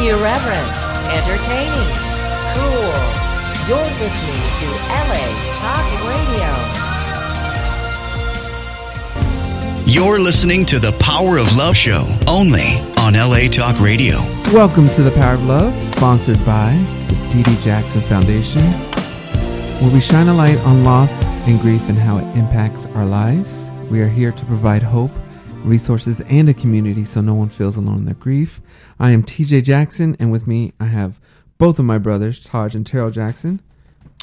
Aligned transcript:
Irreverent, 0.00 0.72
entertaining, 1.12 1.92
cool. 2.56 2.96
You're 3.68 3.90
listening 4.00 4.42
to 4.56 4.66
LA 4.88 5.24
Talk 5.52 5.86
Radio. 6.08 6.48
You're 9.84 10.18
listening 10.18 10.64
to 10.66 10.78
the 10.78 10.92
Power 10.92 11.36
of 11.36 11.54
Love 11.54 11.76
Show 11.76 12.06
only 12.26 12.78
on 12.96 13.12
LA 13.12 13.48
Talk 13.48 13.78
Radio. 13.78 14.20
Welcome 14.54 14.88
to 14.90 15.02
the 15.02 15.10
Power 15.10 15.34
of 15.34 15.44
Love, 15.44 15.74
sponsored 15.82 16.42
by 16.46 16.72
the 17.08 17.14
Dee 17.30 17.42
Dee 17.42 17.62
Jackson 17.62 18.00
Foundation, 18.00 18.64
where 19.82 19.92
we 19.92 20.00
shine 20.00 20.28
a 20.28 20.34
light 20.34 20.58
on 20.60 20.82
loss 20.82 21.34
and 21.46 21.60
grief 21.60 21.86
and 21.90 21.98
how 21.98 22.16
it 22.16 22.24
impacts 22.38 22.86
our 22.94 23.04
lives. 23.04 23.68
We 23.90 24.00
are 24.00 24.08
here 24.08 24.32
to 24.32 24.44
provide 24.46 24.82
hope, 24.82 25.12
resources, 25.64 26.20
and 26.22 26.48
a 26.48 26.54
community 26.54 27.04
so 27.04 27.20
no 27.20 27.34
one 27.34 27.48
feels 27.48 27.76
alone 27.76 27.98
in 27.98 28.04
their 28.04 28.14
grief. 28.14 28.60
I 28.98 29.10
am 29.12 29.22
TJ 29.22 29.64
Jackson, 29.64 30.16
and 30.18 30.32
with 30.32 30.46
me 30.46 30.72
I 30.80 30.86
have 30.86 31.20
both 31.58 31.78
of 31.78 31.84
my 31.84 31.98
brothers, 31.98 32.40
Taj 32.40 32.74
and 32.74 32.86
Terrell 32.86 33.10
Jackson. 33.10 33.60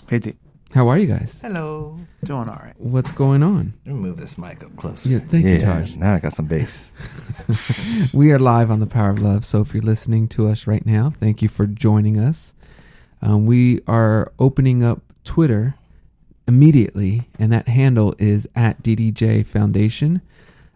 Hey, 0.07 0.19
D. 0.19 0.33
How 0.73 0.89
are 0.89 0.97
you 0.97 1.07
guys? 1.07 1.39
Hello. 1.41 1.97
Doing 2.25 2.49
all 2.49 2.59
right. 2.61 2.73
What's 2.77 3.11
going 3.13 3.41
on? 3.41 3.73
Let 3.85 3.95
me 3.95 4.01
move 4.01 4.17
this 4.17 4.37
mic 4.37 4.63
up 4.63 4.75
closer. 4.75 5.07
Yeah, 5.07 5.19
thank 5.19 5.45
you, 5.45 5.59
Taj. 5.59 5.95
Now 5.95 6.15
I 6.15 6.19
got 6.19 6.35
some 6.35 6.45
bass. 6.45 6.91
we 8.13 8.31
are 8.31 8.39
live 8.39 8.69
on 8.69 8.79
the 8.79 8.87
Power 8.87 9.11
of 9.11 9.19
Love. 9.19 9.45
So 9.45 9.61
if 9.61 9.73
you're 9.73 9.81
listening 9.81 10.27
to 10.29 10.47
us 10.47 10.67
right 10.67 10.85
now, 10.85 11.13
thank 11.19 11.41
you 11.41 11.47
for 11.47 11.65
joining 11.65 12.19
us. 12.19 12.53
Um, 13.21 13.45
we 13.45 13.81
are 13.87 14.31
opening 14.39 14.83
up 14.83 15.01
Twitter 15.23 15.75
immediately, 16.47 17.29
and 17.39 17.51
that 17.51 17.67
handle 17.67 18.13
is 18.19 18.47
at 18.55 18.83
DDJ 18.83 19.45
Foundation. 19.45 20.21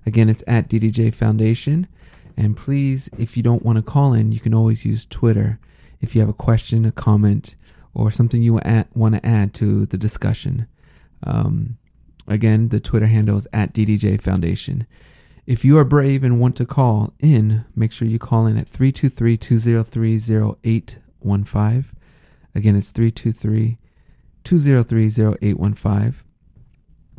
Again, 0.05 0.29
it's 0.29 0.43
at 0.47 0.69
DDJ 0.69 1.13
Foundation. 1.13 1.87
And 2.37 2.57
please, 2.57 3.09
if 3.17 3.37
you 3.37 3.43
don't 3.43 3.63
want 3.63 3.77
to 3.77 3.81
call 3.81 4.13
in, 4.13 4.31
you 4.31 4.39
can 4.39 4.53
always 4.53 4.85
use 4.85 5.05
Twitter 5.05 5.59
if 5.99 6.15
you 6.15 6.21
have 6.21 6.29
a 6.29 6.33
question, 6.33 6.85
a 6.85 6.91
comment, 6.91 7.55
or 7.93 8.09
something 8.09 8.41
you 8.41 8.53
want 8.53 9.15
to 9.15 9.25
add 9.25 9.53
to 9.55 9.85
the 9.85 9.97
discussion. 9.97 10.67
Um, 11.23 11.77
again, 12.27 12.69
the 12.69 12.79
Twitter 12.79 13.07
handle 13.07 13.37
is 13.37 13.47
at 13.53 13.73
DDJ 13.73 14.21
Foundation. 14.21 14.87
If 15.45 15.65
you 15.65 15.77
are 15.77 15.83
brave 15.83 16.23
and 16.23 16.39
want 16.39 16.55
to 16.57 16.65
call 16.65 17.13
in, 17.19 17.65
make 17.75 17.91
sure 17.91 18.07
you 18.07 18.19
call 18.19 18.45
in 18.45 18.57
at 18.57 18.69
323 18.69 19.37
203 19.37 20.15
0815. 20.15 21.85
Again, 22.53 22.75
it's 22.75 22.91
323 22.91 23.77
203 24.43 25.05
0815. 25.05 26.30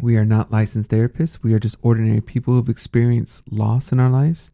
We 0.03 0.17
are 0.17 0.25
not 0.25 0.51
licensed 0.51 0.91
therapists. 0.91 1.39
We 1.45 1.55
are 1.55 1.61
just 1.61 1.79
ordinary 1.81 2.21
people 2.21 2.55
who've 2.55 2.69
experienced 2.69 3.45
loss 3.49 3.93
in 3.93 4.01
our 4.01 4.11
lives. 4.11 4.51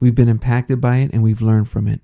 We've 0.00 0.14
been 0.14 0.30
impacted 0.30 0.80
by 0.80 0.96
it 0.96 1.10
and 1.12 1.22
we've 1.22 1.42
learned 1.42 1.68
from 1.68 1.86
it. 1.86 2.00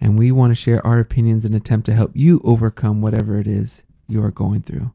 And 0.00 0.18
we 0.18 0.32
want 0.32 0.50
to 0.50 0.54
share 0.54 0.84
our 0.86 0.98
opinions 0.98 1.44
and 1.44 1.54
attempt 1.54 1.84
to 1.86 1.92
help 1.92 2.12
you 2.14 2.40
overcome 2.42 3.02
whatever 3.02 3.38
it 3.38 3.46
is 3.46 3.82
you 4.08 4.24
are 4.24 4.30
going 4.30 4.62
through. 4.62 4.92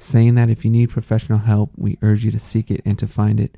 Saying 0.00 0.34
that 0.34 0.50
if 0.50 0.64
you 0.64 0.70
need 0.70 0.90
professional 0.90 1.38
help, 1.38 1.70
we 1.76 1.96
urge 2.02 2.24
you 2.24 2.32
to 2.32 2.40
seek 2.40 2.72
it 2.72 2.80
and 2.84 2.98
to 2.98 3.06
find 3.06 3.38
it. 3.38 3.56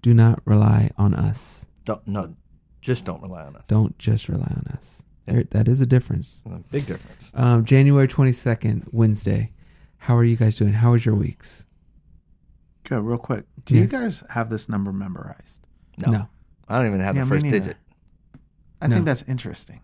Do 0.00 0.14
not 0.14 0.40
rely 0.44 0.92
on 0.96 1.14
us. 1.14 1.66
Don't 1.84 2.06
no, 2.06 2.36
just 2.80 3.04
don't 3.04 3.22
rely 3.22 3.42
on 3.42 3.56
us. 3.56 3.64
Don't 3.66 3.98
just 3.98 4.28
rely 4.28 4.52
on 4.56 4.68
us. 4.72 5.02
There, 5.26 5.42
that 5.50 5.66
is 5.66 5.80
a 5.80 5.86
difference. 5.86 6.44
A 6.46 6.60
big 6.70 6.86
difference. 6.86 7.32
Um, 7.34 7.64
January 7.64 8.06
22nd, 8.06 8.86
Wednesday. 8.92 9.50
How 9.98 10.16
are 10.16 10.24
you 10.24 10.36
guys 10.36 10.56
doing? 10.56 10.74
How 10.74 10.92
was 10.92 11.04
your 11.04 11.16
weeks? 11.16 11.64
Good. 12.96 13.04
Real 13.04 13.18
quick. 13.18 13.44
Do 13.64 13.74
Yes. 13.74 13.82
you 13.82 13.88
guys 13.88 14.24
have 14.30 14.50
this 14.50 14.68
number 14.68 14.92
memorized? 14.92 15.60
No. 16.06 16.28
I 16.68 16.78
don't 16.78 16.86
even 16.88 17.00
have 17.00 17.16
Yeah, 17.16 17.22
the 17.22 17.26
me 17.26 17.30
first 17.36 17.44
neither. 17.44 17.58
digit. 17.60 17.76
I 18.80 18.86
No. 18.88 18.96
think 18.96 19.06
that's 19.06 19.22
interesting 19.22 19.80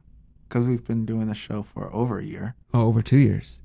because 0.48 0.66
we've 0.66 0.84
been 0.86 1.06
doing 1.06 1.28
the 1.28 1.34
show 1.34 1.62
for 1.62 1.92
over 1.94 2.18
a 2.18 2.24
year. 2.24 2.54
Oh, 2.74 2.82
over 2.82 3.00
two 3.02 3.16
years. 3.18 3.60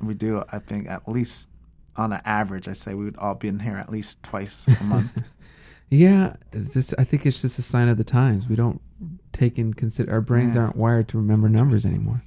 We 0.00 0.14
do, 0.14 0.42
I 0.50 0.58
think, 0.58 0.88
at 0.88 1.08
least 1.08 1.48
on 1.96 2.12
an 2.12 2.20
average, 2.24 2.68
I 2.68 2.72
say 2.72 2.94
we 2.94 3.04
would 3.04 3.16
all 3.16 3.34
be 3.34 3.48
in 3.48 3.60
here 3.60 3.76
at 3.76 3.90
least 3.90 4.22
twice 4.22 4.66
a 4.80 4.84
month. 4.84 5.10
Yeah, 5.90 6.34
it's 6.52 6.74
just, 6.74 6.92
I 6.98 7.04
think 7.04 7.24
it's 7.24 7.40
just 7.40 7.58
a 7.58 7.62
sign 7.62 7.88
of 7.88 7.96
the 7.96 8.04
times. 8.04 8.46
We 8.46 8.56
don't 8.56 8.78
take 9.32 9.58
in 9.58 9.72
consider 9.72 10.12
our 10.12 10.20
brains 10.20 10.54
Yeah. 10.54 10.64
aren't 10.64 10.76
wired 10.76 11.08
to 11.08 11.16
remember 11.16 11.48
numbers 11.48 11.86
anymore. 11.86 12.20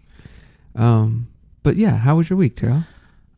Um, 0.73 1.27
but 1.61 1.75
yeah, 1.75 1.97
how 1.97 2.15
was 2.15 2.27
your 2.31 2.37
week, 2.37 2.55
Terrell? 2.55 2.85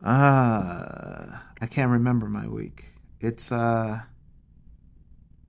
Uh, 0.02 1.26
I 1.60 1.66
can't 1.68 1.90
remember 1.90 2.26
my 2.30 2.46
week. 2.48 2.86
It's 3.24 3.50
uh, 3.50 4.00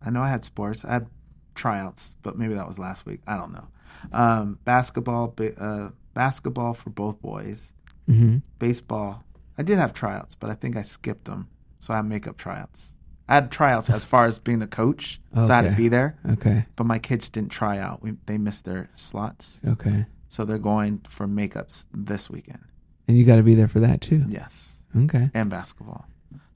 I 0.05 0.09
know 0.09 0.21
I 0.21 0.29
had 0.29 0.45
sports. 0.45 0.85
I 0.85 0.93
had 0.93 1.07
tryouts, 1.55 2.15
but 2.21 2.37
maybe 2.37 2.53
that 2.53 2.67
was 2.67 2.77
last 2.79 3.05
week. 3.05 3.21
I 3.27 3.37
don't 3.37 3.53
know. 3.53 3.67
Um, 4.11 4.59
basketball, 4.65 5.33
ba- 5.35 5.59
uh, 5.61 5.89
basketball 6.13 6.73
for 6.73 6.89
both 6.89 7.21
boys. 7.21 7.73
Mm-hmm. 8.09 8.37
Baseball. 8.59 9.23
I 9.57 9.63
did 9.63 9.77
have 9.77 9.93
tryouts, 9.93 10.35
but 10.35 10.49
I 10.49 10.53
think 10.53 10.75
I 10.75 10.83
skipped 10.83 11.25
them, 11.25 11.47
so 11.79 11.93
I 11.93 11.97
had 11.97 12.05
makeup 12.05 12.37
tryouts. 12.37 12.93
I 13.27 13.35
had 13.35 13.51
tryouts 13.51 13.89
as 13.89 14.05
far 14.05 14.25
as 14.25 14.37
being 14.37 14.59
the 14.59 14.67
coach, 14.67 15.19
so 15.33 15.41
I 15.41 15.55
had 15.55 15.61
to 15.71 15.75
be 15.75 15.87
there. 15.87 16.17
Okay, 16.33 16.65
But 16.75 16.85
my 16.85 16.99
kids 16.99 17.29
didn't 17.29 17.49
try 17.51 17.79
out. 17.79 18.03
We, 18.03 18.13
they 18.27 18.37
missed 18.37 18.65
their 18.65 18.89
slots, 18.95 19.59
okay, 19.65 20.05
so 20.27 20.45
they're 20.45 20.59
going 20.59 21.01
for 21.09 21.25
makeups 21.25 21.85
this 21.93 22.29
weekend. 22.29 22.63
and 23.07 23.17
you 23.17 23.25
got 23.25 23.37
to 23.37 23.43
be 23.43 23.55
there 23.55 23.67
for 23.67 23.79
that 23.79 24.01
too. 24.01 24.25
Yes. 24.27 24.73
Okay, 24.95 25.31
and 25.33 25.49
basketball. 25.49 26.05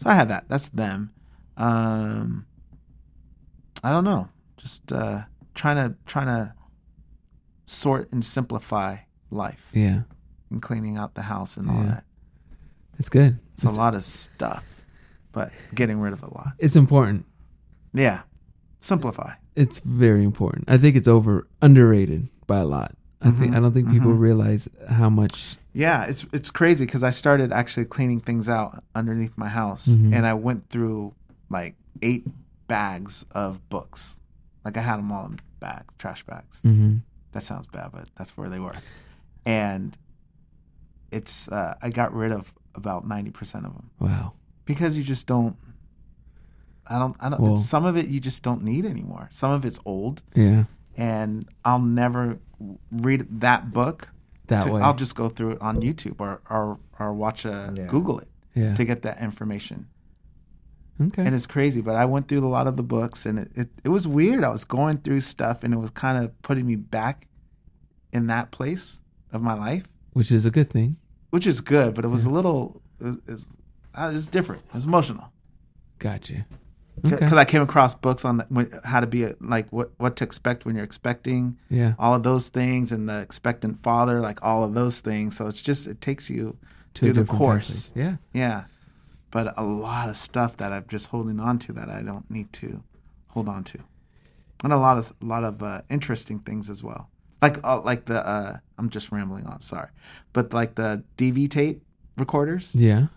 So 0.02 0.10
I 0.10 0.14
have 0.16 0.28
that. 0.30 0.46
That's 0.48 0.70
them. 0.70 1.12
Um, 1.58 2.46
I 3.84 3.92
don't 3.92 4.04
know. 4.04 4.30
Just 4.58 4.92
uh, 4.92 5.24
trying 5.56 5.76
to 5.78 5.96
trying 6.06 6.28
to 6.28 6.54
sort 7.66 8.12
and 8.12 8.24
simplify 8.26 8.98
life 9.32 9.62
yeah, 9.74 10.02
and 10.50 10.62
cleaning 10.62 10.98
out 10.98 11.14
the 11.16 11.22
house 11.22 11.56
and 11.58 11.70
all 11.70 11.78
Yeah. 11.84 11.86
that. 11.92 12.04
it's 12.98 13.10
good. 13.10 13.40
It's 13.54 13.64
a 13.64 13.70
lot 13.72 13.94
of 13.96 14.04
stuff, 14.04 14.64
but 15.32 15.52
getting 15.76 16.00
rid 16.00 16.14
of 16.14 16.24
a 16.24 16.34
lot. 16.34 16.54
It's 16.60 16.76
important. 16.76 17.26
Yeah, 17.94 18.22
simplify. 18.82 19.34
It's 19.56 19.80
very 19.80 20.24
important. 20.24 20.66
I 20.70 20.78
think 20.78 20.96
it's 20.96 21.08
over 21.08 21.48
underrated 21.62 22.28
by 22.48 22.58
a 22.60 22.66
lot. 22.66 22.96
I 23.22 23.32
think 23.32 23.52
Mhm, 23.54 23.58
I 23.58 23.60
don't 23.60 23.74
think 23.74 23.92
people 23.92 24.12
mhm. 24.14 24.20
realize 24.20 24.68
how 24.90 25.10
much. 25.10 25.58
Yeah, 25.74 26.06
it's 26.06 26.26
it's 26.34 26.50
crazy 26.52 26.86
because 26.86 27.04
I 27.04 27.12
started 27.12 27.52
actually 27.52 27.86
cleaning 27.86 28.20
things 28.20 28.50
out 28.50 28.84
underneath 28.96 29.38
my 29.38 29.48
house, 29.50 29.88
Mhm. 29.88 30.16
and 30.16 30.26
I 30.26 30.34
went 30.34 30.70
through 30.70 31.14
like 31.50 31.76
eight 32.02 32.26
bags 32.68 33.26
of 33.32 33.68
books. 33.70 34.20
Like 34.66 34.78
I 34.78 34.82
had 34.82 34.98
them 34.98 35.12
all 35.12 35.26
in 35.28 35.40
bags, 35.60 35.94
trash 35.98 36.24
bags. 36.26 36.60
hmm 36.62 36.98
that 37.32 37.44
sounds 37.44 37.68
bad, 37.68 37.92
but 37.92 38.10
that's 38.18 38.36
where 38.36 38.50
they 38.50 38.60
were. 38.60 38.74
And 39.46 39.96
it's 41.12 41.48
uh, 41.48 41.76
I 41.82 41.90
got 41.92 42.14
rid 42.14 42.32
of 42.32 42.54
about 42.76 43.08
ninety 43.08 43.30
percent 43.32 43.66
of 43.66 43.74
them 43.74 43.90
Wow. 44.00 44.34
because 44.66 44.98
you 44.98 45.04
just 45.04 45.28
don't. 45.28 45.56
I 46.88 46.98
don't. 46.98 47.16
I 47.20 47.30
don't. 47.30 47.40
Well- 47.42 47.58
some 47.58 47.86
of 47.86 47.96
it 47.98 48.08
you 48.08 48.20
just 48.20 48.42
don't 48.42 48.64
need 48.64 48.86
anymore. 48.86 49.30
Some 49.32 49.52
of 49.52 49.64
it's 49.66 49.80
old, 49.86 50.24
Yeah. 50.36 50.64
and 50.98 51.48
I'll 51.64 51.80
never 51.82 52.40
read 52.92 53.42
that 53.42 53.72
book. 53.72 54.10
That 54.50 54.66
to- 54.66 54.72
way. 54.74 54.82
I'll 54.82 54.94
just 54.96 55.16
go 55.16 55.30
through 55.30 55.52
it 55.54 55.62
on 55.62 55.82
YouTube 55.82 56.20
or 56.20 56.42
or, 56.50 56.80
or 57.00 57.14
watch 57.14 57.46
a 57.46 57.74
Yeah. 57.76 57.86
Google 57.88 58.20
it 58.20 58.28
yeah. 58.56 58.76
to 58.76 58.84
get 58.86 59.02
that 59.04 59.22
information. 59.22 59.88
okay. 61.02 61.26
And 61.26 61.34
it's 61.34 61.48
crazy, 61.48 61.82
but 61.82 61.96
I 61.96 62.06
went 62.06 62.28
through 62.28 62.46
a 62.46 62.50
lot 62.50 62.68
of 62.68 62.76
the 62.76 62.84
books, 62.84 63.26
and 63.26 63.40
it, 63.40 63.52
it, 63.56 63.70
it 63.86 63.90
was 63.90 64.08
weird. 64.08 64.44
I 64.44 64.50
was 64.50 64.66
going 64.66 64.98
through 64.98 65.22
stuff, 65.22 65.64
and 65.64 65.74
it 65.74 65.78
was 65.78 65.92
kind 65.92 66.24
of 66.24 66.40
putting 66.42 66.66
me 66.66 66.76
back 66.76 67.28
in 68.12 68.28
that 68.28 68.52
place 68.52 69.00
of 69.32 69.42
my 69.42 69.54
life, 69.54 69.84
Which 70.14 70.32
is 70.32 70.46
a 70.46 70.52
good 70.52 70.70
thing. 70.70 70.98
which 71.30 71.46
is 71.48 71.62
good. 71.62 71.94
But 71.94 72.04
it 72.06 72.10
was 72.10 72.26
a 72.26 72.30
little, 72.30 72.82
it 73.00 73.04
was, 73.06 73.16
it 73.28 73.32
was, 73.32 73.48
uh, 73.96 74.10
it 74.12 74.14
was 74.16 74.28
different. 74.28 74.64
It 74.70 74.74
was 74.74 74.86
emotional 74.86 75.32
Gotcha. 76.00 76.46
Because 77.02 77.24
Okay. 77.24 77.38
I 77.38 77.46
came 77.46 77.62
across 77.62 77.96
books 77.96 78.26
on 78.26 78.44
when, 78.50 78.72
how 78.84 79.00
to 79.00 79.08
be 79.08 79.24
a, 79.24 79.36
like 79.40 79.72
what 79.72 79.92
what 79.98 80.16
to 80.18 80.24
expect 80.24 80.66
when 80.66 80.76
you're 80.76 80.84
expecting 80.84 81.58
Yeah. 81.70 81.94
all 82.00 82.14
of 82.16 82.24
those 82.24 82.50
things, 82.50 82.92
and 82.92 83.08
the 83.10 83.20
expectant 83.22 83.80
father, 83.84 84.20
like 84.20 84.44
all 84.44 84.64
of 84.64 84.74
those 84.74 85.00
things. 85.00 85.38
So 85.38 85.48
it's 85.48 85.62
just 85.62 85.88
it 85.88 86.02
takes 86.02 86.30
you 86.30 86.58
To 86.96 87.02
through 87.06 87.14
the 87.14 87.26
course. 87.26 87.92
Yeah. 87.96 88.18
Yeah. 88.34 88.64
But 89.32 89.54
a 89.58 89.64
lot 89.64 90.10
of 90.10 90.18
stuff 90.18 90.58
that 90.58 90.72
I'm 90.74 90.86
just 90.88 91.08
holding 91.08 91.40
on 91.40 91.60
to 91.60 91.74
that 91.74 91.90
I 91.90 92.02
don't 92.02 92.30
need 92.32 92.52
to 92.54 92.84
hold 93.28 93.48
on 93.48 93.64
to. 93.66 93.80
And 94.64 94.74
a 94.74 94.78
lot 94.78 94.98
of 94.98 95.14
a 95.22 95.26
lot 95.26 95.44
of 95.44 95.62
uh, 95.64 95.82
interesting 95.90 96.40
things 96.40 96.70
as 96.70 96.84
well. 96.84 97.10
Like 97.42 97.64
uh, 97.64 97.82
like 97.82 98.06
the 98.06 98.26
uh, 98.28 98.58
I'm 98.78 98.90
just 98.90 99.12
rambling 99.12 99.46
on, 99.46 99.62
sorry. 99.62 99.90
But 100.34 100.54
like 100.54 100.76
the 100.76 101.04
DV 101.18 101.50
tape 101.50 101.82
recorders, 102.18 102.74
Yeah. 102.76 103.08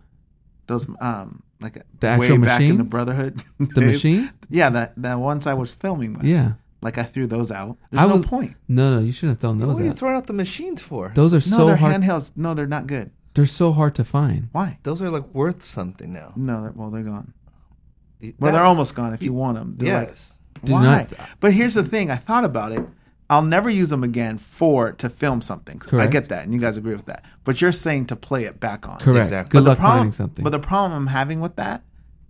those 0.68 0.86
um 1.00 1.42
like 1.62 1.74
The 1.74 2.06
way 2.18 2.26
actual 2.26 2.38
back 2.38 2.60
in 2.60 2.76
the? 2.78 2.84
Brotherhood. 2.84 3.42
The 3.58 3.80
machine? 3.80 4.30
Yeah, 4.50 4.70
that, 4.70 4.94
the 4.96 5.16
ones 5.18 5.46
I 5.46 5.54
was 5.54 5.72
filming 5.72 6.14
with. 6.14 6.24
Yeah. 6.24 6.52
Like 6.80 6.98
I 6.98 7.04
threw 7.04 7.26
those 7.26 7.50
out. 7.52 7.76
There's 7.90 8.02
I 8.02 8.06
no 8.06 8.14
was- 8.14 8.24
point. 8.26 8.56
No, 8.68 8.90
no, 8.94 9.00
you 9.00 9.12
shouldn't 9.12 9.36
have 9.36 9.40
thrown 9.40 9.58
those. 9.58 9.68
Out. 9.68 9.74
What 9.74 9.82
are 9.82 9.84
you 9.84 9.90
out. 9.92 9.98
throwing 9.98 10.16
out 10.16 10.26
the 10.26 10.32
machines 10.32 10.82
for? 10.82 11.12
Those 11.14 11.32
are 11.32 11.36
No, 11.50 11.56
so 11.58 11.66
they're 11.66 11.76
hard. 11.76 11.94
handhelds. 12.02 12.32
No, 12.36 12.54
they're 12.54 12.66
not 12.66 12.86
good. 12.86 13.10
They're 13.34 13.46
so 13.46 13.72
hard 13.72 13.94
to 13.94 14.04
find. 14.04 14.48
Why? 14.52 14.78
Those 14.82 15.00
are 15.00 15.08
like 15.10 15.32
worth 15.32 15.64
something 15.64 16.12
now. 16.12 16.32
No, 16.36 16.60
they're, 16.62 16.72
well 16.72 16.90
they're 16.90 17.02
gone. 17.04 17.32
That- 18.20 18.34
Well, 18.40 18.52
they're 18.52 18.64
almost 18.64 18.94
gone. 18.94 19.14
If 19.14 19.22
you 19.22 19.32
want 19.32 19.56
them, 19.58 19.74
they're 19.78 19.98
like, 20.00 20.08
yes. 20.08 20.38
Do 20.64 20.72
Why? 20.74 20.82
not- 20.84 21.08
but 21.40 21.52
here's 21.52 21.74
the 21.74 21.82
thing. 21.84 22.10
I 22.10 22.16
thought 22.16 22.44
about 22.44 22.72
it. 22.72 22.84
I'll 23.32 23.40
never 23.40 23.70
use 23.70 23.88
them 23.88 24.04
again 24.04 24.36
for 24.36 24.92
to 24.92 25.08
film 25.08 25.40
something. 25.40 25.80
I 25.90 26.06
get 26.06 26.28
that, 26.28 26.44
and 26.44 26.52
you 26.52 26.60
guys 26.60 26.76
agree 26.76 26.92
with 26.92 27.06
that. 27.06 27.24
But 27.44 27.62
you're 27.62 27.72
saying 27.72 28.08
to 28.08 28.16
play 28.16 28.44
it 28.44 28.60
back 28.60 28.86
on. 28.86 28.98
Correct. 28.98 29.28
Exactly. 29.28 29.58
Good 29.58 29.60
But 29.60 29.64
the 29.64 29.70
luck 29.70 29.78
problem, 29.78 29.98
finding 29.98 30.12
something. 30.12 30.44
But 30.44 30.50
the 30.50 30.58
problem 30.58 30.92
I'm 30.92 31.06
having 31.06 31.40
with 31.40 31.56
that, 31.56 31.82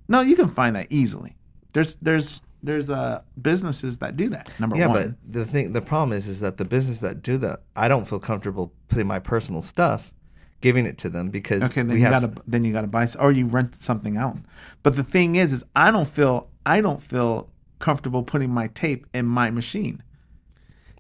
no, 0.07 0.21
you 0.21 0.37
can 0.37 0.49
find 0.49 0.77
that 0.77 0.87
easily. 0.91 1.35
There's 1.73 1.97
there's 1.97 2.41
there's 2.63 2.89
uh 2.89 3.23
businesses 3.41 3.99
that 3.99 4.17
do 4.17 4.29
that. 4.29 4.49
Number 4.61 4.75
one. 4.75 4.81
Yeah, 4.81 4.87
one. 4.87 5.17
but 5.25 5.33
the 5.33 5.45
thing, 5.45 5.73
the 5.73 5.81
problem 5.81 6.17
is, 6.17 6.29
is 6.29 6.39
that 6.39 6.57
the 6.57 6.65
business 6.65 7.01
that 7.01 7.21
do 7.21 7.37
that, 7.39 7.63
I 7.75 7.89
don't 7.89 8.07
feel 8.07 8.21
comfortable 8.21 8.73
putting 8.87 9.09
my 9.09 9.19
personal 9.19 9.61
stuff, 9.61 10.13
giving 10.61 10.87
it 10.87 10.99
to 10.99 11.09
them 11.09 11.31
because 11.31 11.65
Okay, 11.65 11.83
then 11.83 11.89
we 11.89 11.97
you 11.97 12.07
have 12.07 12.23
gotta 12.23 12.43
then 12.47 12.63
you 12.63 12.73
gotta 12.73 12.87
buy 12.87 13.09
or 13.19 13.33
you 13.33 13.47
rent 13.47 13.75
something 13.83 14.17
out. 14.17 14.37
But 14.85 14.95
the 14.95 15.03
thing 15.03 15.35
is, 15.35 15.53
is 15.53 15.65
I 15.75 15.91
don't 15.91 16.07
feel 16.07 16.49
I 16.65 16.81
don't 16.81 17.03
feel 17.03 17.49
comfortable 17.81 18.23
putting 18.23 18.51
my 18.51 18.69
tape 18.69 19.05
in 19.13 19.27
my 19.27 19.51
machine 19.51 20.01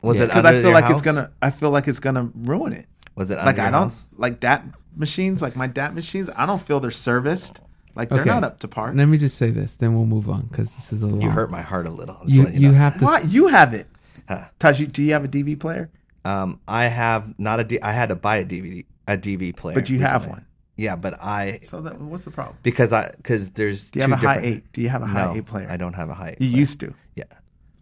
was 0.03 0.17
Yeah. 0.17 0.25
it 0.25 0.27
because 0.29 0.45
I 0.45 0.51
feel 0.53 0.63
your 0.63 0.73
like 0.73 0.85
house? 0.85 0.93
it's 0.93 1.01
gonna 1.03 1.31
I 1.41 1.51
feel 1.51 1.71
like 1.71 1.89
it's 1.89 2.01
gonna 2.01 2.31
ruin 2.35 2.73
it. 2.73 2.87
was 3.15 3.31
it 3.31 3.37
Like 3.39 3.47
under 3.49 3.61
I 3.61 3.65
your 3.65 3.73
don't 3.73 3.83
house? 3.91 4.05
like 4.17 4.41
DAT 4.41 4.65
machines, 4.97 5.41
like 5.43 5.57
my 5.57 5.67
DAT 5.67 5.95
machines. 5.95 6.29
I 6.37 6.47
don't 6.47 6.61
feel 6.63 6.81
they're 6.81 6.91
serviced. 6.91 7.61
Like 7.95 8.09
they're 8.09 8.21
Okay. 8.21 8.31
not 8.31 8.43
up 8.45 8.59
to 8.61 8.69
par. 8.69 8.93
Let 8.95 9.07
me 9.07 9.19
just 9.19 9.37
say 9.37 9.51
this, 9.51 9.75
then 9.75 9.95
we'll 9.95 10.07
move 10.07 10.29
on 10.31 10.43
because 10.51 10.71
this 10.77 10.93
is 10.93 11.03
a 11.03 11.07
long. 11.07 11.21
You 11.21 11.31
hurt 11.31 11.51
my 11.51 11.61
heart 11.63 11.87
a 11.87 11.91
little. 11.91 12.17
I'm 12.21 12.27
just 12.27 12.35
You 12.37 12.43
letting 12.45 12.61
you 12.63 12.69
know. 12.73 12.79
have 12.79 12.99
to. 12.99 13.05
What 13.05 13.31
you 13.31 13.49
have 13.49 13.75
it? 13.75 13.87
Huh. 14.29 14.45
Taj, 14.59 14.81
do 14.87 15.03
you 15.03 15.13
have 15.13 15.25
a 15.25 15.29
DV 15.29 15.57
player? 15.61 15.91
Um, 16.25 16.59
I 16.67 16.85
have 16.85 17.39
not 17.39 17.61
a. 17.61 17.65
D- 17.65 17.83
I 17.83 17.93
had 17.93 18.09
to 18.09 18.15
buy 18.15 18.37
a 18.39 18.45
DVD, 18.47 18.87
a 19.09 19.17
DV 19.19 19.57
player, 19.57 19.75
But 19.75 19.91
you 19.91 19.99
have 20.01 20.27
one. 20.27 20.47
Yeah, 20.77 20.97
but 20.97 21.23
I 21.23 21.61
So 21.65 21.83
that, 21.83 22.01
what's 22.01 22.25
the 22.25 22.31
problem? 22.31 22.57
because 22.63 22.93
I 22.95 23.11
because 23.19 23.51
there's. 23.51 23.91
Do 23.91 23.99
you 24.01 24.07
have 24.09 24.21
two 24.21 24.27
a 24.27 24.29
high 24.31 24.41
eight? 24.41 24.73
Do 24.73 24.81
you 24.81 24.89
have 24.89 25.03
a 25.03 25.07
high 25.07 25.27
no, 25.27 25.37
eight 25.37 25.45
player? 25.47 25.67
I 25.69 25.77
don't 25.77 25.93
have 25.93 26.09
a 26.09 26.15
high. 26.15 26.31
eight 26.31 26.41
You 26.41 26.49
player. 26.51 26.61
used 26.61 26.81
to. 26.81 26.95
Yeah. 27.15 27.25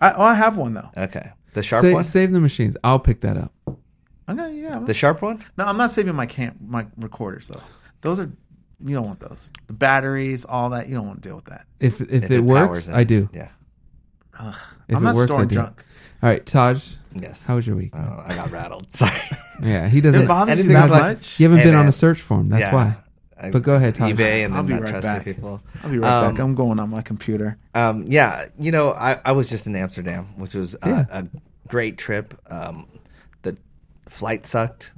I, 0.00 0.12
oh, 0.12 0.22
I 0.22 0.34
have 0.34 0.56
one 0.56 0.74
though. 0.74 0.88
Okay. 0.96 1.30
The 1.54 1.62
sharp 1.62 1.82
Save, 1.82 1.94
one. 1.94 2.04
save 2.04 2.32
the 2.32 2.40
machines. 2.40 2.76
I'll 2.84 2.98
pick 3.00 3.20
that 3.22 3.36
up. 3.36 3.52
Okay, 4.28 4.54
yeah. 4.60 4.78
The 4.78 4.94
sharp 4.94 5.22
one. 5.22 5.44
No, 5.58 5.64
I'm 5.64 5.76
not 5.76 5.90
saving 5.90 6.14
my 6.14 6.26
camp 6.26 6.56
my 6.60 6.86
recorders 6.96 7.48
though. 7.48 7.60
Those 8.02 8.20
are 8.20 8.30
you 8.82 8.94
don't 8.94 9.04
want 9.06 9.20
those. 9.20 9.50
The 9.66 9.72
batteries, 9.72 10.44
all 10.44 10.70
that. 10.70 10.88
You 10.88 10.94
don't 10.94 11.06
want 11.06 11.22
to 11.22 11.28
deal 11.28 11.36
with 11.36 11.46
that. 11.46 11.66
If 11.80 12.00
if, 12.00 12.24
If 12.24 12.30
it, 12.30 12.40
works, 12.40 12.86
powers 12.86 12.88
it. 12.88 12.94
I 12.94 13.04
do. 13.04 13.28
Yeah. 13.32 13.48
Ugh. 14.38 14.54
If 14.88 14.96
I'm 14.96 15.02
it 15.02 15.04
not 15.06 15.14
works, 15.16 15.30
I 15.30 15.34
storing 15.34 15.48
do. 15.48 15.54
junk. 15.56 15.84
All 16.22 16.28
right, 16.28 16.44
Taj. 16.46 16.84
Yes. 17.14 17.44
How 17.44 17.56
was 17.56 17.66
your 17.66 17.76
week? 17.76 17.90
Oh, 17.94 18.22
I 18.24 18.34
got 18.34 18.50
rattled. 18.52 18.86
Sorry. 18.94 19.20
Yeah, 19.62 19.88
he 19.88 20.00
doesn't. 20.00 20.26
bothers 20.26 20.56
you 20.58 20.60
anything 20.64 20.74
that 20.74 20.90
like- 20.90 21.02
much? 21.18 21.38
You 21.40 21.44
haven't 21.46 21.58
Hey, 21.58 21.64
been 21.64 21.74
on 21.74 21.82
man. 21.82 21.88
a 21.88 21.92
search 21.92 22.20
form. 22.20 22.48
That's 22.50 22.60
Yeah. 22.62 22.74
why. 22.74 22.96
I- 23.40 23.50
But 23.50 23.62
go 23.62 23.74
ahead, 23.74 23.94
Tom. 23.94 24.10
eBay 24.12 24.44
and 24.44 24.54
I'll 24.54 24.62
then 24.62 24.66
be 24.66 24.72
not 24.74 24.82
right 24.82 24.90
trusting 24.90 25.12
back. 25.14 25.24
people. 25.24 25.60
I'll 25.82 25.90
be 25.90 25.98
right 25.98 26.12
Um, 26.24 26.34
back. 26.34 26.42
I'm 26.44 26.54
going 26.54 26.78
on 26.78 26.90
my 26.90 27.02
computer. 27.02 27.56
Um, 27.74 28.04
yeah, 28.06 28.46
you 28.58 28.70
know, 28.72 28.90
I, 28.92 29.18
I 29.24 29.32
was 29.32 29.48
just 29.48 29.66
in 29.66 29.74
Amsterdam, 29.76 30.28
which 30.36 30.54
was 30.54 30.74
uh, 30.76 30.78
Yeah. 30.86 31.04
a 31.10 31.26
great 31.68 31.96
trip. 31.98 32.38
Um, 32.50 32.86
the 33.42 33.56
flight 34.08 34.46
sucked, 34.46 34.90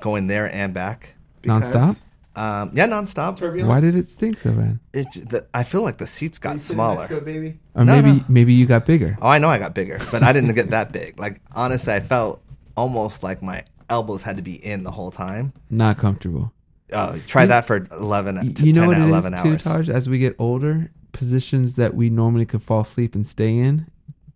going 0.00 0.26
there 0.26 0.52
and 0.52 0.72
back. 0.72 1.14
Nonstop. 1.44 1.98
Um, 2.34 2.70
yeah, 2.72 2.86
nonstop. 2.86 3.40
Why 3.66 3.80
did 3.80 3.94
it 3.94 4.08
stink 4.08 4.38
so 4.38 4.52
bad? 4.52 4.78
It, 4.94 5.06
the, 5.28 5.44
I 5.52 5.64
feel 5.64 5.82
like 5.82 5.98
the 5.98 6.06
seats 6.06 6.38
got 6.38 6.60
smaller. 6.62 7.06
baby. 7.20 7.58
Or 7.74 7.84
No, 7.84 7.92
maybe 8.00 8.18
no. 8.20 8.24
maybe 8.28 8.54
you 8.54 8.64
got 8.64 8.86
bigger. 8.86 9.18
Oh, 9.20 9.28
I 9.28 9.38
know 9.38 9.48
I 9.50 9.58
got 9.58 9.74
bigger, 9.74 9.98
but 10.10 10.22
I 10.22 10.32
didn't 10.32 10.54
get 10.54 10.70
that 10.70 10.92
big. 10.92 11.18
Like 11.18 11.40
honestly, 11.52 11.92
I 11.92 12.00
felt 12.00 12.40
almost 12.74 13.22
like 13.22 13.42
my 13.42 13.64
elbows 13.90 14.22
had 14.22 14.36
to 14.36 14.42
be 14.42 14.54
in 14.64 14.82
the 14.82 14.90
whole 14.92 15.10
time. 15.10 15.52
Not 15.68 15.98
comfortable. 15.98 16.52
Uh, 16.92 17.18
try 17.26 17.46
that 17.46 17.66
for 17.66 17.86
eleven. 17.90 18.54
To 18.54 18.66
you 18.66 18.72
know 18.72 18.82
10 18.82 18.88
what 18.88 18.94
to 18.96 19.02
eleven 19.02 19.32
too, 19.42 19.48
hours. 19.50 19.62
Taj. 19.62 19.88
As 19.90 20.08
we 20.08 20.18
get 20.18 20.34
older, 20.38 20.90
positions 21.12 21.76
that 21.76 21.94
we 21.94 22.10
normally 22.10 22.44
could 22.46 22.62
fall 22.62 22.80
asleep 22.80 23.14
and 23.14 23.26
stay 23.26 23.56
in, 23.56 23.86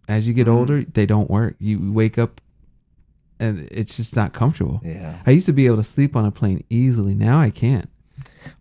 as 0.08 0.26
you 0.26 0.35
get 0.35 0.47
Mm-hmm. 0.47 0.56
older, 0.56 0.85
they 0.85 1.06
don't 1.06 1.31
work. 1.31 1.56
You 1.58 1.93
wake 1.93 2.19
up, 2.19 2.41
and 3.38 3.69
it's 3.70 3.97
just 3.97 4.17
not 4.17 4.32
comfortable. 4.32 4.81
Yeah. 4.85 5.19
I 5.26 5.31
used 5.32 5.47
to 5.47 5.53
be 5.53 5.67
able 5.67 5.76
to 5.79 5.85
sleep 5.85 6.17
on 6.17 6.25
a 6.25 6.31
plane 6.31 6.64
easily. 6.70 7.14
Now 7.14 7.41
I 7.41 7.50
can't. 7.50 7.88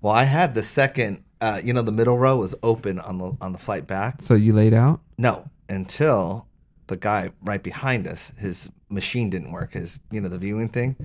Well, 0.01 0.13
I 0.13 0.23
had 0.25 0.55
the 0.55 0.63
second. 0.63 1.23
Uh, 1.41 1.61
you 1.63 1.73
know, 1.73 1.81
the 1.81 1.91
middle 1.91 2.17
row 2.17 2.37
was 2.37 2.55
open 2.63 2.99
on 2.99 3.17
the 3.17 3.35
on 3.41 3.51
the 3.53 3.59
flight 3.59 3.85
back. 3.87 4.21
So 4.21 4.33
you 4.33 4.53
laid 4.53 4.73
out. 4.73 5.01
No, 5.17 5.49
until 5.69 6.47
the 6.87 6.97
guy 6.97 7.31
right 7.43 7.61
behind 7.63 8.07
us, 8.07 8.31
his 8.37 8.69
machine 8.89 9.29
didn't 9.29 9.51
work, 9.51 9.73
his 9.73 9.99
you 10.11 10.21
know 10.21 10.29
the 10.29 10.37
viewing 10.37 10.69
thing, 10.69 10.95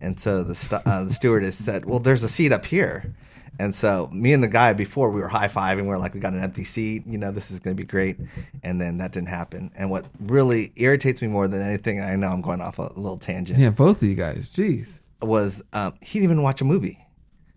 and 0.00 0.18
so 0.18 0.42
the 0.42 0.54
stu- 0.54 0.76
uh, 0.86 1.04
the 1.04 1.12
stewardess 1.12 1.56
said, 1.64 1.84
"Well, 1.84 1.98
there's 1.98 2.22
a 2.22 2.28
seat 2.28 2.52
up 2.52 2.64
here," 2.64 3.14
and 3.58 3.74
so 3.74 4.08
me 4.12 4.32
and 4.32 4.42
the 4.42 4.48
guy 4.48 4.72
before 4.72 5.10
we 5.10 5.20
were 5.20 5.28
high 5.28 5.48
fiving, 5.48 5.82
we 5.82 5.90
are 5.90 5.98
like, 5.98 6.14
"We 6.14 6.20
got 6.20 6.32
an 6.32 6.42
empty 6.42 6.64
seat, 6.64 7.06
you 7.06 7.18
know, 7.18 7.30
this 7.32 7.50
is 7.50 7.60
going 7.60 7.76
to 7.76 7.80
be 7.82 7.86
great," 7.86 8.16
and 8.62 8.80
then 8.80 8.98
that 8.98 9.12
didn't 9.12 9.28
happen. 9.28 9.70
And 9.76 9.90
what 9.90 10.06
really 10.20 10.72
irritates 10.76 11.20
me 11.20 11.28
more 11.28 11.48
than 11.48 11.60
anything, 11.62 12.00
I 12.00 12.16
know 12.16 12.28
I'm 12.28 12.40
going 12.42 12.60
off 12.60 12.78
a 12.78 12.90
little 12.96 13.18
tangent, 13.18 13.58
Yeah, 13.58 13.70
both 13.70 14.02
of 14.02 14.08
you 14.08 14.14
guys. 14.14 14.48
Jeez. 14.48 15.00
was 15.22 15.62
um, 15.72 15.94
he 16.00 16.18
didn't 16.18 16.30
even 16.32 16.42
watch 16.42 16.60
a 16.60 16.64
movie. 16.64 16.98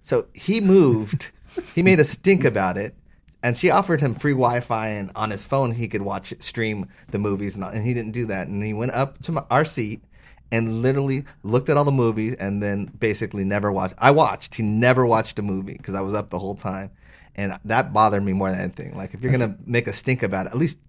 So 0.03 0.25
he 0.33 0.59
moved, 0.59 1.27
he 1.75 1.81
made 1.83 1.99
a 1.99 2.05
stink 2.05 2.43
about 2.43 2.77
it, 2.77 2.95
and 3.43 3.57
she 3.57 3.69
offered 3.69 4.01
him 4.01 4.15
free 4.15 4.31
Wi-Fi 4.33 4.87
and 4.89 5.11
on 5.15 5.29
his 5.31 5.45
phone 5.45 5.71
he 5.71 5.87
could 5.87 6.01
watch 6.01 6.33
stream 6.39 6.87
the 7.11 7.19
movies, 7.19 7.55
and, 7.55 7.63
all- 7.63 7.71
and 7.71 7.85
he 7.85 7.93
didn't 7.93 8.11
do 8.11 8.25
that. 8.27 8.47
And 8.47 8.63
he 8.63 8.73
went 8.73 8.93
up 8.93 9.21
to 9.23 9.31
my, 9.31 9.43
our 9.49 9.65
seat 9.65 10.03
and 10.51 10.81
literally 10.81 11.25
looked 11.43 11.69
at 11.69 11.77
all 11.77 11.85
the 11.85 11.91
movies, 11.91 12.35
and 12.39 12.61
then 12.61 12.85
basically 12.99 13.43
never 13.43 13.71
watched. 13.71 13.93
I 13.99 14.11
watched. 14.11 14.55
He 14.55 14.63
never 14.63 15.05
watched 15.05 15.37
a 15.37 15.43
movie 15.43 15.73
because 15.73 15.93
I 15.95 16.01
was 16.01 16.13
up 16.15 16.31
the 16.31 16.39
whole 16.39 16.55
time, 16.55 16.89
and 17.35 17.57
that 17.65 17.93
bothered 17.93 18.23
me 18.23 18.33
more 18.33 18.49
than 18.49 18.59
anything. 18.59 18.97
Like 18.97 19.13
if 19.13 19.21
you're 19.21 19.31
gonna 19.31 19.55
make 19.65 19.87
a 19.87 19.93
stink 19.93 20.23
about 20.23 20.47
it, 20.47 20.49
at 20.49 20.57
least 20.57 20.79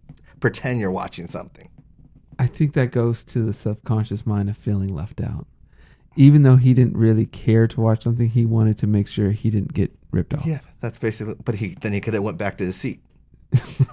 pretend 0.41 0.81
you're 0.81 0.91
watching 0.91 1.29
something. 1.29 1.69
I 2.39 2.47
think 2.47 2.73
that 2.73 2.91
goes 2.91 3.23
to 3.25 3.43
the 3.45 3.53
subconscious 3.53 4.25
mind 4.27 4.49
of 4.49 4.57
feeling 4.57 4.89
left 4.95 5.21
out. 5.21 5.47
Even 6.17 6.43
though 6.43 6.57
he 6.57 6.75
didn't 6.75 6.97
really 6.97 7.27
care 7.27 7.67
to 7.69 7.81
watch 7.81 8.03
something, 8.03 8.29
he 8.29 8.45
wanted 8.45 8.77
to 8.79 8.87
make 8.87 9.07
sure 9.07 9.31
he 9.31 9.49
didn't 9.51 9.73
get 9.75 9.93
ripped 10.11 10.35
off. 10.35 10.45
Yeah, 10.45 10.61
that's 10.81 10.99
basically. 10.99 11.35
But 11.45 11.55
he 11.57 11.77
then 11.81 11.93
he 11.93 12.01
could 12.01 12.15
have 12.15 12.23
went 12.23 12.37
back 12.39 12.59
to 12.59 12.65
his 12.65 12.77
seat. 12.77 13.01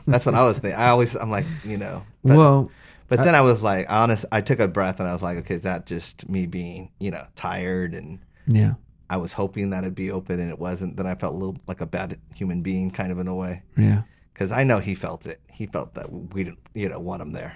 That's 0.08 0.26
what 0.26 0.36
I 0.36 0.44
was 0.44 0.58
thinking. 0.60 0.80
I 0.80 0.90
always 0.90 1.16
I'm 1.16 1.30
like 1.32 1.46
you 1.64 1.78
know. 1.78 2.04
but- 2.24 2.38
well, 2.38 2.72
But 3.08 3.24
then 3.24 3.36
I 3.36 3.42
was 3.42 3.62
like, 3.62 3.86
honest, 3.90 4.26
I 4.32 4.42
took 4.42 4.60
a 4.60 4.68
breath 4.68 5.00
and 5.00 5.08
I 5.08 5.14
was 5.14 5.22
like, 5.24 5.38
okay, 5.38 5.56
is 5.56 5.62
that 5.62 5.86
just 5.86 6.28
me 6.28 6.46
being, 6.46 6.90
you 7.00 7.10
know, 7.12 7.26
tired? 7.36 7.94
And 7.94 8.20
yeah, 8.48 8.74
I 9.10 9.16
was 9.18 9.32
hoping 9.34 9.70
that 9.70 9.84
it'd 9.84 9.96
be 9.96 10.12
open 10.12 10.40
and 10.40 10.50
it 10.50 10.60
wasn't. 10.60 10.98
Then 10.98 11.08
I 11.08 11.16
felt 11.16 11.34
a 11.34 11.38
little 11.38 11.58
like 11.68 11.80
a 11.82 11.86
bad 11.86 12.20
human 12.36 12.62
being, 12.62 12.92
kind 12.92 13.12
of 13.12 13.20
in 13.20 13.28
a 13.28 13.36
way, 13.36 13.62
yeah, 13.78 14.02
because 14.34 14.52
I 14.52 14.64
know 14.66 14.80
he 14.80 14.94
felt 14.96 15.26
it. 15.26 15.40
He 15.50 15.68
felt 15.68 15.94
that 15.96 16.12
we 16.12 16.44
didn't, 16.44 16.60
you 16.74 16.90
know, 16.90 17.00
want 17.00 17.22
him 17.22 17.32
there. 17.32 17.56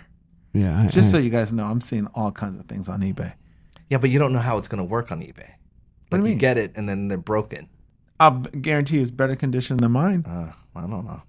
yeah. 0.53 0.79
I, 0.83 0.87
Just 0.87 1.09
I- 1.09 1.11
so 1.11 1.17
you 1.17 1.29
guys 1.29 1.51
know, 1.51 1.65
I'm 1.65 1.81
seeing 1.81 2.07
all 2.15 2.31
kinds 2.31 2.59
of 2.59 2.67
things 2.67 2.87
on 2.89 3.01
eBay. 3.01 3.33
Yeah, 3.91 3.97
but 3.97 4.09
you 4.09 4.19
don't 4.19 4.31
know 4.31 4.39
how 4.39 4.57
it's 4.57 4.69
going 4.69 4.77
to 4.79 4.85
work 4.85 5.11
on 5.11 5.19
eBay. 5.19 5.49
What 6.07 6.17
do 6.17 6.17
Like 6.17 6.19
you 6.21 6.25
you 6.27 6.29
mean? 6.31 6.37
get 6.37 6.57
it 6.57 6.71
and 6.75 6.87
then 6.87 7.09
they're 7.09 7.17
broken. 7.17 7.67
I'll 8.21 8.39
guarantee 8.39 8.99
it's 9.01 9.11
better 9.11 9.35
condition 9.35 9.75
than 9.77 9.91
mine. 9.91 10.23
Uh, 10.25 10.53
I 10.75 10.81
don't 10.81 10.89
know. 11.05 11.21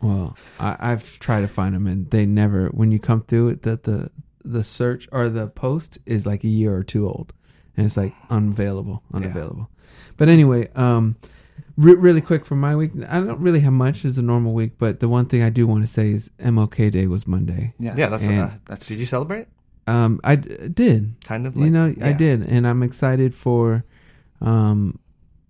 Well, 0.00 0.36
I, 0.58 0.76
I've 0.80 1.18
tried 1.20 1.42
to 1.42 1.48
find 1.48 1.74
them, 1.76 1.86
and 1.86 2.10
they 2.10 2.26
never. 2.26 2.66
When 2.68 2.90
you 2.90 2.98
come 2.98 3.22
through 3.22 3.50
it, 3.50 3.62
that 3.62 3.84
the 3.84 4.10
the 4.44 4.64
search 4.64 5.08
or 5.12 5.28
the 5.28 5.46
post 5.46 5.98
is 6.04 6.26
like 6.26 6.42
a 6.42 6.48
year 6.48 6.74
or 6.74 6.82
two 6.82 7.06
old, 7.06 7.32
and 7.76 7.86
it's 7.86 7.96
like 7.96 8.12
unavailable, 8.28 9.04
unavailable. 9.14 9.68
But 10.16 10.28
anyway, 10.28 10.68
um, 10.74 11.16
re- 11.76 11.94
really 11.94 12.20
quick 12.22 12.44
for 12.44 12.56
my 12.56 12.74
week, 12.74 12.90
I 13.08 13.20
don't 13.20 13.38
really 13.38 13.60
have 13.60 13.72
much. 13.74 14.04
It's 14.04 14.18
a 14.18 14.22
normal 14.22 14.54
week, 14.54 14.72
but 14.78 14.98
the 14.98 15.08
one 15.08 15.26
thing 15.26 15.42
I 15.42 15.50
do 15.50 15.68
want 15.68 15.82
to 15.82 15.86
say 15.92 16.10
is 16.10 16.30
MLK 16.40 16.90
Day 16.90 17.06
was 17.06 17.28
Monday. 17.28 17.74
Yes. 17.78 17.96
Yeah, 17.96 18.08
that's 18.08 18.22
what. 18.24 18.32
And- 18.32 18.40
Uh, 18.40 18.50
that's. 18.66 18.86
Did 18.86 18.98
you 18.98 19.06
celebrate? 19.06 19.46
Um, 19.86 20.20
I 20.22 20.36
d- 20.36 20.68
did, 20.68 21.14
Kind 21.24 21.46
of. 21.46 21.56
you 21.56 21.62
like- 21.62 21.72
know, 21.72 21.94
I 22.06 22.12
did, 22.12 22.42
and 22.42 22.66
I'm 22.66 22.82
excited 22.82 23.34
for, 23.34 23.84
um, 24.40 24.98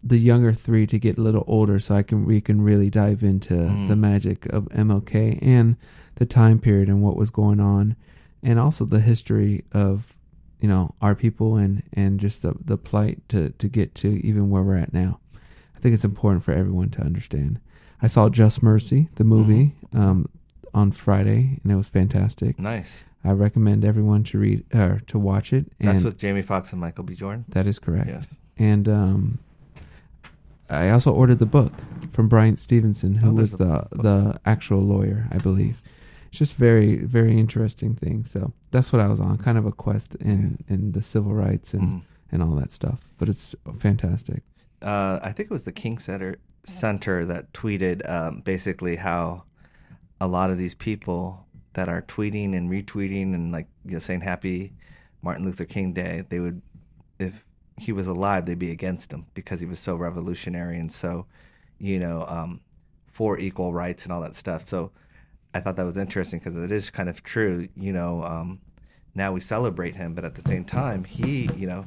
the 0.05 0.19
younger 0.19 0.53
three 0.53 0.87
to 0.89 0.99
get 0.99 1.19
a 1.19 1.21
little 1.23 1.45
older, 1.47 1.79
so 1.79 1.95
I 1.95 2.03
can 2.03 2.25
we 2.25 2.41
can 2.41 2.61
really 2.63 2.91
dive 2.91 3.23
into 3.23 3.55
Mm. 3.55 3.89
the 3.89 3.95
magic 3.97 4.47
of 4.47 4.69
MLK 4.73 5.39
and 5.41 5.77
the 6.17 6.27
time 6.27 6.59
period 6.59 6.89
and 6.89 7.03
what 7.03 7.17
was 7.17 7.31
going 7.31 7.61
on, 7.61 7.95
and 8.43 8.59
also 8.59 8.85
the 8.85 8.99
history 9.01 9.65
of, 9.73 10.17
you 10.61 10.69
know, 10.69 10.95
our 11.01 11.15
people 11.15 11.57
and 11.57 11.83
and 11.93 12.19
just 12.19 12.43
the 12.43 12.55
the 12.65 12.77
plight 12.77 13.21
to 13.29 13.51
to 13.51 13.69
get 13.69 13.95
to 13.97 14.09
even 14.27 14.51
where 14.51 14.63
we're 14.65 14.77
at 14.77 14.93
now. 14.93 15.21
I 15.77 15.79
think 15.79 15.95
it's 15.95 16.05
important 16.05 16.43
for 16.43 16.53
everyone 16.53 16.89
to 16.91 17.03
understand. 17.03 17.61
I 18.01 18.09
saw 18.09 18.29
Just 18.29 18.61
Mercy, 18.63 19.09
the 19.15 19.25
movie, 19.25 19.77
um, 19.93 20.27
on 20.75 20.91
Friday, 20.91 21.61
and 21.63 21.71
it 21.71 21.77
was 21.77 21.89
fantastic. 21.89 22.59
Nice. 22.59 23.05
I 23.25 23.31
recommend 23.33 23.85
everyone 23.85 24.25
to 24.25 24.39
read 24.39 24.65
or 24.75 25.01
to 25.07 25.19
watch 25.19 25.53
it. 25.53 25.71
That's 25.81 26.03
with 26.03 26.19
Jamie 26.19 26.43
Foxx 26.43 26.73
and 26.73 26.81
Michael 26.81 27.05
B. 27.05 27.15
Jordan. 27.15 27.45
that 27.49 27.67
is 27.67 27.79
correct. 27.79 28.09
Yes. 28.09 28.27
And 28.59 28.89
um, 28.89 29.39
I 30.71 30.91
also 30.91 31.13
ordered 31.13 31.39
the 31.39 31.47
book 31.47 31.73
from 32.13 32.29
Bryan 32.29 32.57
Stevenson, 32.57 33.15
who 33.17 33.31
Oh, 33.31 33.35
was 33.35 33.53
the 33.53 33.87
book. 33.91 34.03
the 34.03 34.41
actual 34.47 34.81
lawyer, 34.81 35.29
I 35.31 35.39
believe. 35.39 35.81
It's 36.31 36.39
just 36.39 36.57
very 36.57 36.97
very 36.97 37.39
interesting 37.39 37.95
thing. 37.95 38.25
So 38.25 38.53
that's 38.71 38.93
what 38.93 39.01
I 39.01 39.07
was 39.09 39.21
on, 39.21 39.37
kind 39.39 39.59
of 39.59 39.67
a 39.67 39.73
quest 39.73 40.15
in 40.17 40.59
in 40.69 40.93
the 40.93 41.03
civil 41.03 41.35
rights 41.35 41.75
and 41.75 41.83
Mhm. 41.83 42.03
and 42.33 42.43
all 42.43 42.55
that 42.57 42.71
stuff. 42.73 43.01
But 43.19 43.29
it's 43.29 43.55
fantastic. 43.79 44.43
uh, 44.81 45.21
I 45.23 45.31
think 45.33 45.49
it 45.51 45.53
was 45.53 45.65
the 45.65 45.73
King 45.73 45.99
Center 45.99 46.37
Center 46.67 47.25
that 47.27 47.53
tweeted 47.53 48.09
um, 48.11 48.41
basically 48.41 48.97
how 48.97 49.45
a 50.21 50.27
lot 50.29 50.51
of 50.51 50.59
these 50.59 50.75
people 50.75 51.47
that 51.75 51.89
are 51.89 52.03
tweeting 52.03 52.57
and 52.57 52.71
retweeting 52.71 53.35
and 53.35 53.53
like 53.53 53.67
you 53.85 53.93
know 53.93 53.99
saying 53.99 54.21
Happy 54.21 54.73
Martin 55.23 55.45
Luther 55.45 55.65
King 55.65 55.93
Day, 55.93 56.25
they 56.29 56.41
would 56.41 56.61
if 57.19 57.45
he 57.79 57.93
was 57.93 58.07
alive, 58.07 58.47
they'd 58.47 58.59
be 58.59 58.71
against 58.71 59.13
him 59.13 59.27
because 59.35 59.61
he 59.61 59.67
was 59.67 59.81
so 59.81 59.97
revolutionary 59.97 60.79
and 60.79 60.93
so 60.93 61.27
you 61.79 61.99
know 61.99 62.25
um, 62.29 62.61
for 63.11 63.39
equal 63.39 63.73
rights 63.73 64.05
and 64.05 64.13
all 64.13 64.21
that 64.21 64.37
stuff. 64.37 64.69
So 64.69 64.91
I 65.55 65.61
thought 65.61 65.77
that 65.77 65.87
was 65.87 65.97
interesting 65.97 66.39
because 66.39 66.63
it 66.63 66.73
is 66.73 66.91
kind 66.91 67.09
of 67.09 67.23
true. 67.23 67.69
You 67.77 67.93
know, 67.93 68.23
um, 68.23 68.61
now 69.15 69.33
we 69.33 69.41
celebrate 69.41 69.95
him, 69.95 70.15
but 70.15 70.25
at 70.25 70.35
the 70.35 70.49
same 70.49 70.65
time, 70.65 71.05
he 71.05 71.49
you 71.57 71.67
know 71.67 71.87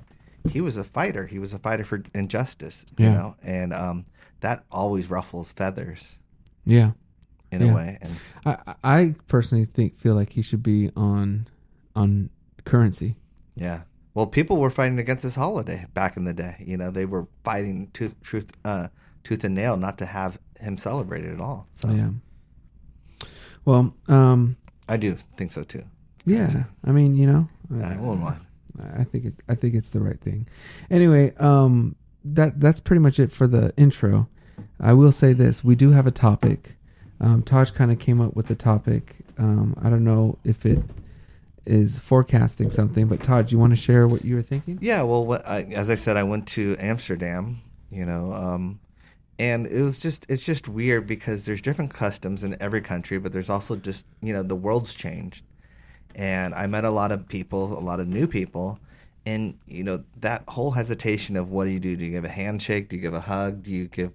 he 0.50 0.62
was 0.62 0.78
a 0.78 0.84
fighter. 0.84 1.26
He 1.28 1.40
was 1.40 1.54
a 1.54 1.60
fighter 1.60 1.84
for 1.84 2.04
injustice. 2.14 2.86
yeah. 2.98 3.06
You 3.06 3.12
know, 3.12 3.36
and 3.44 3.74
um, 3.74 4.06
that 4.42 4.64
always 4.72 5.10
ruffles 5.10 5.52
feathers 5.52 6.18
Yeah. 6.66 6.92
In 7.56 7.62
Yeah. 7.68 7.72
a 7.72 7.76
way. 7.76 7.98
And 8.02 8.14
I 8.46 8.76
I 8.84 9.16
personally 9.28 9.66
think 9.66 9.96
feel 9.98 10.16
like 10.16 10.32
he 10.34 10.42
should 10.42 10.64
be 10.64 10.92
on 10.96 11.48
on 11.96 12.30
currency. 12.66 13.16
Yeah. 13.56 13.82
Well, 14.14 14.28
people 14.28 14.58
were 14.58 14.70
fighting 14.70 14.98
against 15.00 15.24
this 15.24 15.36
holiday 15.36 15.86
back 15.94 16.16
in 16.18 16.24
the 16.24 16.34
day. 16.34 16.56
You 16.66 16.78
know, 16.78 16.90
they 16.92 17.06
were 17.06 17.28
fighting 17.44 17.90
tooth, 17.94 18.16
truth, 18.22 18.50
uh, 18.64 18.88
tooth 19.24 19.44
and 19.44 19.54
nail 19.56 19.76
not 19.78 19.98
to 19.98 20.06
have 20.06 20.38
him 20.60 20.78
celebrated 20.78 21.34
at 21.34 21.42
all. 21.42 21.68
So 21.82 21.90
Yeah. 21.90 22.10
Well, 23.66 23.94
um, 24.08 24.58
I 24.88 24.98
do 24.98 25.16
think 25.38 25.52
so 25.52 25.64
too. 25.64 25.84
yeah. 26.26 26.66
I 26.84 26.92
mean, 26.92 27.16
you 27.16 27.28
know, 27.28 27.50
I 27.84 27.96
won't 27.98 28.22
mind. 28.22 28.40
I 29.00 29.04
think 29.06 29.26
it, 29.26 29.34
I 29.48 29.56
think 29.56 29.74
it's 29.74 29.90
the 29.90 30.02
right 30.02 30.20
thing. 30.20 30.48
Anyway, 30.92 31.34
um, 31.38 31.96
that 32.26 32.60
that's 32.60 32.80
pretty 32.80 33.00
much 33.00 33.20
it 33.20 33.32
for 33.32 33.48
the 33.48 33.74
intro. 33.78 34.28
I 34.80 34.94
will 34.94 35.12
say 35.12 35.34
this: 35.34 35.64
we 35.64 35.76
do 35.76 35.92
have 35.92 36.06
a 36.08 36.12
topic. 36.12 36.75
Um, 37.26 37.42
Taj 37.42 37.72
kind 37.72 37.92
of 37.92 37.98
came 37.98 38.22
up 38.22 38.36
with 38.36 38.46
the 38.46 38.56
topic. 38.56 39.16
Um, 39.40 39.76
I 39.82 39.90
don't 39.90 40.04
know 40.04 40.38
if 40.44 40.64
it 40.66 40.80
is 41.66 41.98
forecasting 41.98 42.70
something, 42.70 43.08
but 43.08 43.24
Todd, 43.24 43.52
you 43.52 43.58
want 43.58 43.72
to 43.72 43.76
share 43.76 44.08
what 44.08 44.24
you 44.24 44.36
were 44.36 44.44
thinking? 44.44 44.78
Yeah. 44.80 45.02
Well, 45.02 45.26
what, 45.26 45.46
I, 45.48 45.64
as 45.64 45.90
I 45.90 45.96
said, 45.96 46.18
I 46.18 46.24
went 46.24 46.48
to 46.50 46.78
Amsterdam. 46.80 47.62
You 47.90 48.06
know, 48.06 48.32
um, 48.34 48.80
and 49.40 49.66
it 49.68 49.82
was 49.82 49.98
just 49.98 50.26
it's 50.30 50.44
just 50.44 50.68
weird 50.68 51.08
because 51.08 51.46
there's 51.46 51.62
different 51.62 51.94
customs 51.94 52.44
in 52.44 52.58
every 52.60 52.82
country, 52.82 53.18
but 53.18 53.34
there's 53.34 53.50
also 53.50 53.76
just 53.76 54.06
you 54.22 54.34
know 54.34 54.44
the 54.44 54.56
world's 54.56 54.94
changed, 54.94 55.44
and 56.14 56.54
I 56.54 56.68
met 56.68 56.84
a 56.84 56.90
lot 56.90 57.12
of 57.12 57.28
people, 57.28 57.78
a 57.78 57.80
lot 57.80 58.00
of 58.00 58.08
new 58.08 58.28
people, 58.28 58.80
and 59.26 59.58
you 59.66 59.84
know 59.84 60.04
that 60.20 60.44
whole 60.48 60.72
hesitation 60.72 61.38
of 61.38 61.50
what 61.52 61.66
do 61.66 61.72
you 61.72 61.80
do? 61.80 61.96
Do 61.96 62.06
you 62.06 62.12
give 62.12 62.26
a 62.26 62.30
handshake? 62.30 62.90
Do 62.90 62.98
you 62.98 63.02
give 63.02 63.14
a 63.14 63.22
hug? 63.22 63.64
Do 63.64 63.72
you 63.72 63.88
give, 63.88 64.12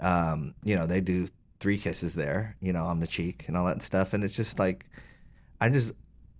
um, 0.00 0.54
you 0.62 0.76
know, 0.76 0.86
they 0.86 1.00
do 1.00 1.28
three 1.60 1.78
kisses 1.78 2.14
there, 2.14 2.56
you 2.60 2.72
know, 2.72 2.84
on 2.84 3.00
the 3.00 3.06
cheek 3.06 3.44
and 3.46 3.56
all 3.56 3.66
that 3.66 3.82
stuff, 3.82 4.12
and 4.12 4.22
it's 4.24 4.34
just 4.34 4.58
like, 4.58 4.86
I 5.60 5.68
just, 5.70 5.92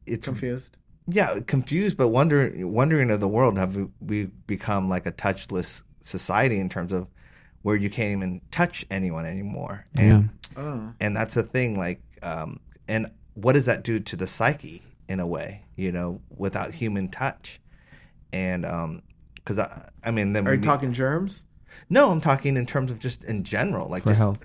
it's 0.07 0.25
Confused. 0.25 0.77
yeah, 1.09 1.41
confused, 1.47 1.97
but 1.97 2.09
wondering 2.09 2.73
wondering 2.73 3.11
of 3.11 3.21
the 3.21 3.29
world 3.29 3.57
have 3.59 3.77
we, 3.77 3.87
we 4.01 4.25
become 4.47 4.89
like 4.89 5.07
a 5.07 5.13
touchless 5.13 5.83
society 6.03 6.59
in 6.59 6.69
terms 6.69 6.93
of 6.93 7.07
where 7.63 7.77
you 7.77 7.91
can't 7.91 8.13
even 8.17 8.41
touch 8.51 8.85
anyone 8.91 9.27
anymore, 9.27 9.87
and 9.97 10.29
Oh. 10.57 10.93
and 11.01 11.17
that's 11.17 11.37
a 11.37 11.43
thing. 11.43 11.77
Like, 11.79 12.01
um, 12.23 12.61
and 12.89 13.11
what 13.35 13.53
does 13.55 13.67
that 13.67 13.83
do 13.83 13.99
to 14.01 14.17
the 14.17 14.27
psyche 14.27 14.83
in 15.09 15.19
a 15.21 15.27
way? 15.27 15.63
You 15.77 15.93
know, 15.93 16.21
without 16.37 16.73
human 16.73 17.09
touch, 17.09 17.61
and 18.33 18.65
um, 18.65 19.03
because 19.35 19.59
I, 19.59 19.89
I 20.05 20.11
mean, 20.11 20.33
then 20.33 20.47
Are 20.47 20.55
you 20.55 20.61
we- 20.61 20.65
talking 20.67 20.93
germs? 20.93 21.45
No, 21.91 22.11
I'm 22.11 22.21
talking 22.21 22.57
in 22.57 22.65
terms 22.67 22.91
of 22.91 22.99
just 22.99 23.23
in 23.25 23.45
general, 23.45 23.89
like 23.89 24.03
For 24.05 24.11
just 24.11 24.19
health, 24.19 24.39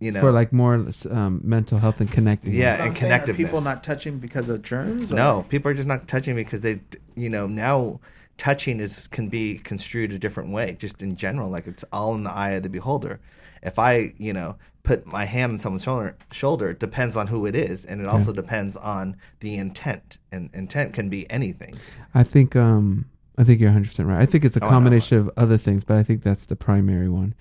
you 0.00 0.12
know, 0.12 0.20
for 0.20 0.30
like 0.32 0.52
more 0.52 0.86
um, 1.10 1.40
mental 1.44 1.78
health 1.78 2.00
and 2.00 2.10
connecting. 2.10 2.54
Yeah, 2.54 2.74
and 2.74 2.82
I'm 2.82 2.94
saying, 2.94 3.12
are 3.12 3.18
connectiveness. 3.20 3.36
People 3.36 3.60
not 3.60 3.82
touching 3.82 4.18
because 4.18 4.48
of 4.48 4.62
germs? 4.62 5.12
or- 5.12 5.16
No, 5.16 5.44
people 5.48 5.70
are 5.70 5.74
just 5.74 5.88
not 5.88 6.06
touching 6.08 6.36
because 6.36 6.60
they, 6.60 6.80
you 7.16 7.28
know, 7.28 7.46
now 7.46 8.00
touching 8.36 8.78
is 8.80 9.06
can 9.08 9.28
be 9.28 9.58
construed 9.58 10.12
a 10.12 10.18
different 10.18 10.50
way, 10.50 10.76
just 10.78 11.02
in 11.02 11.16
general. 11.16 11.50
Like 11.50 11.66
it's 11.66 11.84
all 11.92 12.14
in 12.14 12.24
the 12.24 12.30
eye 12.30 12.50
of 12.50 12.62
the 12.62 12.68
beholder. 12.68 13.20
If 13.62 13.78
I, 13.78 14.12
you 14.18 14.32
know, 14.32 14.54
put 14.84 15.04
my 15.06 15.24
hand 15.24 15.52
on 15.54 15.60
someone's 15.60 15.82
shoulder, 15.82 16.16
shoulder, 16.30 16.70
it 16.70 16.78
depends 16.78 17.16
on 17.16 17.26
who 17.26 17.44
it 17.44 17.56
is, 17.56 17.84
and 17.84 18.00
it 18.00 18.06
also 18.06 18.32
depends 18.32 18.76
on 18.76 19.16
the 19.40 19.56
intent. 19.56 20.18
And 20.30 20.48
intent 20.54 20.92
can 20.92 21.08
be 21.08 21.28
anything. 21.30 21.76
I 22.14 22.22
think 22.22 22.54
um 22.54 23.06
I 23.36 23.42
think 23.44 23.60
you're 23.60 23.70
100 23.70 23.88
percent 23.88 24.08
right. 24.08 24.20
I 24.20 24.26
think 24.26 24.44
it's 24.44 24.56
a 24.56 24.62
Oh, 24.62 24.66
I 24.66 24.70
combination 24.70 25.18
of 25.18 25.30
other 25.36 25.56
things, 25.56 25.82
but 25.82 25.96
I 25.96 26.02
think 26.04 26.22
that's 26.22 26.44
the 26.46 26.56
primary 26.56 27.08
one. 27.08 27.34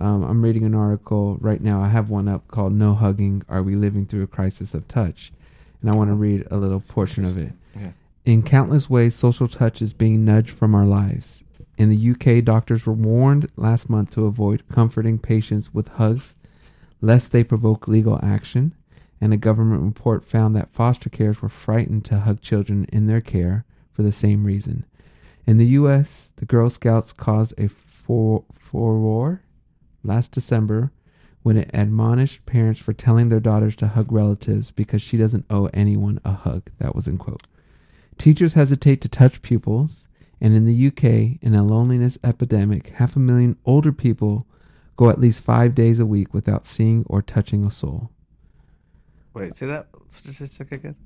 Um, 0.00 0.24
I'm 0.24 0.42
reading 0.42 0.64
an 0.64 0.74
article 0.74 1.36
right 1.40 1.60
now. 1.60 1.82
I 1.82 1.88
have 1.88 2.08
one 2.10 2.26
up 2.26 2.48
called 2.48 2.72
"No 2.72 2.94
Hugging: 2.94 3.42
Are 3.48 3.62
We 3.62 3.76
Living 3.76 4.06
Through 4.06 4.22
a 4.22 4.26
Crisis 4.26 4.74
of 4.74 4.88
Touch?" 4.88 5.32
and 5.80 5.90
I 5.90 5.94
want 5.94 6.10
to 6.10 6.14
read 6.14 6.46
a 6.50 6.56
little 6.56 6.80
portion 6.80 7.24
of 7.24 7.38
it. 7.38 7.52
Yeah. 7.74 7.92
In 8.24 8.42
countless 8.42 8.90
ways, 8.90 9.14
social 9.14 9.48
touch 9.48 9.80
is 9.80 9.92
being 9.92 10.24
nudged 10.24 10.50
from 10.50 10.74
our 10.74 10.84
lives. 10.84 11.42
In 11.78 11.88
the 11.88 12.10
UK, 12.10 12.44
doctors 12.44 12.84
were 12.84 12.92
warned 12.92 13.50
last 13.56 13.88
month 13.88 14.10
to 14.10 14.26
avoid 14.26 14.62
comforting 14.70 15.18
patients 15.18 15.72
with 15.72 15.88
hugs, 15.88 16.34
lest 17.00 17.32
they 17.32 17.42
provoke 17.42 17.88
legal 17.88 18.20
action. 18.22 18.74
And 19.22 19.32
a 19.32 19.38
government 19.38 19.82
report 19.82 20.24
found 20.24 20.54
that 20.56 20.72
foster 20.72 21.10
carers 21.10 21.40
were 21.40 21.48
frightened 21.48 22.04
to 22.06 22.20
hug 22.20 22.40
children 22.40 22.86
in 22.90 23.06
their 23.06 23.20
care 23.20 23.64
for 23.92 24.02
the 24.02 24.12
same 24.12 24.44
reason. 24.44 24.84
In 25.46 25.58
the 25.58 25.66
U.S., 25.66 26.30
the 26.36 26.46
Girl 26.46 26.70
Scouts 26.70 27.12
caused 27.12 27.54
a 27.58 27.68
for- 27.68 28.44
furore 28.58 29.42
last 30.02 30.32
December 30.32 30.92
when 31.42 31.56
it 31.56 31.70
admonished 31.72 32.44
parents 32.46 32.80
for 32.80 32.92
telling 32.92 33.28
their 33.28 33.40
daughters 33.40 33.74
to 33.76 33.88
hug 33.88 34.12
relatives 34.12 34.70
because 34.70 35.00
she 35.00 35.16
doesn't 35.16 35.46
owe 35.48 35.66
anyone 35.72 36.20
a 36.24 36.32
hug. 36.32 36.70
That 36.78 36.94
was 36.94 37.06
in 37.08 37.18
quote. 37.18 37.46
Teachers 38.18 38.54
hesitate 38.54 39.00
to 39.00 39.08
touch 39.08 39.40
pupils, 39.40 40.04
and 40.40 40.54
in 40.54 40.66
the 40.66 40.86
UK, 40.88 41.38
in 41.40 41.54
a 41.54 41.64
loneliness 41.64 42.18
epidemic, 42.22 42.90
half 42.96 43.16
a 43.16 43.18
million 43.18 43.56
older 43.64 43.92
people 43.92 44.46
go 44.96 45.08
at 45.08 45.20
least 45.20 45.40
five 45.40 45.74
days 45.74 45.98
a 45.98 46.04
week 46.04 46.34
without 46.34 46.66
seeing 46.66 47.04
or 47.08 47.22
touching 47.22 47.64
a 47.64 47.70
soul. 47.70 48.10
Wait, 49.32 49.56
say 49.56 49.66
that 49.66 49.88
statistic 50.08 50.72
again. 50.72 50.96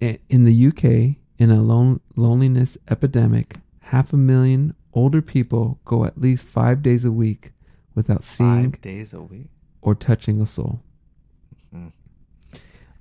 In 0.00 0.44
the 0.44 0.66
UK, 0.68 1.16
in 1.38 1.50
a 1.50 1.60
lone, 1.60 2.00
loneliness 2.16 2.78
epidemic, 2.88 3.56
half 3.80 4.12
a 4.12 4.16
million 4.16 4.74
older 4.94 5.20
people 5.20 5.78
go 5.84 6.04
at 6.04 6.20
least 6.20 6.44
five 6.44 6.82
days 6.82 7.04
a 7.04 7.10
week 7.10 7.52
without 7.94 8.24
seeing 8.24 8.72
Five 8.72 8.80
days 8.82 9.12
a 9.12 9.20
week. 9.22 9.48
or 9.82 9.94
touching 9.94 10.40
a 10.40 10.46
soul. 10.46 10.80
Hmm. 11.72 11.88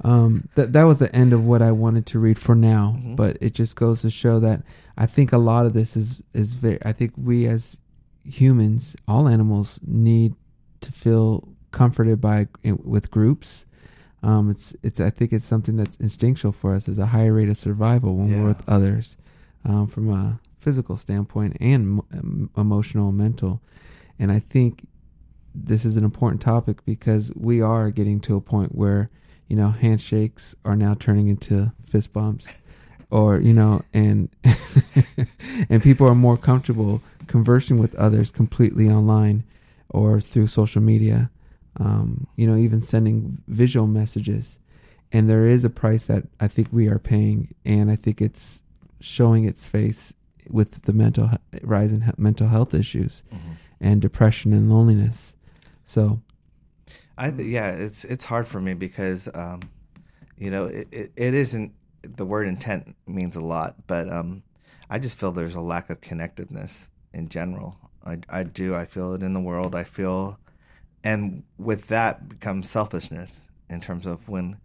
Um, 0.04 0.50
that 0.56 0.74
that 0.74 0.84
was 0.84 0.98
the 0.98 1.14
end 1.16 1.32
of 1.34 1.46
what 1.46 1.62
I 1.62 1.72
wanted 1.72 2.06
to 2.08 2.20
read 2.20 2.38
for 2.38 2.56
now, 2.56 2.98
Mhm. 3.00 3.16
but 3.16 3.38
it 3.40 3.54
just 3.54 3.76
goes 3.76 4.02
to 4.02 4.10
show 4.10 4.40
that 4.40 4.64
I 4.98 5.06
think 5.06 5.32
a 5.32 5.38
lot 5.38 5.66
of 5.66 5.74
this 5.74 5.96
is 5.96 6.22
is 6.34 6.56
very. 6.56 6.78
I 6.86 6.92
think 6.92 7.14
we 7.16 7.46
as 7.48 7.80
humans, 8.26 8.96
all 9.08 9.28
animals, 9.28 9.80
need 9.86 10.36
to 10.82 10.92
feel 10.92 11.48
comforted 11.72 12.20
by 12.20 12.48
with 12.84 13.12
groups. 13.12 13.66
Um, 14.24 14.50
it's 14.50 14.76
it's. 14.84 15.00
I 15.00 15.10
think 15.10 15.32
it's 15.32 15.46
something 15.46 15.78
that's 15.78 15.96
instinctual 15.98 16.52
for 16.52 16.74
us. 16.76 16.84
There's 16.86 16.98
a 16.98 17.08
higher 17.08 17.34
rate 17.34 17.50
of 17.50 17.58
survival 17.58 18.18
when 18.18 18.30
Yeah. 18.30 18.42
we're 18.42 18.48
with 18.50 18.64
others, 18.68 19.16
um, 19.64 19.88
from 19.88 20.10
a 20.10 20.40
physical 20.58 20.98
standpoint 20.98 21.56
and 21.62 22.02
em- 22.14 22.50
emotional 22.58 23.10
and 23.10 23.18
mental. 23.18 23.62
And 24.20 24.32
I 24.32 24.40
think 24.40 24.88
this 25.56 25.86
is 25.86 25.98
an 25.98 26.04
important 26.04 26.42
topic 26.42 26.84
because 26.86 27.32
we 27.36 27.62
are 27.62 27.92
getting 27.92 28.20
to 28.22 28.36
a 28.36 28.42
point 28.42 28.76
where 28.76 29.10
you 29.48 29.56
know 29.56 29.70
handshakes 29.70 30.56
are 30.66 30.76
now 30.76 30.96
turning 30.96 31.28
into 31.28 31.72
fist 31.86 32.12
bumps 32.12 32.48
or 33.12 33.40
you 33.40 33.54
know 33.54 33.84
and 33.94 34.30
and 35.70 35.84
people 35.84 36.08
are 36.08 36.16
more 36.16 36.38
comfortable 36.38 37.02
conversing 37.28 37.78
with 37.78 37.94
others 37.96 38.32
completely 38.32 38.90
online 38.90 39.44
or 39.90 40.20
through 40.20 40.48
social 40.48 40.82
media 40.82 41.30
um, 41.80 42.28
you 42.36 42.48
know 42.48 42.56
even 42.56 42.82
sending 42.82 43.42
visual 43.48 43.88
messages. 43.88 44.58
And 45.12 45.30
there 45.30 45.46
is 45.46 45.64
a 45.64 45.70
price 45.70 46.06
that 46.06 46.24
i 46.40 46.48
think 46.48 46.70
we 46.72 46.88
are 46.88 46.98
paying 46.98 47.54
and 47.64 47.92
i 47.92 47.96
think 47.96 48.20
it's 48.20 48.64
showing 49.00 49.46
its 49.46 49.64
face 49.64 50.16
with 50.50 50.82
the 50.84 50.94
mental 50.94 51.30
rise 51.62 51.92
in 51.92 52.12
mental 52.18 52.48
health 52.48 52.74
issues 52.74 53.22
and 53.84 54.02
depression 54.02 54.54
and 54.54 54.70
loneliness 54.72 55.36
so 55.86 56.20
I 57.18 57.32
th- 57.32 57.48
yeah, 57.48 57.72
it's 57.72 58.06
it's 58.06 58.24
hard 58.24 58.48
for 58.48 58.60
me 58.60 58.74
because 58.74 59.28
um, 59.34 59.62
you 60.38 60.50
know 60.50 60.66
it, 60.66 60.88
it, 60.92 61.12
it 61.16 61.34
isn't 61.34 61.74
the 62.02 62.26
word 62.26 62.48
intent 62.48 62.96
means 63.08 63.36
a 63.36 63.42
lot, 63.42 63.76
but 63.88 64.12
um, 64.12 64.44
I 64.90 65.00
just 65.00 65.18
feel 65.18 65.32
there's 65.32 65.56
a 65.56 65.62
lack 65.62 65.90
of 65.90 66.02
connectiveness 66.02 66.88
in 67.14 67.30
general. 67.30 67.78
I 68.06 68.20
I 68.30 68.44
do 68.44 68.74
I 68.76 68.86
feel 68.86 69.14
it 69.14 69.24
in 69.24 69.34
the 69.34 69.40
world. 69.40 69.76
I 69.76 69.84
feel, 69.84 70.40
and 71.04 71.44
with 71.58 71.88
that 71.88 72.28
becomes 72.28 72.70
selfishness 72.70 73.42
in 73.70 73.80
terms 73.80 74.06
of 74.06 74.28
when 74.28 74.58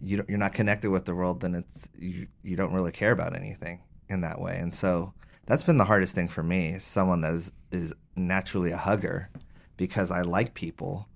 you 0.00 0.24
you're 0.28 0.38
not 0.38 0.54
connected 0.54 0.90
with 0.90 1.06
the 1.06 1.14
world, 1.14 1.40
then 1.40 1.56
it's 1.56 1.88
you 1.98 2.28
you 2.44 2.54
don't 2.54 2.72
really 2.72 2.92
care 2.92 3.12
about 3.12 3.34
anything 3.34 3.80
in 4.08 4.20
that 4.20 4.40
way, 4.40 4.58
and 4.58 4.74
so 4.74 5.12
that's 5.46 5.62
been 5.62 5.78
the 5.78 5.84
hardest 5.84 6.14
thing 6.14 6.28
for 6.28 6.42
me. 6.42 6.78
Someone 6.78 7.20
that 7.22 7.34
is 7.34 7.52
is 7.70 7.92
naturally 8.16 8.72
a 8.72 8.76
hugger 8.76 9.30
because 9.76 10.10
I 10.10 10.22
like 10.22 10.54
people 10.54 11.08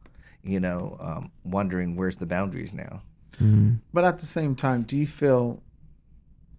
you 0.44 0.60
know, 0.60 0.96
um, 1.00 1.30
wondering 1.42 1.96
where's 1.96 2.16
the 2.16 2.26
boundaries 2.26 2.72
now. 2.72 3.02
Mm. 3.40 3.80
But 3.92 4.04
at 4.04 4.18
the 4.18 4.26
same 4.26 4.54
time, 4.54 4.82
do 4.82 4.96
you 4.96 5.06
feel 5.06 5.62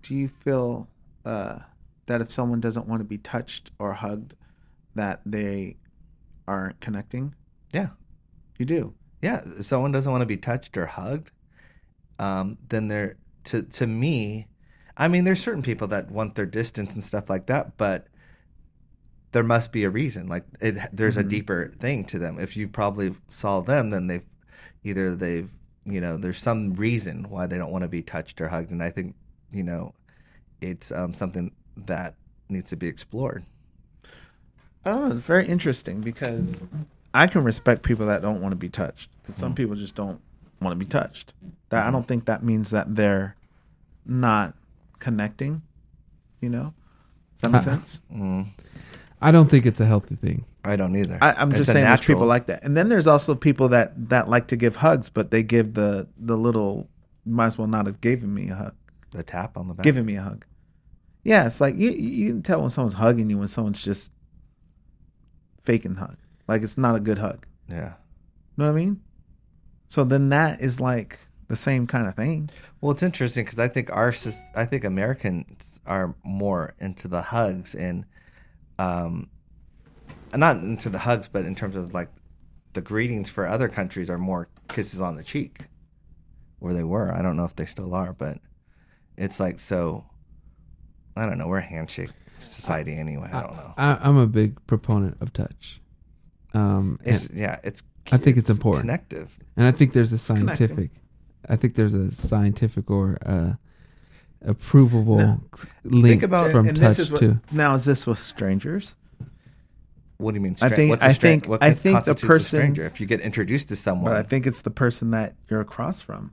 do 0.01 0.13
you 0.15 0.27
feel 0.27 0.88
uh, 1.24 1.60
that 2.07 2.22
if 2.22 2.31
someone 2.31 2.60
doesn't 2.60 2.88
want 2.88 3.00
to 3.00 3.05
be 3.05 3.17
touched 3.17 3.72
or 3.79 3.93
hugged, 3.93 4.36
that 4.95 5.22
they 5.25 5.77
aren't 6.48 6.79
connecting? 6.79 7.34
Yeah. 7.72 7.89
You 8.57 8.65
do. 8.65 8.93
Yeah, 9.22 9.41
if 9.57 9.65
someone 9.65 9.91
doesn't 9.91 10.12
want 10.12 10.22
to 10.22 10.27
be 10.27 10.38
touched 10.38 10.77
or 10.77 10.86
hugged, 10.86 11.31
um, 12.19 12.57
then 12.69 12.88
they're 12.88 13.15
to 13.45 13.62
to 13.62 13.88
me. 13.88 14.48
I 14.98 15.08
mean, 15.08 15.24
there's 15.24 15.44
certain 15.44 15.62
people 15.62 15.88
that 15.90 16.10
want 16.10 16.36
their 16.36 16.46
distance 16.46 16.94
and 16.94 17.04
stuff 17.04 17.30
like 17.30 17.48
that, 17.48 17.78
but 17.78 18.08
there 19.32 19.44
must 19.44 19.72
be 19.72 19.84
a 19.84 19.90
reason. 19.90 20.28
Like 20.28 20.46
it, 20.62 20.75
there's 20.94 21.18
a 21.18 21.20
mm-hmm. 21.20 21.30
deeper 21.30 21.74
thing 21.80 22.06
to 22.06 22.20
them. 22.20 22.40
If 22.40 22.56
you 22.56 22.68
probably 22.68 23.16
saw 23.28 23.62
them, 23.62 23.90
then 23.90 24.08
they've 24.08 24.25
either 24.84 25.16
they've 25.16 25.52
you 25.86 26.00
know 26.00 26.18
there's 26.18 26.40
some 26.40 26.74
reason 26.74 27.30
why 27.30 27.46
they 27.46 27.58
don't 27.58 27.72
want 27.72 27.82
to 27.82 27.90
be 27.90 28.02
touched 28.02 28.40
or 28.40 28.48
hugged, 28.48 28.72
and 28.72 28.82
I 28.82 28.92
think 28.92 29.16
you 29.52 29.64
know 29.64 29.94
it's 30.62 30.92
um, 30.92 31.14
something 31.14 31.52
that 31.75 32.16
needs 32.48 32.70
to 32.70 32.78
be 32.78 32.88
explored. 32.88 33.44
Oh, 34.86 35.12
it's 35.12 35.20
very 35.20 35.48
interesting 35.48 36.00
because 36.00 36.62
I 37.14 37.28
can 37.28 37.44
respect 37.44 37.84
people 37.84 38.06
that 38.06 38.22
don't 38.22 38.42
want 38.42 38.52
to 38.52 38.58
be 38.58 38.70
touched. 38.70 39.10
Because 39.22 39.36
some 39.36 39.50
mm-hmm. 39.50 39.56
people 39.56 39.75
just 39.75 39.96
don't 39.96 40.22
want 40.62 40.74
to 40.74 40.78
be 40.78 40.86
touched. 40.86 41.34
That 41.70 41.80
I 41.80 41.84
mm-hmm. 41.84 41.94
don't 41.94 42.08
think 42.08 42.25
that 42.25 42.44
means 42.44 42.70
that 42.70 42.96
they're 42.96 43.36
not 44.06 44.54
connecting. 45.06 45.62
You 46.42 46.50
know, 46.50 46.74
does 47.38 47.42
that 47.42 47.52
make 47.52 47.62
Uh, 47.62 47.66
sense? 47.66 48.02
Mm, 48.14 48.48
I 49.22 49.30
don't 49.32 49.50
think 49.50 49.66
it's 49.66 49.80
a 49.80 49.86
healthy 49.86 50.16
thing. 50.16 50.46
I 50.64 50.76
don't 50.76 50.96
either. 50.96 51.18
I, 51.22 51.34
I'm 51.34 51.50
It's 51.52 51.60
just 51.60 51.70
a 51.70 51.74
saying 51.74 51.86
there's 51.86 52.02
people 52.02 52.26
like 52.26 52.46
that, 52.48 52.64
and 52.64 52.76
then 52.78 52.90
there's 52.90 53.08
also 53.08 53.36
people 53.36 53.68
that 53.70 53.88
that 54.10 54.28
like 54.30 54.48
to 54.48 54.56
give 54.56 54.76
hugs, 54.78 55.10
but 55.10 55.30
they 55.32 55.44
give 55.44 55.74
the 55.74 56.08
the 56.18 56.38
little. 56.38 56.90
Might 57.28 57.48
as 57.54 57.58
well 57.58 57.68
not 57.68 57.86
have 57.88 58.00
given 58.02 58.32
me 58.34 58.50
a 58.50 58.56
hug. 58.56 58.74
the 59.12 59.24
tap 59.24 59.58
on 59.58 59.68
the 59.68 59.74
back. 59.76 59.84
Giving 59.84 60.06
me 60.06 60.16
a 60.18 60.22
hug. 60.22 60.46
Yeah, 61.24 61.46
it's 61.48 61.60
like 61.62 61.76
you 61.76 61.90
you 61.92 62.28
can 62.32 62.42
tell 62.44 62.62
when 62.62 62.70
someone's 62.70 62.96
hugging 62.96 63.30
you 63.32 63.38
when 63.40 63.48
someone's 63.48 63.82
just 63.82 64.12
faking 65.64 65.96
hug. 65.96 66.18
Like 66.48 66.62
it's 66.64 66.78
not 66.78 66.96
a 66.96 67.00
good 67.00 67.18
hug. 67.18 67.46
Yeah. 67.70 67.94
You 67.94 68.58
know 68.58 68.66
what 68.66 68.80
I 68.80 68.84
mean? 68.84 69.02
So 69.88 70.04
then 70.04 70.30
that 70.30 70.62
is 70.62 70.80
like 70.80 71.20
the 71.48 71.56
same 71.56 71.86
kind 71.88 72.08
of 72.08 72.16
thing. 72.16 72.50
Well, 72.82 72.92
it's 72.92 73.04
interesting 73.04 73.46
because 73.46 73.60
I 73.60 73.68
think 73.68 73.90
our 73.92 74.12
sys- 74.12 74.42
I 74.56 74.66
think 74.66 74.84
Americans 74.84 75.46
are 75.86 76.16
more 76.24 76.74
into 76.80 77.08
the 77.08 77.22
hugs 77.22 77.75
and 77.75 78.06
um, 78.80 79.30
not 80.34 80.58
into 80.58 80.90
the 80.90 81.00
hugs, 81.00 81.28
but 81.28 81.46
in 81.46 81.56
terms 81.56 81.75
of 81.75 81.94
like 81.94 82.10
the 82.74 82.82
greetings 82.82 83.30
for 83.30 83.48
other 83.48 83.70
countries 83.70 84.10
are 84.10 84.18
more 84.18 84.50
kisses 84.68 85.00
on 85.00 85.16
the 85.16 85.24
cheek, 85.24 85.60
where 86.60 86.74
they 86.74 86.84
were. 86.84 87.12
I 87.14 87.22
don't 87.22 87.38
know 87.38 87.46
if 87.46 87.56
they 87.56 87.66
still 87.66 87.94
are, 87.94 88.14
but 88.14 88.40
it's 89.18 89.40
like 89.40 89.60
so. 89.60 90.06
I 91.16 91.25
don't 91.25 91.38
know. 91.38 91.48
We're 91.48 91.60
a 91.60 91.62
handshake 91.62 92.10
society 92.50 92.94
anyway. 92.96 93.30
I 93.32 93.42
don't 93.42 93.56
know. 93.56 93.74
I, 93.78 93.98
I'm 94.02 94.18
a 94.18 94.28
big 94.28 94.66
proponent 94.68 95.18
of 95.22 95.32
touch. 95.32 95.80
Um, 96.54 97.00
It's 97.06 97.30
yeah. 97.34 97.60
It's 97.64 97.82
I 98.12 98.18
think 98.18 98.38
it's 98.38 98.50
important. 98.50 98.84
connective. 98.84 99.38
and 99.56 99.66
I 99.68 99.72
think 99.72 99.94
there's 99.94 100.12
a 100.14 100.18
connecting. 100.18 100.48
scientific, 100.68 100.92
I 101.50 101.56
think 101.56 101.75
there's 101.75 101.94
a 101.94 102.12
scientific 102.12 102.90
or 102.90 103.18
uh, 103.25 103.54
approvable 104.46 105.18
No. 105.18 105.42
link 105.84 106.24
about- 106.24 106.52
from 106.52 106.68
And 106.68 106.78
touch 106.78 106.98
this 106.98 107.00
is 107.08 107.12
what, 107.12 107.20
to. 107.22 107.42
now 107.52 107.74
is 107.75 107.86
this 107.86 108.06
with 108.08 108.20
strangers? 108.20 108.96
What 110.18 110.32
do 110.32 110.36
you 110.36 110.42
mean? 110.42 110.56
I 110.62 110.70
think- 110.70 110.90
what's 110.92 111.04
a 111.04 111.08
I 111.08 111.12
stra- 111.12 111.30
think- 111.30 111.48
what 111.48 111.62
I 111.64 111.74
think 111.74 112.06
the 112.06 112.16
person- 112.16 112.46
stranger. 112.60 112.86
If 112.86 113.00
you 113.02 113.06
get 113.06 113.20
introduced 113.22 113.68
to 113.70 113.75
someone, 113.75 114.12
But 114.12 114.18
I 114.18 114.24
think 114.24 114.48
it's 114.48 114.62
the 114.62 114.69
person 114.72 115.12
that 115.12 115.36
you're 115.50 115.62
across 115.62 116.00
from 116.02 116.32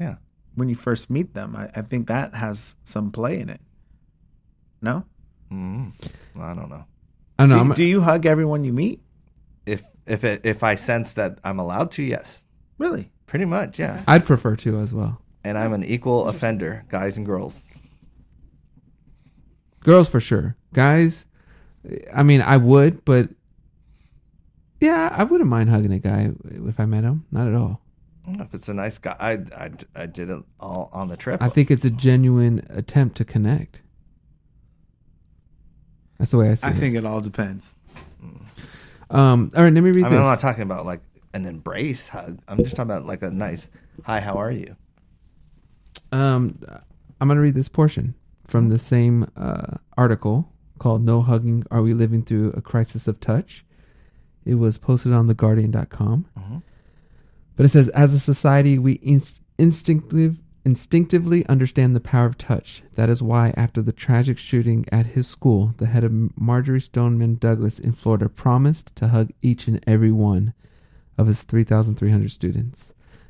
yeah. 0.00 0.16
when 0.54 0.68
you 0.68 0.76
first 0.76 1.10
meet 1.10 1.34
them. 1.34 1.56
I, 1.56 1.68
I 1.74 1.82
think 1.82 2.06
that 2.08 2.34
has 2.34 2.76
some 2.84 3.10
play 3.10 3.40
in 3.40 3.48
it. 3.50 3.60
No? 4.80 5.04
Mm, 5.50 5.92
I 6.38 6.54
don't 6.54 6.70
know. 6.70 6.84
I 7.38 7.46
know. 7.46 7.54
do, 7.56 7.60
I'm, 7.60 7.72
do 7.74 7.84
you 7.84 8.00
hug 8.02 8.24
everyone 8.24 8.62
you 8.64 8.72
meet? 8.72 9.00
If 9.66 9.82
if 10.06 10.24
it, 10.24 10.44
if 10.46 10.62
I 10.62 10.74
sense 10.76 11.12
that 11.14 11.38
I'm 11.44 11.58
allowed 11.58 11.90
to, 11.92 12.02
yes, 12.02 12.42
Really? 12.78 13.10
Pretty 13.32 13.46
much, 13.46 13.78
yeah. 13.78 14.02
I'd 14.06 14.26
prefer 14.26 14.56
to 14.56 14.78
as 14.80 14.92
well. 14.92 15.18
And 15.42 15.56
I'm 15.56 15.72
an 15.72 15.82
equal 15.82 16.28
offender, 16.28 16.84
guys 16.90 17.16
and 17.16 17.24
girls. 17.24 17.62
Girls 19.80 20.06
for 20.06 20.20
sure. 20.20 20.54
Guys, 20.74 21.24
I 22.14 22.24
mean, 22.24 22.42
I 22.42 22.58
would, 22.58 23.06
but 23.06 23.30
yeah, 24.80 25.14
I 25.16 25.24
wouldn't 25.24 25.48
mind 25.48 25.70
hugging 25.70 25.94
a 25.94 25.98
guy 25.98 26.30
if 26.44 26.78
I 26.78 26.84
met 26.84 27.04
him. 27.04 27.24
Not 27.32 27.48
at 27.48 27.54
all. 27.54 27.80
If 28.28 28.52
it's 28.52 28.68
a 28.68 28.74
nice 28.74 28.98
guy, 28.98 29.16
I, 29.18 29.32
I, 29.56 29.70
I 29.94 30.04
did 30.04 30.28
it 30.28 30.42
all 30.60 30.90
on 30.92 31.08
the 31.08 31.16
trip. 31.16 31.40
I 31.42 31.48
think 31.48 31.70
it's 31.70 31.86
a 31.86 31.90
genuine 31.90 32.66
attempt 32.68 33.16
to 33.16 33.24
connect. 33.24 33.80
That's 36.18 36.32
the 36.32 36.36
way 36.36 36.50
I 36.50 36.54
see 36.54 36.66
it. 36.66 36.70
I 36.70 36.76
it. 36.76 36.78
think 36.78 36.96
it 36.96 37.06
all 37.06 37.22
depends. 37.22 37.76
Um, 39.08 39.50
all 39.56 39.64
right, 39.64 39.72
let 39.72 39.82
me 39.82 39.90
read 39.90 40.04
I 40.04 40.10
mean, 40.10 40.18
I'm 40.18 40.24
this. 40.24 40.32
not 40.32 40.40
talking 40.40 40.64
about 40.64 40.84
like 40.84 41.00
an 41.34 41.46
embrace 41.46 42.08
hug. 42.08 42.40
I'm 42.48 42.58
just 42.58 42.76
talking 42.76 42.90
about 42.90 43.06
like 43.06 43.22
a 43.22 43.30
nice, 43.30 43.68
hi, 44.04 44.20
how 44.20 44.34
are 44.34 44.52
you? 44.52 44.76
Um, 46.10 46.58
I'm 47.20 47.28
going 47.28 47.36
to 47.36 47.42
read 47.42 47.54
this 47.54 47.68
portion 47.68 48.14
from 48.46 48.68
the 48.68 48.78
same 48.78 49.30
uh, 49.36 49.78
article 49.96 50.52
called 50.78 51.02
"No 51.04 51.22
Hugging: 51.22 51.64
Are 51.70 51.82
We 51.82 51.94
Living 51.94 52.22
Through 52.22 52.52
a 52.52 52.60
Crisis 52.60 53.06
of 53.08 53.20
Touch?" 53.20 53.64
It 54.44 54.56
was 54.56 54.76
posted 54.76 55.12
on 55.12 55.28
TheGuardian.com. 55.28 56.26
Mhm. 56.38 56.62
But 57.54 57.66
it 57.66 57.68
says, 57.68 57.88
as 57.90 58.12
a 58.12 58.18
society, 58.18 58.78
we 58.78 58.98
inst- 59.02 59.40
instinctive, 59.56 60.38
instinctively 60.64 61.46
understand 61.46 61.94
the 61.94 62.00
power 62.00 62.26
of 62.26 62.38
touch. 62.38 62.82
That 62.96 63.08
is 63.08 63.22
why, 63.22 63.54
after 63.56 63.82
the 63.82 63.92
tragic 63.92 64.38
shooting 64.38 64.84
at 64.90 65.06
his 65.08 65.28
school, 65.28 65.74
the 65.78 65.86
head 65.86 66.02
of 66.02 66.12
Marjory 66.36 66.80
Stoneman 66.80 67.36
Douglas 67.36 67.78
in 67.78 67.92
Florida 67.92 68.28
promised 68.28 68.94
to 68.96 69.08
hug 69.08 69.30
each 69.42 69.68
and 69.68 69.82
every 69.86 70.10
one 70.10 70.54
of 71.22 71.28
his 71.28 71.42
3,300 71.42 72.30
students. 72.30 72.88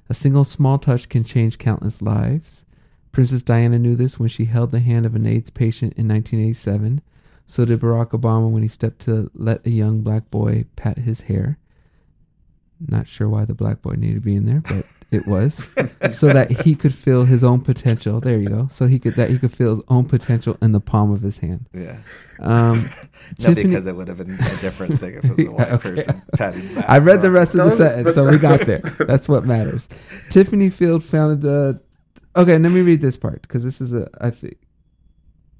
A 0.08 0.14
single 0.14 0.44
small 0.44 0.78
touch 0.78 1.08
can 1.08 1.22
change 1.24 1.58
countless 1.58 2.02
lives. 2.02 2.64
Princess 3.12 3.42
Diana 3.42 3.78
knew 3.78 3.94
this 3.94 4.18
when 4.18 4.28
she 4.28 4.46
held 4.46 4.72
the 4.72 4.80
hand 4.80 5.06
of 5.06 5.14
an 5.14 5.26
AIDS 5.26 5.50
patient 5.50 5.92
in 5.94 6.08
1987. 6.08 7.02
So 7.46 7.64
did 7.64 7.80
Barack 7.80 8.10
Obama 8.10 8.50
when 8.50 8.62
he 8.62 8.68
stepped 8.68 9.02
to 9.02 9.30
let 9.34 9.66
a 9.66 9.70
young 9.70 10.00
black 10.00 10.30
boy 10.30 10.64
pat 10.74 10.98
his 10.98 11.22
hair. 11.22 11.58
Not 12.80 13.06
sure 13.06 13.28
why 13.28 13.44
the 13.44 13.54
black 13.54 13.82
boy 13.82 13.92
needed 13.92 14.14
to 14.14 14.20
be 14.20 14.34
in 14.34 14.46
there, 14.46 14.60
but 14.60 14.86
it 15.12 15.26
was 15.26 15.62
so 16.10 16.28
that 16.28 16.50
he 16.50 16.74
could 16.74 16.94
feel 16.94 17.24
his 17.24 17.44
own 17.44 17.60
potential. 17.60 18.20
There 18.20 18.38
you 18.38 18.48
go. 18.48 18.68
So 18.72 18.86
he 18.86 18.98
could 18.98 19.14
that 19.16 19.30
he 19.30 19.38
could 19.38 19.52
feel 19.52 19.74
his 19.76 19.84
own 19.88 20.06
potential 20.06 20.56
in 20.62 20.72
the 20.72 20.80
palm 20.80 21.12
of 21.12 21.20
his 21.20 21.38
hand. 21.38 21.66
Yeah. 21.74 21.96
Um, 22.40 22.90
No, 23.38 23.54
Tiffany- 23.54 23.68
because 23.68 23.86
it 23.86 23.94
would 23.94 24.08
have 24.08 24.18
been 24.18 24.34
a 24.34 24.56
different 24.56 24.98
thing 25.00 25.14
if 25.14 25.24
it 25.24 25.36
was 25.36 25.46
a 25.46 25.50
white 25.52 25.72
okay. 25.72 25.94
person 25.94 26.22
patting 26.34 26.74
back. 26.74 26.84
I 26.88 26.98
read 26.98 27.22
the 27.22 27.30
rest 27.30 27.54
of 27.54 27.64
the 27.70 27.76
sentence, 27.76 28.14
so 28.14 28.28
we 28.28 28.36
got 28.36 28.60
there. 28.66 28.80
That's 28.98 29.28
what 29.28 29.44
matters. 29.46 29.88
Tiffany 30.28 30.68
Field 30.68 31.04
founded 31.04 31.40
the. 31.40 31.80
Okay, 32.34 32.58
let 32.58 32.72
me 32.72 32.80
read 32.80 33.00
this 33.00 33.16
part 33.16 33.42
because 33.42 33.62
this 33.62 33.80
is 33.80 33.92
a. 33.92 34.08
I 34.20 34.30
think 34.30 34.56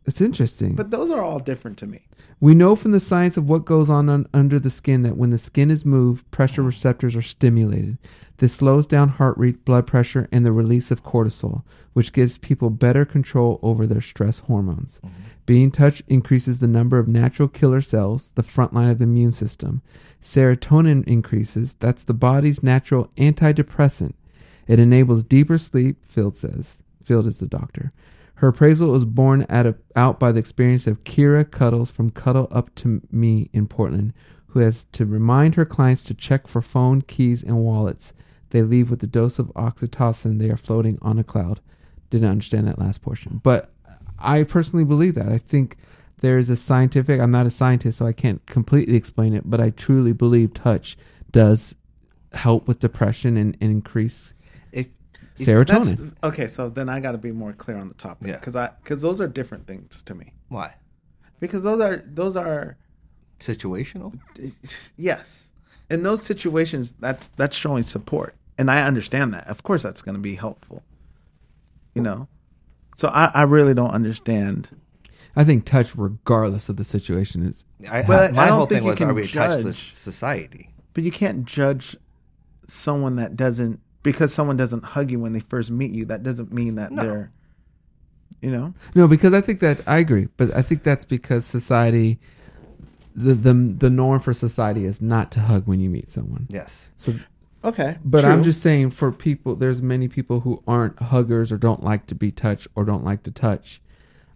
it's 0.07 0.21
interesting. 0.21 0.75
But 0.75 0.91
those 0.91 1.11
are 1.11 1.23
all 1.23 1.39
different 1.39 1.79
to 1.79 1.87
me. 1.87 2.07
We 2.41 2.55
know 2.57 2.75
from 2.75 2.91
the 2.91 3.01
science 3.01 3.37
of 3.37 3.49
what 3.49 3.65
goes 3.65 3.89
on, 3.89 4.09
un- 4.09 4.27
under 4.35 4.59
the 4.59 4.71
skin 4.71 5.03
that 5.03 5.17
when 5.17 5.31
the 5.31 5.39
skin 5.39 5.71
is 5.71 5.85
moved, 5.85 6.29
pressure 6.33 6.63
receptors 6.63 7.15
are 7.15 7.23
stimulated. 7.23 7.99
This 8.39 8.55
slows 8.55 8.85
down 8.85 9.11
heart 9.11 9.39
rate, 9.39 9.65
blood 9.65 9.87
pressure, 9.87 10.29
and 10.33 10.45
the 10.45 10.51
release 10.51 10.91
of 10.91 11.05
cortisol, 11.05 11.63
which 11.93 12.13
gives 12.13 12.39
people 12.39 12.71
better 12.71 13.05
control 13.05 13.61
over 13.63 13.87
their 13.87 14.01
stress 14.01 14.41
hormones. 14.41 14.99
Mm-hmm. 15.05 15.23
Being 15.47 15.71
touched 15.71 16.03
increases 16.09 16.59
the 16.59 16.67
number 16.67 16.99
of 16.99 17.07
natural 17.07 17.47
killer 17.47 17.81
cells, 17.81 18.33
the 18.35 18.43
front 18.43 18.73
line 18.73 18.89
of 18.89 18.99
the 18.99 19.05
immune 19.05 19.33
system. 19.33 19.83
Serotonin 20.21 21.07
increases, 21.07 21.75
that's 21.79 22.03
the 22.03 22.15
body's 22.15 22.63
natural 22.63 23.11
antidepressant. 23.17 24.15
It 24.67 24.79
enables 24.79 25.23
deeper 25.25 25.59
sleep, 25.59 26.05
Field 26.05 26.37
says. 26.37 26.79
Field 27.05 27.27
is 27.27 27.39
the 27.39 27.47
doctor. 27.47 27.93
Her 28.43 28.49
appraisal 28.49 28.91
was 28.91 29.05
borne 29.05 29.47
a, 29.49 29.77
out 29.95 30.19
by 30.19 30.33
the 30.33 30.41
experience 30.41 30.89
of 30.89 31.05
Kira 31.05 31.49
Cuddles 31.49 31.93
from 31.93 32.11
Cuddle 32.11 32.49
Up 32.51 32.75
to 32.75 33.01
Me 33.13 33.49
in 33.53 33.69
Portland, 33.69 34.15
who 34.49 34.59
has 34.59 34.85
to 34.91 35.07
remind 35.07 35.55
her 35.55 35.65
clients 35.65 36.03
to 36.05 36.15
check 36.15 36.49
for 36.49 36.61
phone, 36.61 37.03
keys, 37.03 37.45
and 37.45 37.59
wallets. 37.59 38.13
They 38.51 38.63
leave 38.63 38.91
with 38.91 39.01
a 39.05 39.07
dose 39.07 39.39
of 39.39 39.53
oxytocin. 39.55 40.41
They 40.41 40.51
are 40.51 40.57
floating 40.57 40.99
on 41.01 41.21
a 41.21 41.25
cloud. 41.25 41.61
Didn't 42.11 42.31
understand 42.31 42.67
that 42.67 42.81
last 42.81 43.01
portion. 43.01 43.41
But 43.45 43.73
I 44.19 44.43
personally 44.43 44.85
believe 44.85 45.15
that. 45.15 45.29
I 45.29 45.39
think 45.39 45.77
there 46.21 46.37
is 46.37 46.51
a 46.51 46.57
scientific, 46.57 47.21
I'm 47.21 47.31
not 47.31 47.47
a 47.47 47.51
scientist, 47.51 47.99
so 47.99 48.07
I 48.09 48.13
can't 48.13 48.45
completely 48.47 48.97
explain 48.97 49.35
it, 49.35 49.49
but 49.49 49.61
I 49.61 49.71
truly 49.71 50.13
believe 50.13 50.53
touch 50.53 50.99
does 51.31 51.77
help 52.33 52.67
with 52.67 52.81
depression 52.81 53.37
and, 53.37 53.57
and 53.61 53.71
increase 53.71 54.35
serotonin. 55.39 56.13
Okay, 56.23 56.49
so 56.49 56.69
then 56.69 56.89
I 56.89 57.01
got 57.01 57.13
to 57.13 57.19
be 57.19 57.33
more 57.33 57.53
clear 57.53 57.77
on 57.79 57.89
the 57.89 57.95
topic. 57.95 58.29
Yeah. 58.29 58.37
Because 58.37 58.57
I 58.57 58.71
because 58.83 59.01
those 59.01 59.21
are 59.21 59.29
different 59.29 59.67
things 59.67 60.03
to 60.05 60.15
me. 60.15 60.33
why? 60.49 60.75
Because 61.41 61.65
those 61.65 61.81
are 61.81 62.03
those 62.07 62.37
are 62.37 62.77
Situational? 63.41 64.19
yes. 64.97 65.51
In 65.91 66.05
those 66.05 66.23
situations, 66.23 66.95
that's 67.01 67.29
that's 67.37 67.57
showing 67.57 67.83
support, 67.83 68.35
and 68.57 68.71
I 68.71 68.83
understand 68.83 69.35
that. 69.35 69.49
Of 69.49 69.63
course, 69.65 69.83
that's 69.83 70.01
going 70.01 70.15
to 70.15 70.21
be 70.21 70.37
helpful. 70.37 70.83
You 71.95 72.03
know, 72.03 72.29
so 72.97 73.09
I, 73.09 73.27
I 73.35 73.43
really 73.43 73.75
don't 73.75 73.91
understand. 73.91 74.71
I 75.37 75.45
think 75.45 75.65
touch, 75.65 75.95
regardless 75.97 76.69
of 76.69 76.77
the 76.77 76.85
situation, 76.85 77.43
is 77.45 77.65
I, 77.91 78.03
But 78.03 78.33
my 78.33 78.45
I 78.45 78.47
don't 78.47 78.57
whole 78.59 78.67
think 78.67 78.79
thing 78.79 78.83
you 78.85 78.89
was, 78.91 78.99
can 78.99 79.11
are 79.11 79.15
we 79.15 79.25
a 79.25 79.27
touchless 79.29 79.65
judge. 79.65 79.95
society? 79.95 80.71
But 80.95 81.05
you 81.05 81.11
can't 81.11 81.45
judge 81.45 81.97
someone 82.69 83.17
that 83.17 83.37
doesn't 83.37 83.81
because 84.03 84.33
someone 84.35 84.57
doesn't 84.57 84.85
hug 84.85 85.11
you 85.11 85.19
when 85.21 85.33
they 85.33 85.41
first 85.41 85.71
meet 85.71 85.93
you. 85.93 86.05
That 86.07 86.23
doesn't 86.23 86.53
mean 86.53 86.75
that 86.77 86.91
No. 86.93 87.03
they're, 87.03 87.33
you 88.41 88.51
know. 88.51 88.75
no 88.95 89.07
because 89.07 89.33
I 89.35 89.41
think 89.41 89.61
that 89.61 89.81
I 89.87 89.99
agree, 89.99 90.29
but 90.37 90.55
I 90.57 90.63
think 90.63 90.83
that's 90.83 91.05
because 91.05 91.45
society, 91.45 92.19
the 93.15 93.35
the 93.35 93.53
the 93.55 93.91
norm 93.91 94.21
for 94.21 94.33
society 94.33 94.85
is 94.85 95.01
not 95.03 95.31
to 95.33 95.41
hug 95.41 95.67
when 95.67 95.81
you 95.81 95.91
meet 95.91 96.11
someone. 96.11 96.47
Yes. 96.51 96.91
So, 96.97 97.15
Okay, 97.65 97.97
but 98.05 98.25
I'm 98.25 98.43
just 98.43 98.61
saying 98.61 98.91
for 98.91 99.13
people, 99.13 99.55
there's 99.55 99.81
many 99.81 100.09
people 100.09 100.41
who 100.41 100.61
aren't 100.67 100.99
huggers 101.01 101.53
or 101.53 101.59
don't 101.59 101.85
like 101.85 102.07
to 102.09 102.15
be 102.17 102.33
touched 102.33 102.67
or 102.75 102.85
don't 102.85 103.05
like 103.05 103.23
to 103.23 103.31
touch, 103.31 103.81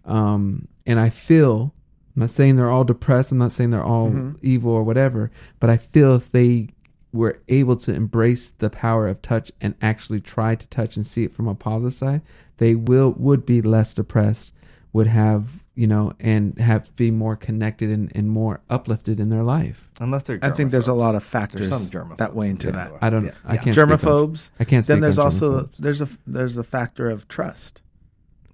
um, 0.05 0.67
and 0.85 0.99
I 0.99 1.09
feel. 1.09 1.73
I'm 2.15 2.21
not 2.21 2.29
saying 2.31 2.55
they're 2.55 2.71
all 2.71 2.83
depressed. 2.83 3.31
I'm 3.31 3.37
not 3.37 3.51
saying 3.51 3.69
they're 3.69 3.83
all 3.83 4.07
Mm-hmm. 4.09 4.37
evil 4.41 4.71
or 4.71 4.81
whatever. 4.83 5.29
But 5.59 5.69
I 5.69 5.77
feel 5.77 6.15
if 6.15 6.31
they 6.31 6.69
were 7.13 7.39
able 7.47 7.75
to 7.77 7.93
embrace 7.93 8.51
the 8.51 8.69
power 8.69 9.07
of 9.07 9.21
touch 9.21 9.51
and 9.61 9.75
actually 9.81 10.19
try 10.19 10.55
to 10.55 10.67
touch 10.67 10.95
and 10.95 11.05
see 11.05 11.23
it 11.23 11.33
from 11.33 11.47
a 11.47 11.55
positive 11.55 11.93
side, 11.93 12.21
they 12.57 12.75
will 12.75 13.11
would 13.17 13.45
be 13.45 13.61
less 13.61 13.93
depressed, 13.93 14.51
would 14.93 15.07
have 15.07 15.63
you 15.77 15.85
know, 15.85 16.11
and 16.19 16.57
have 16.57 16.93
be 16.95 17.11
more 17.11 17.35
connected 17.35 17.91
and, 17.91 18.11
and 18.15 18.31
more 18.31 18.61
uplifted 18.67 19.19
in 19.19 19.29
their 19.29 19.43
life. 19.43 19.87
Unless 19.99 20.23
they're 20.23 20.39
I 20.41 20.49
think 20.49 20.71
there's 20.71 20.87
a 20.87 20.93
lot 20.93 21.13
of 21.13 21.23
factors 21.23 21.69
some 21.69 22.15
that 22.17 22.33
weigh 22.33 22.47
in 22.47 22.51
into 22.53 22.71
that. 22.71 22.91
I 22.99 23.11
don't. 23.11 23.25
Yeah, 23.25 23.31
I 23.45 23.53
yeah. 23.53 23.61
can't. 23.61 23.75
speak 23.75 23.87
on- 23.87 23.97
Germaphobes. 23.99 24.49
I 24.59 24.63
can't. 24.63 24.83
Speak 24.83 24.95
Then 24.95 25.01
there's 25.01 25.19
on 25.19 25.25
also 25.25 25.69
there's 25.77 26.01
a 26.01 26.09
there's 26.25 26.57
a 26.57 26.63
factor 26.63 27.11
of 27.11 27.27
trust. 27.27 27.81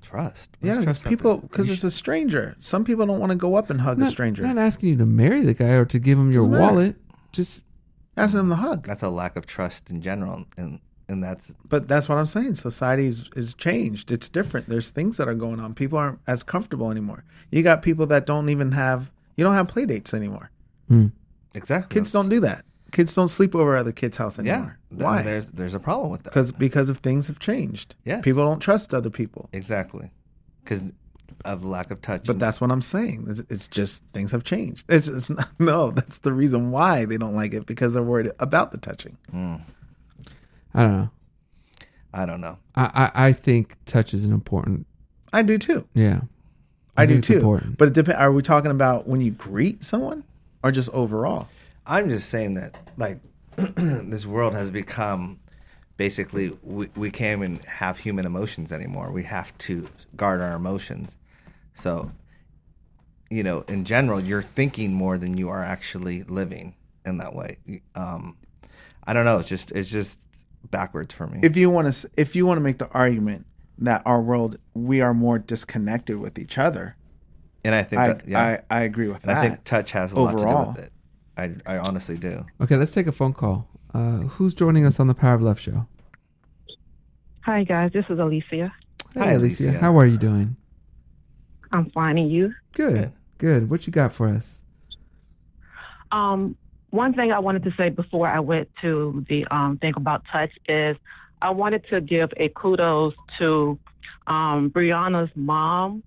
Trust. 0.01 0.49
What 0.59 0.67
Yeah, 0.67 0.79
because 0.79 0.99
trust 0.99 1.09
people 1.09 1.37
because 1.37 1.67
you 1.67 1.73
it's 1.75 1.85
a 1.85 1.91
stranger. 1.91 2.57
Some 2.59 2.83
people 2.83 3.05
don't 3.05 3.21
want 3.21 3.29
to 3.29 3.37
go 3.37 3.55
up 3.55 3.69
and 3.69 3.79
hug 3.79 3.97
not, 3.97 4.09
a 4.09 4.11
stranger. 4.11 4.43
They're 4.43 4.53
not 4.53 4.61
asking 4.61 4.89
you 4.89 4.97
to 4.97 5.05
marry 5.05 5.43
the 5.43 5.53
guy 5.53 5.71
or 5.71 5.85
to 5.85 5.97
give 5.97 6.19
him 6.19 6.33
your 6.33 6.43
Doesn't 6.43 6.51
matter. 6.59 6.73
wallet. 6.73 6.95
Just 7.31 7.63
Asking 8.15 8.37
them 8.37 8.49
to 8.49 8.55
hug. 8.55 8.85
That's 8.85 9.03
a 9.03 9.09
lack 9.09 9.35
of 9.35 9.45
trust 9.47 9.89
in 9.89 10.01
general, 10.01 10.45
and 10.57 10.79
and 11.09 11.23
that's 11.23 11.47
But 11.67 11.87
that's 11.87 12.07
what 12.07 12.17
I'm 12.17 12.25
saying. 12.25 12.55
Society 12.55 13.05
is, 13.07 13.29
is 13.35 13.53
changed. 13.55 14.11
It's 14.11 14.29
different. 14.29 14.69
There's 14.69 14.89
things 14.89 15.17
that 15.17 15.27
are 15.27 15.33
going 15.33 15.59
on. 15.59 15.73
People 15.73 15.97
aren't 15.97 16.19
as 16.27 16.43
comfortable 16.43 16.89
anymore. 16.91 17.23
You 17.51 17.61
got 17.63 17.81
people 17.81 18.05
that 18.07 18.25
don't 18.25 18.49
even 18.49 18.71
have 18.71 19.11
you 19.35 19.43
don't 19.43 19.53
have 19.55 19.67
play 19.67 19.85
dates 19.85 20.13
anymore. 20.13 20.49
Hmm. 20.87 21.07
exactly 21.55 21.99
Kids 21.99 22.11
don't 22.11 22.29
do 22.29 22.39
that. 22.41 22.65
Kids 22.91 23.13
don't 23.15 23.29
sleep 23.29 23.55
over 23.55 23.75
at 23.75 23.79
other 23.79 23.91
kids' 23.91 24.17
house 24.17 24.37
Yeah. 24.37 24.53
anymore. 24.53 24.77
Then 24.91 25.05
Why? 25.07 25.21
There's 25.23 25.49
there's 25.51 25.73
a 25.73 25.79
problem 25.79 26.11
with 26.11 26.23
that. 26.23 26.29
Because 26.29 26.51
because 26.51 26.89
of 26.89 26.99
things 26.99 27.27
have 27.27 27.39
changed. 27.39 27.95
Yeah. 28.05 28.21
People 28.21 28.45
don't 28.45 28.59
trust 28.59 28.93
other 28.93 29.09
people. 29.09 29.49
exactly 29.51 30.11
because 30.63 30.81
of 31.45 31.65
lack 31.65 31.91
of 31.91 32.01
touch. 32.01 32.23
But 32.25 32.39
that's 32.39 32.61
what 32.61 32.71
I'm 32.71 32.81
saying. 32.81 33.25
It's, 33.29 33.41
it's 33.49 33.67
just 33.67 34.03
things 34.13 34.31
have 34.31 34.43
changed. 34.43 34.85
It's, 34.89 35.07
it's 35.07 35.29
not, 35.29 35.47
no. 35.59 35.91
That's 35.91 36.19
the 36.19 36.33
reason 36.33 36.71
why 36.71 37.05
they 37.05 37.17
don't 37.17 37.35
like 37.35 37.53
it 37.53 37.65
because 37.65 37.93
they're 37.93 38.03
worried 38.03 38.31
about 38.39 38.71
the 38.71 38.77
touching. 38.77 39.17
Hmm. 39.29 39.55
I 40.73 40.83
don't 40.83 40.97
know. 40.97 41.09
I 42.13 42.25
don't 42.25 42.41
know. 42.41 42.57
I 42.75 43.11
I, 43.13 43.27
I 43.27 43.33
think 43.33 43.75
touch 43.85 44.13
is 44.13 44.25
an 44.25 44.31
important. 44.33 44.85
I 45.31 45.41
do 45.41 45.57
too. 45.57 45.87
Yeah, 45.95 46.21
I, 46.95 47.07
do 47.07 47.21
too. 47.21 47.37
Important. 47.37 47.77
But 47.77 47.87
it 47.89 47.93
depends. 47.95 48.19
Are 48.19 48.31
we 48.31 48.43
talking 48.43 48.69
about 48.69 49.07
when 49.07 49.19
you 49.19 49.31
greet 49.31 49.83
someone, 49.83 50.23
or 50.63 50.71
just 50.71 50.89
overall? 50.89 51.47
I'm 51.85 52.09
just 52.09 52.29
saying 52.29 52.53
that 52.53 52.75
like 52.97 53.19
this 53.55 54.25
world 54.25 54.53
has 54.53 54.69
become 54.69 55.39
basically 55.97 56.57
we, 56.63 56.89
we 56.95 57.11
can't 57.11 57.41
even 57.41 57.59
have 57.67 57.99
human 57.99 58.25
emotions 58.25 58.71
anymore. 58.71 59.11
We 59.11 59.23
have 59.23 59.57
to 59.59 59.87
guard 60.15 60.41
our 60.41 60.55
emotions. 60.55 61.17
So 61.73 62.11
you 63.33 63.41
know, 63.41 63.61
in 63.67 63.83
general, 63.83 64.19
you're 64.19 64.43
thinking 64.43 64.93
more 64.93 65.17
than 65.17 65.37
you 65.37 65.49
are 65.49 65.63
actually 65.63 66.21
living 66.23 66.75
in 67.03 67.17
that 67.17 67.33
way. 67.33 67.57
Um, 67.95 68.37
I 69.05 69.13
don't 69.13 69.25
know. 69.25 69.39
It's 69.39 69.49
just 69.49 69.71
it's 69.71 69.89
just 69.89 70.19
backwards 70.69 71.13
for 71.15 71.25
me. 71.25 71.39
If 71.41 71.57
you 71.57 71.71
want 71.71 71.91
to, 71.91 72.09
if 72.15 72.35
you 72.35 72.45
want 72.45 72.57
to 72.57 72.61
make 72.61 72.77
the 72.77 72.89
argument 72.89 73.47
that 73.79 74.03
our 74.05 74.21
world 74.21 74.59
we 74.75 75.01
are 75.01 75.15
more 75.15 75.39
disconnected 75.39 76.17
with 76.19 76.37
each 76.37 76.59
other, 76.59 76.95
and 77.63 77.73
I 77.73 77.81
think 77.83 77.99
I 78.01 78.07
that, 78.09 78.27
yeah, 78.27 78.39
I, 78.69 78.77
I 78.77 78.81
agree 78.81 79.07
with 79.07 79.23
and 79.23 79.31
that. 79.31 79.37
I 79.37 79.47
think 79.47 79.63
touch 79.63 79.91
has 79.91 80.11
a 80.11 80.19
lot 80.19 80.31
to 80.31 80.37
Overall. 80.37 80.65
do 80.65 80.69
with 80.73 80.85
it. 80.85 80.93
I 81.35 81.75
I 81.75 81.77
honestly 81.79 82.17
do. 82.17 82.45
Okay, 82.61 82.75
let's 82.75 82.91
take 82.91 83.07
a 83.07 83.11
phone 83.11 83.33
call. 83.33 83.67
Uh, 83.93 84.19
who's 84.21 84.53
joining 84.55 84.85
us 84.85 84.99
on 84.99 85.07
the 85.07 85.13
Power 85.13 85.35
of 85.35 85.41
Love 85.41 85.59
show? 85.59 85.85
Hi 87.41 87.63
guys, 87.63 87.91
this 87.93 88.05
is 88.09 88.19
Alicia. 88.19 88.73
Hi, 89.15 89.33
Alicia. 89.33 89.73
How 89.73 89.97
are 89.99 90.07
you 90.07 90.17
doing? 90.17 90.55
I'm 91.71 91.89
finding 91.91 92.27
you. 92.29 92.53
Good. 92.73 92.93
Good. 92.93 93.11
Good. 93.37 93.69
What 93.69 93.85
you 93.85 93.93
got 93.93 94.13
for 94.13 94.27
us? 94.27 94.61
Um, 96.11 96.55
one 96.89 97.13
thing 97.13 97.31
I 97.31 97.39
wanted 97.39 97.63
to 97.63 97.71
say 97.77 97.89
before 97.89 98.27
I 98.27 98.39
went 98.39 98.69
to 98.81 99.25
the 99.27 99.45
um, 99.51 99.77
thing 99.77 99.93
about 99.95 100.23
touch 100.31 100.51
is 100.67 100.95
I 101.41 101.49
wanted 101.51 101.85
to 101.89 102.01
give 102.01 102.31
a 102.37 102.49
kudos 102.49 103.13
to 103.39 103.77
um, 104.27 104.71
Brianna's 104.71 105.31
mom. 105.35 106.03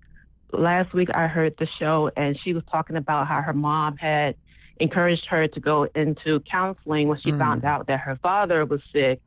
Last 0.51 0.93
week 0.93 1.09
I 1.13 1.27
heard 1.27 1.55
the 1.59 1.67
show 1.79 2.09
and 2.17 2.37
she 2.43 2.53
was 2.53 2.63
talking 2.71 2.95
about 2.95 3.27
how 3.27 3.41
her 3.41 3.53
mom 3.53 3.97
had 3.97 4.35
encouraged 4.79 5.25
her 5.29 5.47
to 5.47 5.59
go 5.59 5.87
into 5.95 6.39
counseling 6.51 7.07
when 7.07 7.19
she 7.19 7.31
Mm. 7.31 7.39
found 7.39 7.65
out 7.65 7.87
that 7.87 7.99
her 8.01 8.17
father 8.21 8.65
was 8.65 8.81
sick 8.93 9.19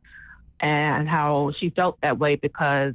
and 0.61 1.09
how 1.09 1.53
she 1.59 1.71
felt 1.71 1.99
that 2.03 2.19
way 2.19 2.37
because 2.37 2.95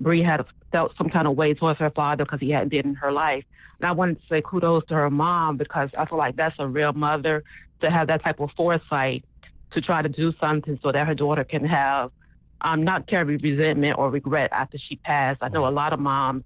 Bree 0.00 0.22
had 0.22 0.44
felt 0.72 0.96
some 0.98 1.08
kind 1.08 1.26
of 1.26 1.36
way 1.36 1.54
towards 1.54 1.78
her 1.80 1.90
father 1.90 2.24
because 2.24 2.40
he 2.40 2.50
hadn't 2.50 2.68
been 2.68 2.86
in 2.86 2.94
her 2.96 3.12
life. 3.12 3.44
And 3.80 3.88
I 3.88 3.92
wanted 3.92 4.16
to 4.16 4.22
say 4.28 4.42
kudos 4.44 4.84
to 4.88 4.94
her 4.94 5.10
mom 5.10 5.56
because 5.56 5.90
I 5.96 6.06
feel 6.06 6.18
like 6.18 6.36
that's 6.36 6.54
a 6.58 6.66
real 6.66 6.92
mother 6.92 7.42
to 7.80 7.90
have 7.90 8.08
that 8.08 8.22
type 8.22 8.40
of 8.40 8.50
foresight 8.56 9.24
to 9.72 9.80
try 9.80 10.02
to 10.02 10.08
do 10.08 10.32
something 10.40 10.78
so 10.82 10.92
that 10.92 11.06
her 11.06 11.14
daughter 11.14 11.44
can 11.44 11.64
have 11.64 12.10
um, 12.62 12.84
not 12.84 13.06
carry 13.06 13.36
resentment 13.36 13.98
or 13.98 14.10
regret 14.10 14.50
after 14.52 14.78
she 14.78 14.96
passed. 14.96 15.38
I 15.42 15.48
know 15.48 15.66
a 15.66 15.70
lot 15.70 15.92
of 15.92 16.00
moms, 16.00 16.44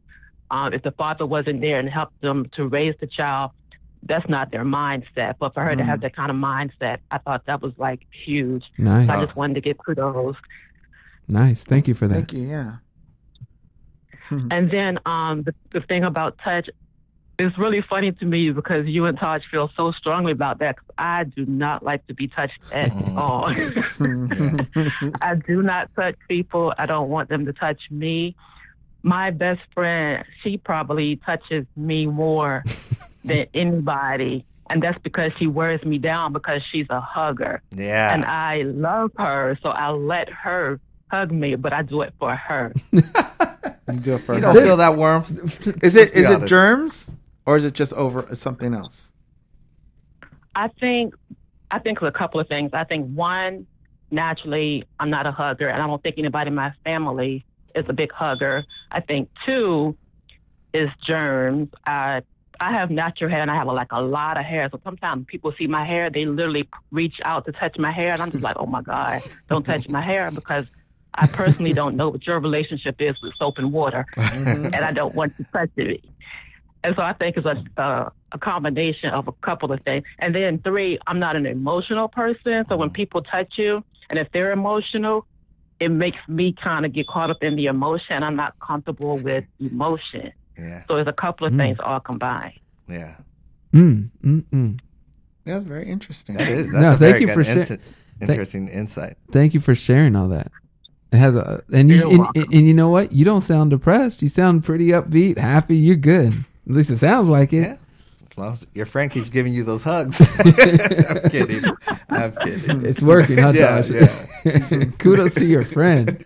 um, 0.50 0.72
if 0.72 0.82
the 0.82 0.90
father 0.92 1.24
wasn't 1.26 1.60
there 1.60 1.78
and 1.78 1.88
helped 1.88 2.20
them 2.20 2.46
to 2.56 2.66
raise 2.66 2.94
the 3.00 3.06
child, 3.06 3.52
that's 4.02 4.28
not 4.28 4.50
their 4.50 4.64
mindset. 4.64 5.34
But 5.38 5.54
for 5.54 5.62
her 5.62 5.76
to 5.76 5.84
have 5.84 6.00
that 6.00 6.14
kind 6.16 6.30
of 6.30 6.36
mindset, 6.36 6.98
I 7.10 7.18
thought 7.18 7.46
that 7.46 7.60
was 7.62 7.72
like 7.78 8.00
huge. 8.24 8.64
Nice. 8.78 9.06
So 9.08 9.12
I 9.14 9.24
just 9.24 9.36
wanted 9.36 9.54
to 9.54 9.60
give 9.60 9.78
kudos. 9.78 10.36
Nice. 11.28 11.62
Thank 11.64 11.86
you 11.88 11.94
for 11.94 12.08
that. 12.08 12.14
Thank 12.14 12.32
you. 12.32 12.42
Yeah. 12.48 12.76
And 14.30 14.70
then 14.70 14.98
um, 15.06 15.42
the, 15.42 15.52
the 15.72 15.80
thing 15.80 16.04
about 16.04 16.38
touch 16.44 16.68
is 17.40 17.50
really 17.58 17.82
funny 17.90 18.12
to 18.12 18.24
me 18.24 18.52
because 18.52 18.86
you 18.86 19.06
and 19.06 19.18
Taj 19.18 19.42
feel 19.50 19.70
so 19.76 19.90
strongly 19.92 20.30
about 20.30 20.60
that. 20.60 20.76
'cause 20.76 20.86
I 20.98 21.24
do 21.24 21.46
not 21.46 21.82
like 21.82 22.06
to 22.06 22.14
be 22.14 22.28
touched 22.28 22.60
at 22.70 22.92
all. 23.16 23.46
I 25.22 25.34
do 25.46 25.62
not 25.62 25.90
touch 25.96 26.14
people. 26.28 26.72
I 26.78 26.86
don't 26.86 27.08
want 27.08 27.28
them 27.28 27.44
to 27.46 27.52
touch 27.52 27.80
me. 27.90 28.36
My 29.02 29.30
best 29.30 29.62
friend, 29.74 30.22
she 30.42 30.58
probably 30.58 31.16
touches 31.16 31.66
me 31.76 32.06
more 32.06 32.62
than 33.24 33.46
anybody. 33.54 34.44
And 34.72 34.82
that's 34.82 34.98
because 35.02 35.32
she 35.38 35.46
wears 35.48 35.82
me 35.84 35.98
down 35.98 36.32
because 36.32 36.60
she's 36.70 36.86
a 36.90 37.00
hugger. 37.00 37.60
Yeah. 37.76 38.14
And 38.14 38.24
I 38.24 38.62
love 38.62 39.10
her, 39.18 39.58
so 39.62 39.68
I 39.70 39.90
let 39.90 40.28
her 40.30 40.78
hug 41.10 41.32
me, 41.32 41.56
but 41.56 41.72
I 41.72 41.82
do 41.82 42.02
it 42.02 42.14
for 42.18 42.34
her. 42.34 42.72
You 43.90 43.96
do 43.98 44.14
it 44.14 44.18
for 44.24 44.34
you 44.36 44.40
her. 44.40 44.52
don't 44.52 44.62
feel 44.62 44.76
that 44.76 44.94
warmth. 44.96 45.66
Is 45.82 45.96
Let's 45.96 46.10
it 46.10 46.14
be 46.14 46.20
is 46.20 46.30
it 46.30 46.34
honest. 46.34 46.48
germs 46.48 47.10
or 47.44 47.56
is 47.56 47.64
it 47.64 47.74
just 47.74 47.92
over 47.94 48.24
uh, 48.30 48.36
something 48.36 48.72
else? 48.72 49.10
I 50.54 50.68
think 50.78 51.14
I 51.72 51.80
think 51.80 52.00
a 52.02 52.12
couple 52.12 52.38
of 52.38 52.46
things. 52.46 52.70
I 52.72 52.84
think 52.84 53.08
one, 53.12 53.66
naturally, 54.12 54.84
I'm 55.00 55.10
not 55.10 55.26
a 55.26 55.32
hugger, 55.32 55.68
and 55.68 55.82
I 55.82 55.86
don't 55.88 56.00
think 56.02 56.18
anybody 56.18 56.48
in 56.48 56.54
my 56.54 56.72
family 56.84 57.44
is 57.74 57.84
a 57.88 57.92
big 57.92 58.12
hugger. 58.12 58.64
I 58.92 59.00
think 59.00 59.28
two 59.44 59.96
is 60.72 60.88
germs. 61.04 61.68
I 61.84 62.22
I 62.60 62.72
have 62.72 62.90
natural 62.90 63.30
hair, 63.30 63.40
and 63.40 63.50
I 63.50 63.56
have 63.56 63.66
like 63.66 63.92
a 63.92 64.02
lot 64.02 64.38
of 64.38 64.44
hair. 64.44 64.68
So 64.70 64.80
sometimes 64.84 65.26
people 65.26 65.52
see 65.58 65.66
my 65.66 65.84
hair, 65.84 66.10
they 66.10 66.26
literally 66.26 66.68
reach 66.90 67.14
out 67.24 67.46
to 67.46 67.52
touch 67.52 67.78
my 67.78 67.90
hair, 67.90 68.12
and 68.12 68.20
I'm 68.20 68.30
just 68.30 68.44
like, 68.44 68.56
oh 68.58 68.66
my 68.66 68.82
god, 68.82 69.22
don't 69.48 69.64
touch 69.64 69.88
my 69.88 70.02
hair 70.02 70.30
because 70.30 70.66
I 71.14 71.26
personally 71.26 71.72
don't 71.72 71.96
know 71.96 72.10
what 72.10 72.26
your 72.26 72.38
relationship 72.38 72.96
is 73.00 73.20
with 73.22 73.34
soap 73.38 73.58
and 73.58 73.72
water, 73.72 74.06
mm-hmm. 74.14 74.66
and 74.66 74.76
I 74.76 74.92
don't 74.92 75.14
want 75.14 75.36
to 75.38 75.44
touch 75.52 75.70
it. 75.76 76.04
And 76.84 76.94
so 76.96 77.02
I 77.02 77.14
think 77.14 77.36
it's 77.36 77.46
a, 77.46 77.82
a 77.82 78.12
a 78.32 78.38
combination 78.38 79.10
of 79.10 79.26
a 79.26 79.32
couple 79.32 79.72
of 79.72 79.80
things. 79.82 80.04
And 80.18 80.34
then 80.34 80.60
three, 80.60 80.98
I'm 81.06 81.18
not 81.18 81.36
an 81.36 81.46
emotional 81.46 82.08
person, 82.08 82.64
so 82.68 82.76
when 82.76 82.88
mm-hmm. 82.88 82.94
people 82.94 83.22
touch 83.22 83.54
you, 83.56 83.82
and 84.10 84.18
if 84.18 84.30
they're 84.32 84.52
emotional, 84.52 85.26
it 85.80 85.88
makes 85.88 86.18
me 86.28 86.52
kind 86.52 86.84
of 86.84 86.92
get 86.92 87.06
caught 87.06 87.30
up 87.30 87.42
in 87.42 87.56
the 87.56 87.66
emotion. 87.66 88.22
I'm 88.22 88.36
not 88.36 88.58
comfortable 88.60 89.18
with 89.18 89.44
emotion, 89.58 90.32
Yeah. 90.60 90.82
so 90.88 90.96
it's 90.96 91.08
a 91.08 91.12
couple 91.12 91.46
of 91.46 91.52
Mm. 91.52 91.58
things 91.58 91.78
all 91.82 92.00
combined. 92.00 92.52
Yeah. 92.88 93.14
Mm, 93.72 94.10
mm, 94.24 94.44
mm. 94.52 94.78
Yeah, 95.46 95.58
very 95.60 95.88
interesting. 95.88 96.36
That 96.36 96.48
is. 96.48 96.70
That's 96.70 96.82
No, 96.82 96.88
a 96.92 96.96
thank 96.96 97.00
very 97.00 97.20
you 97.22 97.32
for 97.32 97.44
sharing. 97.44 97.60
insight. 97.60 97.80
interesting 98.20 98.68
insight. 98.68 99.16
Thank 99.32 99.54
you 99.54 99.60
for 99.60 99.74
sharing 99.74 100.14
all 100.16 100.28
that. 100.28 100.50
It 101.12 101.16
has 101.16 101.34
a 101.34 101.62
and 101.72 101.88
you 101.88 101.96
You're 101.96 102.28
and, 102.34 102.52
and 102.54 102.66
you 102.66 102.74
know 102.74 102.88
what? 102.90 103.12
You 103.12 103.24
don't 103.24 103.40
sound 103.40 103.70
depressed. 103.70 104.22
You 104.22 104.28
sound 104.28 104.64
pretty 104.64 104.88
upbeat, 104.88 105.38
happy. 105.38 105.76
You're 105.76 105.96
good. 105.96 106.34
At 106.68 106.74
least 106.76 106.90
it 106.90 106.98
sounds 106.98 107.28
like 107.28 107.52
it. 107.52 107.62
Yeah. 107.62 107.76
As 108.40 108.44
long 108.44 108.52
as 108.54 108.66
your 108.74 108.86
friend 108.86 109.10
keeps 109.10 109.28
giving 109.28 109.52
you 109.52 109.64
those 109.64 109.82
hugs. 109.84 110.20
I'm 110.40 111.30
kidding. 111.30 111.64
I'm 112.08 112.32
kidding. 112.36 112.84
It's 112.86 113.02
working, 113.02 113.38
huh, 113.38 113.52
Yeah, 113.54 113.82
Tosh? 113.82 113.90
yeah. 113.90 114.84
Kudos 114.98 115.34
to 115.34 115.44
your 115.44 115.64
friend. 115.64 116.24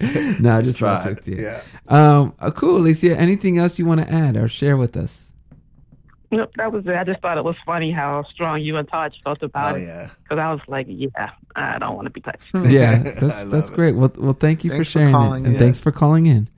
no, 0.40 0.58
I 0.58 0.62
just 0.62 0.78
Try. 0.78 0.94
mess 0.94 1.06
with 1.16 1.28
you. 1.28 1.42
Yeah. 1.42 1.60
Um, 1.88 2.34
uh, 2.38 2.50
cool, 2.50 2.76
Alicia. 2.78 3.16
Anything 3.18 3.58
else 3.58 3.78
you 3.78 3.86
want 3.86 4.00
to 4.00 4.10
add 4.10 4.36
or 4.36 4.48
share 4.48 4.76
with 4.76 4.96
us? 4.96 5.32
Nope, 6.30 6.50
that 6.56 6.72
was 6.72 6.84
it. 6.86 6.94
I 6.96 7.04
just 7.04 7.20
thought 7.20 7.38
it 7.38 7.44
was 7.44 7.54
funny 7.64 7.92
how 7.92 8.24
strong 8.32 8.60
you 8.60 8.76
and 8.76 8.88
Todd 8.88 9.12
felt 9.22 9.42
about 9.42 9.74
Oh 9.74 9.78
it. 9.78 9.82
yeah. 9.84 10.10
Because 10.22 10.38
I 10.38 10.50
was 10.50 10.60
like, 10.66 10.86
yeah, 10.88 11.30
I 11.54 11.78
don't 11.78 11.94
want 11.94 12.06
to 12.06 12.10
be 12.10 12.20
touched. 12.20 12.46
Yeah, 12.54 12.98
that's 12.98 13.50
that's 13.50 13.70
it. 13.70 13.74
great. 13.74 13.94
Well, 13.94 14.12
well, 14.16 14.32
thank 14.32 14.64
you 14.64 14.70
Thanks 14.70 14.88
for 14.88 14.90
for 14.90 14.98
sharing 14.98 15.12
calling 15.14 15.44
it, 15.44 15.48
and 15.48 15.54
in. 15.56 15.60
thanks 15.60 15.78
for 15.78 15.92
calling 15.92 16.26
in. 16.26 16.48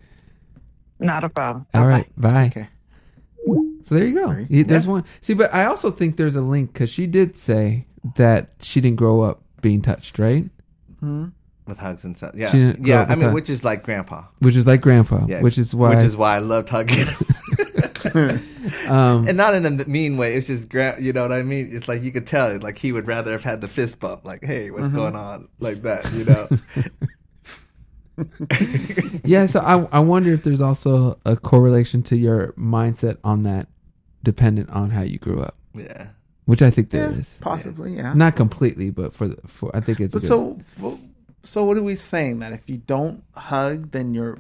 Not 0.98 1.24
a 1.24 1.28
problem. 1.28 1.66
All 1.74 1.86
right, 1.86 2.08
bye. 2.18 2.46
Okay. 2.46 2.68
So 3.86 3.94
there 3.94 4.04
you 4.06 4.14
go. 4.14 4.26
Sorry. 4.26 4.46
You- 4.50 4.64
There's 4.64 4.86
one. 4.86 5.04
See, 5.20 5.34
but 5.34 5.54
I 5.54 5.64
also 5.66 5.90
think 5.90 6.16
there's 6.16 6.34
a 6.34 6.40
link 6.40 6.72
because 6.72 6.90
she 6.90 7.06
did 7.06 7.36
say 7.36 7.86
that 8.16 8.50
she 8.60 8.80
didn't 8.80 8.96
grow 8.96 9.20
up 9.20 9.42
being 9.62 9.80
touched, 9.80 10.18
right? 10.18 10.44
With 11.00 11.78
hugs 11.78 12.02
and 12.04 12.16
stuff. 12.16 12.32
Yeah. 12.34 12.50
She 12.50 12.58
didn't 12.58 12.82
grow 12.82 12.94
Yeah. 12.94 13.06
I 13.08 13.14
mean, 13.14 13.24
hug- 13.26 13.34
which 13.34 13.48
is 13.48 13.62
like 13.64 13.84
grandpa. 13.84 14.24
Which 14.40 14.56
is 14.56 14.66
like 14.66 14.80
grandpa. 14.80 15.26
Yeah. 15.28 15.40
Which 15.40 15.56
is 15.58 15.72
why. 15.74 15.94
Which 15.96 16.04
is 16.04 16.16
why 16.16 16.34
I 16.36 16.38
loved 16.40 16.68
hugging. 16.68 17.06
um, 18.88 19.26
and 19.28 19.36
not 19.36 19.54
in 19.54 19.66
a 19.66 19.70
mean 19.86 20.16
way. 20.16 20.34
It's 20.34 20.46
just, 20.48 20.68
gra- 20.68 21.00
you 21.00 21.12
know 21.12 21.22
what 21.22 21.32
I 21.32 21.42
mean? 21.42 21.70
It's 21.72 21.86
like 21.88 22.02
you 22.02 22.10
could 22.12 22.26
tell, 22.26 22.58
like 22.58 22.78
he 22.78 22.90
would 22.92 23.06
rather 23.06 23.32
have 23.32 23.42
had 23.44 23.60
the 23.60 23.68
fist 23.68 23.98
bump, 24.00 24.24
like, 24.24 24.44
"Hey, 24.44 24.70
what's 24.70 24.86
Mm-hmm. 24.86 24.96
going 24.96 25.16
on?" 25.16 25.48
Like 25.60 25.82
that, 25.82 26.10
you 26.12 26.24
know. 26.24 26.48
yeah. 29.24 29.46
So 29.46 29.60
I 29.60 29.82
I 29.96 30.00
wonder 30.00 30.32
if 30.32 30.42
there's 30.42 30.60
also 30.60 31.18
a 31.24 31.36
correlation 31.36 32.02
to 32.04 32.16
your 32.16 32.52
mindset 32.52 33.18
on 33.24 33.42
that, 33.42 33.68
dependent 34.26 34.68
on 34.70 34.90
how 34.90 35.02
you 35.02 35.18
grew 35.18 35.40
up. 35.40 35.56
yeah. 35.74 36.08
Which 36.46 36.62
I 36.62 36.70
think 36.70 36.90
there 36.90 37.10
Yeah, 37.10 37.18
is. 37.18 37.38
possibly, 37.40 37.96
yeah. 37.96 38.12
Not 38.14 38.36
completely, 38.36 38.90
but 38.90 39.12
for 39.14 39.26
the, 39.28 39.36
for 39.48 39.74
I 39.74 39.80
think 39.80 39.98
it's. 39.98 40.12
But 40.12 40.22
good. 40.22 40.28
so, 40.28 40.60
well, 40.78 41.00
so 41.42 41.64
what 41.64 41.76
are 41.76 41.82
we 41.82 41.96
saying? 41.96 42.38
That 42.40 42.52
if 42.52 42.60
you 42.66 42.76
don't 42.78 43.24
hug, 43.34 43.90
then 43.90 44.14
you're 44.14 44.38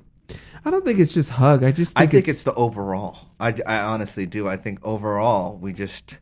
I 0.64 0.70
don't 0.70 0.84
think 0.84 0.98
it's 1.00 1.12
just 1.14 1.30
hug. 1.30 1.64
I 1.64 1.72
just 1.72 1.92
I 1.96 2.00
think, 2.02 2.12
think 2.12 2.28
it's, 2.28 2.42
the 2.44 2.54
overall. 2.54 3.18
I, 3.40 3.54
I 3.66 3.78
honestly 3.78 4.24
do. 4.26 4.46
I 4.48 4.56
think 4.56 4.78
overall 4.84 5.56
we 5.56 5.72
just, 5.72 6.18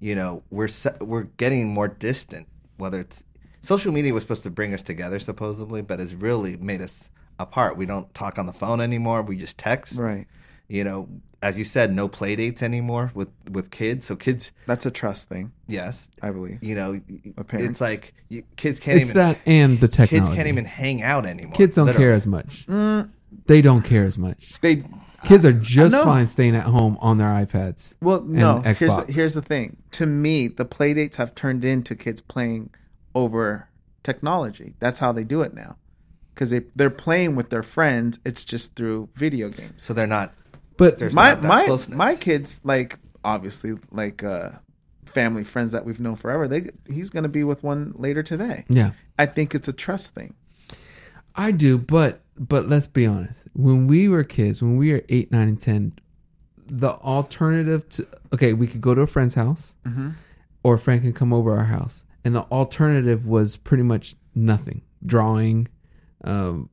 you 0.00 0.14
know, 0.14 0.42
we're 0.50 0.68
we're 1.00 1.24
getting 1.38 1.68
more 1.68 1.88
distant. 1.88 2.46
Whether 2.76 3.00
it's 3.00 3.22
social 3.62 3.90
media 3.92 4.12
was 4.12 4.22
supposed 4.24 4.42
to 4.42 4.50
bring 4.50 4.74
us 4.74 4.82
together 4.82 5.18
supposedly, 5.18 5.80
but 5.80 5.98
it's 6.00 6.12
really 6.14 6.56
made 6.58 6.82
us 6.82 7.08
apart. 7.38 7.78
We 7.78 7.86
don't 7.86 8.12
talk 8.14 8.38
on 8.38 8.44
the 8.46 8.52
phone 8.52 8.80
anymore. 8.82 9.22
We 9.22 9.36
just 9.38 9.56
text. 9.56 9.94
right. 9.96 10.26
You 10.72 10.84
know, 10.84 11.08
as 11.42 11.58
you 11.58 11.64
said, 11.64 11.92
no 11.94 12.08
play 12.08 12.34
dates 12.34 12.62
anymore 12.62 13.10
with 13.14 13.28
with 13.50 13.70
kids. 13.70 14.06
So 14.06 14.16
kids, 14.16 14.52
That's 14.66 14.86
a 14.86 14.90
trust 14.90 15.28
thing, 15.28 15.52
yes, 15.66 16.08
I 16.22 16.30
believe. 16.30 16.62
you 16.64 16.74
know, 16.74 16.92
With 17.36 17.46
parents. 17.46 17.72
it's 17.72 17.80
like 17.82 18.14
you, 18.30 18.42
kids 18.56 18.80
can't 18.80 18.98
it's 19.00 19.10
even 19.10 19.20
that 19.22 19.38
and 19.44 19.78
the 19.78 19.88
technology. 19.88 20.26
kids 20.28 20.34
can't 20.36 20.48
even 20.48 20.64
hang 20.64 21.02
out 21.02 21.26
anymore. 21.26 21.52
Kids 21.52 21.74
don't 21.76 21.86
literally. 21.86 22.06
care 22.06 22.14
as 22.14 22.26
much. 22.26 22.66
Mm. 22.68 23.10
They 23.46 23.60
don't 23.60 23.82
care 23.82 24.04
as 24.06 24.16
much. 24.16 24.60
They 24.62 24.84
Kids 25.24 25.44
are 25.44 25.52
just 25.52 25.92
know. 25.92 26.04
fine 26.04 26.26
staying 26.26 26.56
at 26.56 26.64
home 26.64 26.96
on 27.00 27.18
their 27.18 27.28
iPads. 27.28 27.92
well, 28.00 28.22
no. 28.22 28.62
and 28.64 28.76
Here's 28.76 28.90
Xbox. 28.90 29.10
here's 29.10 29.34
the 29.34 29.42
thing. 29.42 29.76
To 29.92 30.06
me, 30.06 30.48
the 30.48 30.64
play 30.64 30.94
dates 30.94 31.16
have 31.18 31.34
turned 31.34 31.64
into 31.64 31.94
kids 31.94 32.20
playing 32.22 32.70
over 33.14 33.68
technology. 34.02 34.74
That's 34.80 34.98
how 35.00 35.12
they 35.12 35.22
do 35.24 35.42
it 35.42 35.52
now, 35.54 35.76
because 36.34 36.48
they 36.50 36.60
they're 36.74 36.90
playing 36.90 37.36
with 37.36 37.50
their 37.50 37.62
friends. 37.62 38.18
It's 38.24 38.42
just 38.42 38.74
through 38.74 39.10
video 39.14 39.48
games. 39.50 39.82
So 39.84 39.92
they're 39.92 40.06
not. 40.06 40.32
But 40.76 40.98
There's 40.98 41.12
my 41.12 41.30
not 41.30 41.42
that 41.42 41.48
my 41.48 41.64
closeness. 41.66 41.96
my 41.96 42.14
kids 42.16 42.60
like 42.64 42.98
obviously 43.24 43.74
like 43.90 44.22
uh 44.24 44.50
family 45.04 45.44
friends 45.44 45.72
that 45.72 45.84
we've 45.84 46.00
known 46.00 46.16
forever. 46.16 46.48
They 46.48 46.70
he's 46.88 47.10
gonna 47.10 47.28
be 47.28 47.44
with 47.44 47.62
one 47.62 47.92
later 47.96 48.22
today. 48.22 48.64
yeah, 48.68 48.92
I 49.18 49.26
think 49.26 49.54
it's 49.54 49.68
a 49.68 49.72
trust 49.72 50.14
thing. 50.14 50.34
I 51.34 51.50
do. 51.52 51.78
But 51.78 52.20
but 52.38 52.68
let's 52.68 52.86
be 52.86 53.06
honest. 53.06 53.44
When 53.52 53.86
we 53.86 54.08
were 54.08 54.24
kids, 54.24 54.62
when 54.62 54.76
we 54.76 54.92
were 54.92 55.02
eight, 55.08 55.30
nine, 55.30 55.48
and 55.48 55.60
ten, 55.60 55.92
the 56.66 56.90
alternative 56.90 57.88
to 57.90 58.06
okay, 58.32 58.52
we 58.54 58.66
could 58.66 58.80
go 58.80 58.94
to 58.94 59.02
a 59.02 59.06
friend's 59.06 59.34
house, 59.34 59.74
or 60.62 60.74
a 60.74 60.78
friend 60.78 61.02
can 61.02 61.12
come 61.12 61.32
over 61.32 61.54
our 61.56 61.64
house, 61.66 62.04
and 62.24 62.34
the 62.34 62.42
alternative 62.44 63.26
was 63.26 63.56
pretty 63.56 63.82
much 63.82 64.14
nothing. 64.34 64.82
Drawing. 65.04 65.68
Um, 66.24 66.68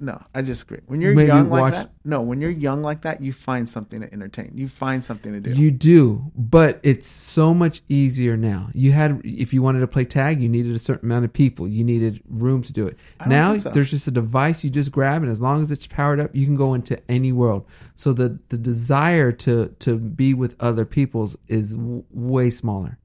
No, 0.00 0.20
I 0.34 0.42
disagree. 0.42 0.80
When 0.86 1.00
you're 1.00 1.12
young 1.12 1.48
like 1.48 1.60
watch- 1.60 1.74
that, 1.74 1.90
no, 2.04 2.22
when 2.22 2.40
you're 2.40 2.50
young 2.50 2.82
like 2.82 3.02
that, 3.02 3.22
you 3.22 3.32
find 3.32 3.68
something 3.68 4.00
to 4.00 4.12
entertain. 4.12 4.50
You 4.54 4.66
find 4.66 5.04
something 5.04 5.32
to 5.32 5.40
do. 5.40 5.50
You 5.52 5.70
do, 5.70 6.32
but 6.36 6.80
it's 6.82 7.06
so 7.06 7.54
much 7.54 7.82
easier 7.88 8.36
now. 8.36 8.70
You 8.74 8.90
had, 8.90 9.20
if 9.22 9.54
you 9.54 9.62
wanted 9.62 9.80
to 9.80 9.86
play 9.86 10.04
tag, 10.04 10.42
you 10.42 10.48
needed 10.48 10.74
a 10.74 10.80
certain 10.80 11.08
amount 11.08 11.24
of 11.24 11.32
people. 11.32 11.68
You 11.68 11.84
needed 11.84 12.20
room 12.28 12.62
to 12.62 12.72
do 12.72 12.86
it. 12.86 12.96
Now 13.26 13.56
so. 13.58 13.70
there's 13.70 13.90
just 13.90 14.08
a 14.08 14.10
device 14.10 14.64
you 14.64 14.70
just 14.70 14.90
grab, 14.90 15.22
and 15.22 15.30
as 15.30 15.40
long 15.40 15.62
as 15.62 15.70
it's 15.70 15.86
powered 15.86 16.20
up, 16.20 16.34
you 16.34 16.44
can 16.44 16.56
go 16.56 16.74
into 16.74 16.98
any 17.08 17.30
world. 17.30 17.66
So 17.94 18.12
the 18.12 18.38
the 18.48 18.58
desire 18.58 19.30
to 19.32 19.68
to 19.78 19.98
be 19.98 20.34
with 20.34 20.56
other 20.58 20.84
people's 20.84 21.36
is 21.46 21.74
w- 21.76 22.02
way 22.10 22.50
smaller. 22.50 22.98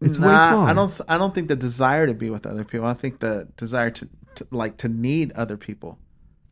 It's 0.00 0.16
way 0.18 0.28
smaller. 0.28 0.68
I 0.70 0.72
don't. 0.72 1.00
I 1.08 1.18
don't 1.18 1.34
think 1.34 1.48
the 1.48 1.56
desire 1.56 2.06
to 2.06 2.14
be 2.14 2.30
with 2.30 2.46
other 2.46 2.64
people. 2.64 2.86
I 2.86 2.94
think 2.94 3.18
the 3.18 3.48
desire 3.56 3.90
to, 3.90 4.08
to 4.38 4.46
like 4.50 4.76
to 4.78 4.88
need 4.88 5.32
other 5.32 5.56
people 5.56 5.98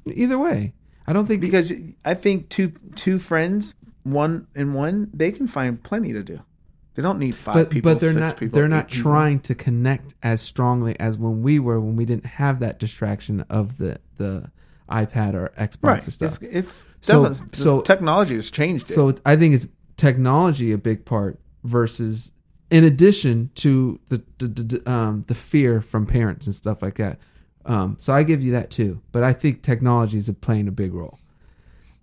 Either 0.06 0.38
way, 0.38 0.72
I 1.08 1.12
don't 1.12 1.26
think 1.26 1.40
because 1.40 1.72
I 2.04 2.14
think 2.14 2.48
two 2.48 2.72
two 2.94 3.18
friends, 3.18 3.74
one 4.04 4.46
and 4.54 4.72
one, 4.72 5.10
they 5.12 5.32
can 5.32 5.48
find 5.48 5.82
plenty 5.82 6.12
to 6.12 6.22
do. 6.22 6.38
They 6.94 7.02
don't 7.02 7.18
need 7.18 7.34
five 7.34 7.54
but 7.54 7.70
people. 7.70 7.92
but 7.92 8.00
they're 8.00 8.10
six 8.12 8.20
not 8.20 8.36
people, 8.36 8.56
they're 8.56 8.68
not 8.68 8.86
people. 8.88 9.02
trying 9.02 9.40
to 9.40 9.54
connect 9.56 10.14
as 10.22 10.40
strongly 10.40 10.98
as 11.00 11.18
when 11.18 11.42
we 11.42 11.58
were 11.58 11.80
when 11.80 11.96
we 11.96 12.04
didn't 12.04 12.26
have 12.26 12.60
that 12.60 12.78
distraction 12.78 13.40
of 13.50 13.78
the 13.78 13.98
the 14.16 14.50
iPad 14.88 15.34
or 15.34 15.50
Xbox 15.58 15.78
Right. 15.82 16.06
or 16.08 16.10
stuff. 16.12 16.38
It's, 16.40 16.52
it's 16.52 16.86
So- 17.00 17.34
so- 17.52 17.80
technology 17.80 18.36
has 18.36 18.48
changed. 18.50 18.88
it. 18.88 18.94
So 18.94 19.12
I 19.26 19.34
think 19.34 19.54
it's 19.56 19.66
technology 19.96 20.70
a 20.70 20.78
big 20.78 21.04
part 21.04 21.40
versus 21.64 22.30
in 22.70 22.84
addition 22.84 23.50
to 23.56 23.98
the 24.08 24.22
the, 24.38 24.46
the 24.48 24.90
um 24.90 25.24
the 25.26 25.34
fear 25.34 25.80
from 25.80 26.06
parents 26.06 26.46
and 26.46 26.54
stuff 26.54 26.80
like 26.80 26.94
that. 26.98 27.18
Um, 27.66 27.96
so 28.00 28.12
I 28.12 28.22
give 28.22 28.42
you 28.42 28.52
that 28.52 28.70
too, 28.70 29.00
but 29.12 29.22
I 29.24 29.32
think 29.32 29.62
technology 29.62 30.18
is 30.18 30.30
playing 30.40 30.68
a 30.68 30.72
big 30.72 30.94
role. 30.94 31.18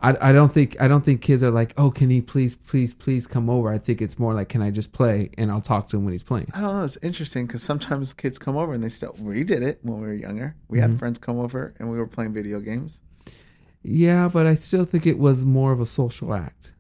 I, 0.02 0.30
I 0.30 0.32
don't 0.34 0.52
think 0.54 0.76
I 0.82 0.90
don't 0.90 1.06
think 1.06 1.22
kids 1.22 1.42
are 1.44 1.52
like, 1.52 1.74
oh, 1.78 1.90
can 1.90 2.10
he 2.10 2.20
please 2.22 2.56
please 2.56 2.94
please 2.94 3.26
come 3.26 3.50
over? 3.50 3.72
I 3.72 3.78
think 3.78 4.02
it's 4.02 4.20
more 4.20 4.34
like, 4.34 4.50
can 4.50 4.62
I 4.62 4.70
just 4.70 4.92
play 4.92 5.30
and 5.38 5.50
I'll 5.50 5.62
talk 5.62 5.88
to 5.90 5.98
him 5.98 6.04
when 6.04 6.12
he's 6.12 6.24
playing. 6.24 6.52
I 6.54 6.60
don't 6.60 6.78
know. 6.78 6.84
It's 6.84 6.98
interesting 7.02 7.48
because 7.48 7.64
sometimes 7.64 8.12
kids 8.12 8.38
come 8.38 8.58
over 8.58 8.74
and 8.74 8.84
they 8.84 8.90
still. 8.90 9.16
We 9.18 9.46
did 9.46 9.64
it 9.64 9.80
when 9.82 10.02
we 10.02 10.08
were 10.08 10.14
younger. 10.14 10.56
We 10.68 10.80
Mm-hmm. 10.80 10.92
had 10.92 11.00
friends 11.00 11.20
come 11.20 11.40
over 11.40 11.74
and 11.80 11.90
we 11.90 11.98
were 11.98 12.08
playing 12.08 12.34
video 12.34 12.60
games. 12.60 13.00
Yeah, 13.82 14.28
but 14.28 14.46
I 14.46 14.56
still 14.56 14.84
think 14.86 15.06
it 15.08 15.18
was 15.20 15.46
more 15.46 15.72
of 15.72 15.80
a 15.80 15.86
social 15.86 16.34
act. 16.34 16.74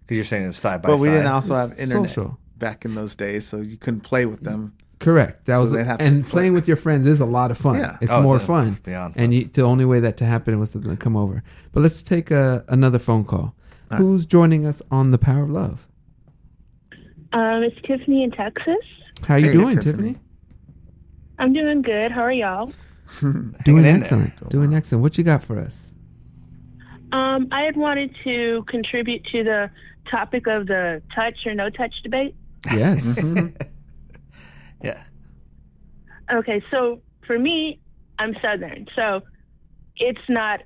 Because 0.00 0.16
you're 0.16 0.24
saying 0.24 0.48
it's 0.48 0.58
side 0.58 0.82
by 0.82 0.88
side. 0.88 0.92
But 0.94 1.00
we 1.00 1.08
didn't 1.08 1.26
also 1.26 1.54
have 1.54 1.78
internet 1.78 2.10
Social. 2.10 2.38
back 2.56 2.84
in 2.84 2.94
those 2.96 3.14
days, 3.14 3.46
so 3.46 3.58
you 3.60 3.76
couldn't 3.76 4.00
play 4.00 4.26
with 4.26 4.40
them. 4.42 4.74
Correct. 4.98 5.44
That 5.46 5.56
So 5.56 5.60
was 5.60 5.72
they'd 5.72 5.84
have 5.84 5.98
to 5.98 6.04
and 6.04 6.22
play. 6.24 6.30
playing 6.30 6.54
with 6.54 6.66
your 6.66 6.76
friends 6.76 7.06
is 7.06 7.20
a 7.20 7.26
lot 7.26 7.50
of 7.50 7.58
fun. 7.58 7.78
Yeah. 7.78 7.98
It's 8.00 8.10
Oh, 8.10 8.22
more 8.22 8.36
it's 8.36 8.46
fun. 8.46 8.78
beyond 8.82 9.14
And 9.16 9.34
you, 9.34 9.44
the 9.52 9.62
only 9.62 9.84
way 9.84 10.00
that 10.00 10.16
to 10.18 10.24
happen 10.24 10.58
was 10.58 10.70
to 10.70 10.78
them 10.78 10.96
come 10.96 11.16
over. 11.16 11.42
But 11.72 11.80
let's 11.82 12.02
take 12.02 12.30
a, 12.30 12.64
another 12.68 12.98
phone 12.98 13.24
call. 13.24 13.54
Who's 13.96 14.24
joining 14.26 14.66
us 14.66 14.80
on 14.90 15.10
the 15.12 15.18
Power 15.18 15.42
of 15.44 15.50
Love? 15.50 15.86
Um, 17.32 17.62
it's 17.62 17.76
Tiffany 17.86 18.24
in 18.24 18.30
Texas. 18.30 18.74
How 19.26 19.36
you 19.36 19.48
Hey, 19.48 19.52
doing, 19.52 19.74
Tiffany. 19.76 19.92
Tiffany? 20.14 20.16
I'm 21.38 21.52
doing 21.52 21.82
good. 21.82 22.10
How 22.10 22.22
are 22.22 22.32
y'all? 22.32 22.72
Doing 23.20 23.52
in 23.66 23.82
there. 23.84 23.96
excellent. 23.98 24.48
Doing 24.50 24.74
excellent. 24.74 25.02
What 25.02 25.16
you 25.18 25.22
got 25.24 25.44
for 25.44 25.60
us? 25.60 25.76
Um, 27.12 27.46
I 27.52 27.62
had 27.62 27.76
wanted 27.76 28.16
to 28.24 28.64
contribute 28.66 29.24
to 29.26 29.44
the 29.44 29.70
topic 30.10 30.46
of 30.48 30.66
the 30.66 31.02
touch 31.14 31.46
or 31.46 31.54
no 31.54 31.70
touch 31.70 31.94
debate. 32.02 32.34
Yes. 32.72 33.04
Okay, 36.32 36.62
so 36.70 37.00
for 37.26 37.38
me, 37.38 37.80
I'm 38.18 38.34
Southern, 38.42 38.86
so 38.96 39.22
it's 39.96 40.28
not 40.28 40.60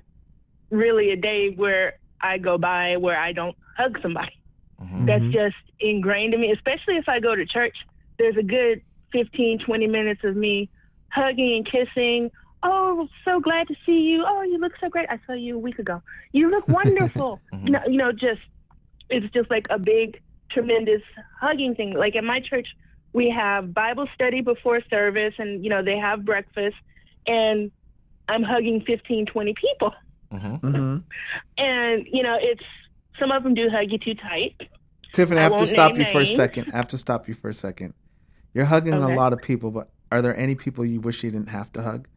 really 0.69 1.11
a 1.11 1.15
day 1.15 1.53
where 1.55 1.99
I 2.21 2.37
go 2.37 2.57
by 2.57 2.97
where 2.97 3.17
I 3.17 3.33
don't 3.33 3.55
hug 3.77 3.99
somebody. 4.01 4.37
Mm-hmm. 4.81 5.05
That's 5.05 5.25
just 5.25 5.55
ingrained 5.79 6.33
in 6.33 6.41
me, 6.41 6.51
especially 6.51 6.97
if 6.97 7.07
I 7.07 7.19
go 7.19 7.35
to 7.35 7.45
church. 7.45 7.75
There's 8.17 8.37
a 8.37 8.43
good 8.43 8.81
15, 9.11 9.59
20 9.59 9.87
minutes 9.87 10.23
of 10.23 10.35
me 10.35 10.69
hugging 11.09 11.55
and 11.55 11.65
kissing. 11.65 12.31
Oh, 12.63 13.07
so 13.25 13.39
glad 13.39 13.67
to 13.67 13.75
see 13.85 13.99
you. 13.99 14.23
Oh, 14.25 14.41
you 14.43 14.57
look 14.57 14.73
so 14.79 14.89
great. 14.89 15.07
I 15.09 15.19
saw 15.25 15.33
you 15.33 15.55
a 15.55 15.59
week 15.59 15.79
ago. 15.79 16.01
You 16.31 16.49
look 16.49 16.67
wonderful. 16.67 17.39
Mm-hmm. 17.53 17.67
you, 17.67 17.73
know, 17.73 17.81
you 17.87 17.97
know, 17.97 18.11
just 18.11 18.41
it's 19.09 19.31
just 19.33 19.49
like 19.49 19.67
a 19.69 19.79
big, 19.79 20.21
tremendous 20.49 21.01
hugging 21.39 21.75
thing. 21.75 21.93
Like 21.93 22.15
at 22.15 22.23
my 22.23 22.39
church, 22.39 22.67
we 23.13 23.29
have 23.29 23.73
Bible 23.73 24.07
study 24.13 24.41
before 24.41 24.81
service, 24.89 25.33
and 25.37 25.63
you 25.63 25.69
know 25.69 25.83
they 25.83 25.97
have 25.97 26.25
breakfast, 26.25 26.75
and 27.27 27.71
I'm 28.29 28.43
hugging 28.43 28.81
15, 28.85 29.25
20 29.25 29.53
people, 29.53 29.93
hmm 30.31 30.97
and 31.57 32.07
you 32.11 32.23
know 32.23 32.37
it's 32.39 32.63
some 33.19 33.31
of 33.31 33.43
them 33.43 33.53
do 33.53 33.69
hug 33.69 33.91
you 33.91 33.97
too 33.97 34.15
tight. 34.15 34.55
Tiffany, 35.11 35.39
I 35.39 35.41
I 35.41 35.43
have 35.43 35.57
to 35.57 35.67
stop 35.67 35.91
name 35.93 36.05
you 36.07 36.11
for 36.11 36.21
a 36.21 36.25
second. 36.25 36.69
I 36.73 36.77
have 36.77 36.87
to 36.89 36.97
stop 36.97 37.27
you 37.27 37.35
for 37.35 37.49
a 37.49 37.53
second. 37.53 37.93
You're 38.53 38.65
hugging 38.65 38.93
Okay. 38.93 39.13
a 39.13 39.15
lot 39.15 39.33
of 39.33 39.41
people, 39.41 39.71
but 39.71 39.89
are 40.11 40.21
there 40.21 40.35
any 40.35 40.55
people 40.55 40.85
you 40.85 41.01
wish 41.01 41.23
you 41.23 41.31
didn't 41.31 41.49
have 41.49 41.71
to 41.73 41.81
hug? 41.81 42.07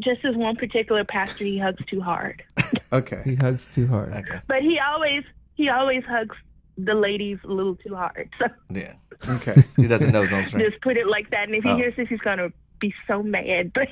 Just 0.00 0.24
as 0.24 0.36
one 0.36 0.54
particular 0.56 1.04
pastor, 1.04 1.44
he 1.44 1.58
hugs 1.58 1.84
too 1.86 2.00
hard, 2.00 2.44
Okay. 2.92 3.22
He 3.24 3.34
hugs 3.34 3.66
too 3.66 3.86
hard. 3.88 4.12
Okay. 4.12 4.40
but 4.46 4.62
he 4.62 4.78
always 4.78 5.24
he 5.54 5.68
always 5.68 6.04
hugs 6.04 6.36
the 6.78 6.94
ladies 6.94 7.38
a 7.44 7.48
little 7.48 7.74
too 7.76 7.94
hard. 7.94 8.30
So 8.38 8.46
Yeah. 8.70 8.94
Okay. 9.28 9.64
He 9.76 9.86
doesn't 9.88 10.12
know 10.12 10.22
his 10.22 10.32
own 10.32 10.44
strength. 10.46 10.70
just 10.70 10.80
put 10.82 10.96
it 10.96 11.06
like 11.08 11.30
that. 11.30 11.44
And 11.48 11.54
if 11.56 11.64
he 11.64 11.70
Oh. 11.70 11.76
hears 11.76 11.94
this, 11.96 12.08
he's 12.08 12.20
gonna 12.20 12.50
be 12.78 12.94
so 13.08 13.22
mad. 13.22 13.72
But 13.72 13.88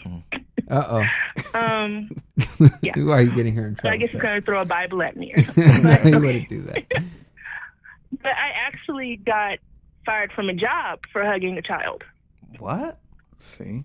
Uh 0.71 1.05
um, 1.55 2.09
oh. 2.61 2.69
Yeah. 2.83 2.93
Who 2.95 3.11
are 3.11 3.21
you 3.23 3.33
getting 3.35 3.55
her 3.57 3.67
in 3.67 3.75
so 3.77 3.81
trouble? 3.83 3.95
I 3.95 3.97
guess 3.99 4.11
he's 4.13 4.21
gonna 4.21 4.41
throw 4.41 4.61
a 4.61 4.65
Bible 4.65 5.03
at 5.03 5.17
me 5.17 5.33
or 5.37 5.43
something. 5.45 5.83
no, 5.83 5.83
But, 5.83 6.05
you 6.05 6.11
okay. 6.17 6.27
wouldn't 6.27 6.49
do 6.49 6.63
that. 6.63 6.85
but 8.23 8.33
I 8.33 8.51
actually 8.57 9.17
got 9.17 9.59
fired 10.05 10.33
from 10.33 10.49
a 10.49 10.55
job 10.55 11.01
for 11.13 11.25
hugging 11.25 11.59
a 11.59 11.63
child. 11.63 12.05
What? 12.59 13.01
See? 13.41 13.83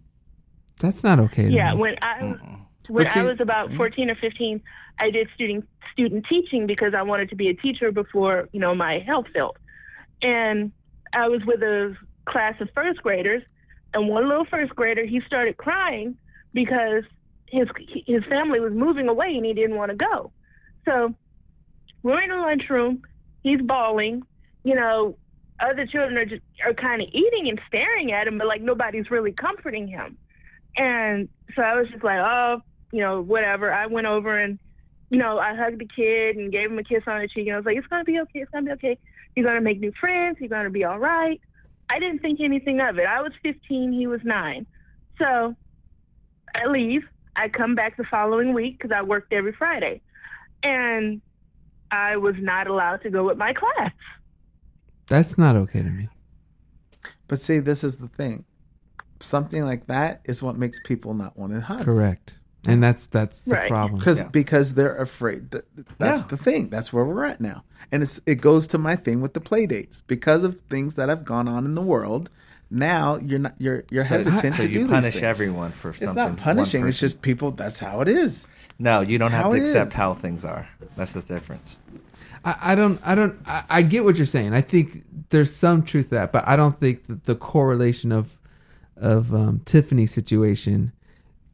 That's 0.80 1.04
not 1.04 1.20
okay. 1.20 1.46
To 1.46 1.52
Yeah, 1.52 1.74
me. 1.74 1.80
when 1.82 1.96
I 2.04 2.20
Mm-mm. 2.22 2.60
when 2.88 3.06
see- 3.06 3.20
I 3.20 3.24
was 3.24 3.40
about 3.40 3.70
see? 3.72 3.76
14 3.78 4.10
or 4.12 4.16
15, 4.16 4.62
I 5.00 5.10
did 5.10 5.28
student 5.34 5.68
student 5.92 6.26
teaching 6.28 6.68
because 6.68 6.94
I 6.94 7.02
wanted 7.04 7.30
to 7.30 7.36
be 7.36 7.50
a 7.50 7.54
teacher 7.54 7.92
before 7.92 8.50
you 8.52 8.60
know 8.60 8.76
my 8.76 9.00
health 9.00 9.28
failed, 9.34 9.58
and 10.24 10.72
I 11.16 11.28
was 11.28 11.42
with 11.46 11.62
a 11.62 11.96
class 12.26 12.60
of 12.62 12.70
first 12.74 13.02
graders, 13.02 13.44
and 13.94 14.08
one 14.08 14.28
little 14.28 14.46
first 14.46 14.76
grader 14.76 15.06
he 15.06 15.22
started 15.22 15.58
crying 15.58 16.18
because 16.54 17.04
his 17.48 17.68
his 18.06 18.24
family 18.26 18.60
was 18.60 18.74
moving 18.74 19.08
away 19.08 19.36
and 19.36 19.46
he 19.46 19.54
didn't 19.54 19.76
want 19.76 19.92
to 19.92 19.98
go, 19.98 20.32
so 20.86 21.14
we're 22.04 22.22
in 22.22 22.30
the 22.30 22.38
lunchroom, 22.38 23.04
he's 23.44 23.62
bawling, 23.62 24.24
you 24.64 24.76
know. 24.76 25.18
Other 25.60 25.86
children 25.86 26.18
are 26.18 26.26
just 26.26 26.42
are 26.66 26.74
kind 26.74 27.04
of 27.04 27.08
eating 27.12 27.48
and 27.48 27.62
staring 27.68 28.12
at 28.14 28.26
him, 28.26 28.40
but 28.40 28.48
like 28.48 28.64
nobody's 28.64 29.12
really 29.12 29.32
comforting 29.32 29.88
him. 29.88 30.18
And 30.76 31.30
so 31.56 31.62
I 31.62 31.76
was 31.76 31.88
just 31.90 32.04
like, 32.04 32.18
oh, 32.18 32.64
you 32.92 33.02
know, 33.02 33.22
whatever. 33.22 33.72
I 33.72 33.86
went 33.86 34.08
over 34.08 34.40
and, 34.40 34.58
you 35.12 35.18
know, 35.18 35.40
I 35.40 35.54
hugged 35.54 35.80
the 35.80 35.88
kid 35.94 36.38
and 36.38 36.52
gave 36.52 36.72
him 36.72 36.80
a 36.80 36.84
kiss 36.84 37.04
on 37.06 37.20
the 37.20 37.28
cheek. 37.28 37.48
And 37.48 37.54
I 37.54 37.58
was 37.58 37.66
like, 37.66 37.76
it's 37.76 37.88
going 37.88 38.00
to 38.00 38.10
be 38.10 38.18
okay. 38.22 38.40
It's 38.40 38.50
going 38.50 38.64
to 38.66 38.70
be 38.70 38.74
okay. 38.74 38.98
You're 39.36 39.44
going 39.44 39.58
to 39.58 39.62
make 39.62 39.82
new 39.82 39.92
friends. 40.00 40.38
You're 40.40 40.48
going 40.48 40.64
to 40.64 40.70
be 40.70 40.86
all 40.86 41.00
right. 41.00 41.40
I 41.92 42.00
didn't 42.00 42.20
think 42.20 42.40
anything 42.40 42.80
of 42.80 42.98
it. 42.98 43.06
I 43.06 43.22
was 43.22 43.34
15. 43.44 43.92
He 43.92 44.08
was 44.08 44.22
nine. 44.24 44.66
So 45.20 45.54
I 46.56 46.66
leave. 46.68 47.04
I 47.36 47.50
come 47.50 47.76
back 47.76 47.98
the 47.98 48.06
following 48.06 48.54
week 48.54 48.78
because 48.78 48.96
I 48.96 49.02
worked 49.02 49.34
every 49.34 49.52
Friday. 49.52 50.02
And 50.64 51.22
I 51.92 52.16
was 52.16 52.36
not 52.40 52.68
allowed 52.68 53.02
to 53.02 53.10
go 53.10 53.26
with 53.26 53.38
my 53.38 53.52
class. 53.52 53.92
That's 55.08 55.38
not 55.38 55.58
okay 55.58 55.84
to 55.84 55.90
me. 55.90 56.08
But 57.28 57.42
see, 57.42 57.60
this 57.60 57.84
is 57.84 57.98
the 57.98 58.08
thing. 58.08 58.46
Something 59.20 59.66
like 59.66 59.88
that 59.88 60.22
is 60.24 60.42
what 60.42 60.58
makes 60.58 60.80
people 60.86 61.14
not 61.14 61.38
want 61.38 61.52
to 61.52 61.60
hug. 61.60 61.84
Correct. 61.84 62.36
And 62.66 62.82
that's 62.84 63.08
that's 63.08 63.42
the 63.42 63.56
Right. 63.56 63.70
problem. 63.70 64.00
Because 64.00 64.20
Yeah. 64.20 64.28
because 64.28 64.74
they're 64.76 64.96
afraid. 64.98 65.52
That, 65.52 65.66
that's 65.98 66.22
Yeah. 66.22 66.28
the 66.28 66.38
thing. 66.38 66.70
That's 66.70 66.94
where 66.94 67.04
we're 67.04 67.26
at 67.26 67.42
now. 67.42 67.64
And 67.92 68.04
it's 68.04 68.22
it 68.26 68.36
goes 68.36 68.68
to 68.68 68.78
my 68.78 68.96
thing 68.96 69.20
with 69.22 69.34
the 69.34 69.42
play 69.42 69.66
dates 69.66 70.02
because 70.06 70.44
of 70.44 70.62
things 70.62 70.94
that 70.96 71.10
have 71.10 71.26
gone 71.26 71.48
on 71.48 71.66
in 71.66 71.74
the 71.76 71.82
world. 71.82 72.30
Now 72.70 73.16
you're 73.18 73.40
not 73.40 73.56
you're 73.58 73.84
you're 73.90 74.04
So- 74.04 74.10
hesitant 74.18 74.56
so 74.56 74.62
to 74.64 74.70
you 74.70 74.80
do 74.84 74.88
punish 74.88 75.06
these 75.06 75.14
things. 75.14 75.24
everyone 75.26 75.72
for 75.72 75.92
something 75.94 76.08
It's 76.10 76.16
not 76.16 76.38
punishing. 76.38 76.88
It's 76.88 77.00
just 77.00 77.22
people. 77.24 77.52
That's 77.52 77.80
how 77.80 78.02
it 78.02 78.08
is. 78.08 78.48
no. 78.80 79.02
You 79.02 79.18
don't 79.18 79.32
have 79.32 79.52
to 79.52 79.58
accept 79.62 79.92
is. 79.92 79.94
how 79.98 80.14
things 80.14 80.46
are. 80.46 80.68
That's 80.96 81.14
the 81.14 81.22
difference. 81.24 81.78
I, 82.46 82.56
I 82.62 82.76
don't 82.76 83.00
I 83.04 83.16
don't 83.16 83.36
I, 83.46 83.64
I 83.70 83.82
get 83.82 84.04
what 84.06 84.18
you're 84.18 84.26
saying. 84.28 84.54
I 84.54 84.62
think 84.62 85.04
there's 85.30 85.54
some 85.54 85.82
truth 85.84 86.10
to 86.10 86.16
that, 86.16 86.32
but 86.32 86.48
I 86.48 86.56
don't 86.56 86.80
think 86.80 87.08
that 87.08 87.26
the 87.26 87.36
correlation 87.36 88.12
of 88.12 88.38
of 88.98 89.34
um, 89.34 89.62
Tiffany's 89.66 90.12
situation 90.12 90.92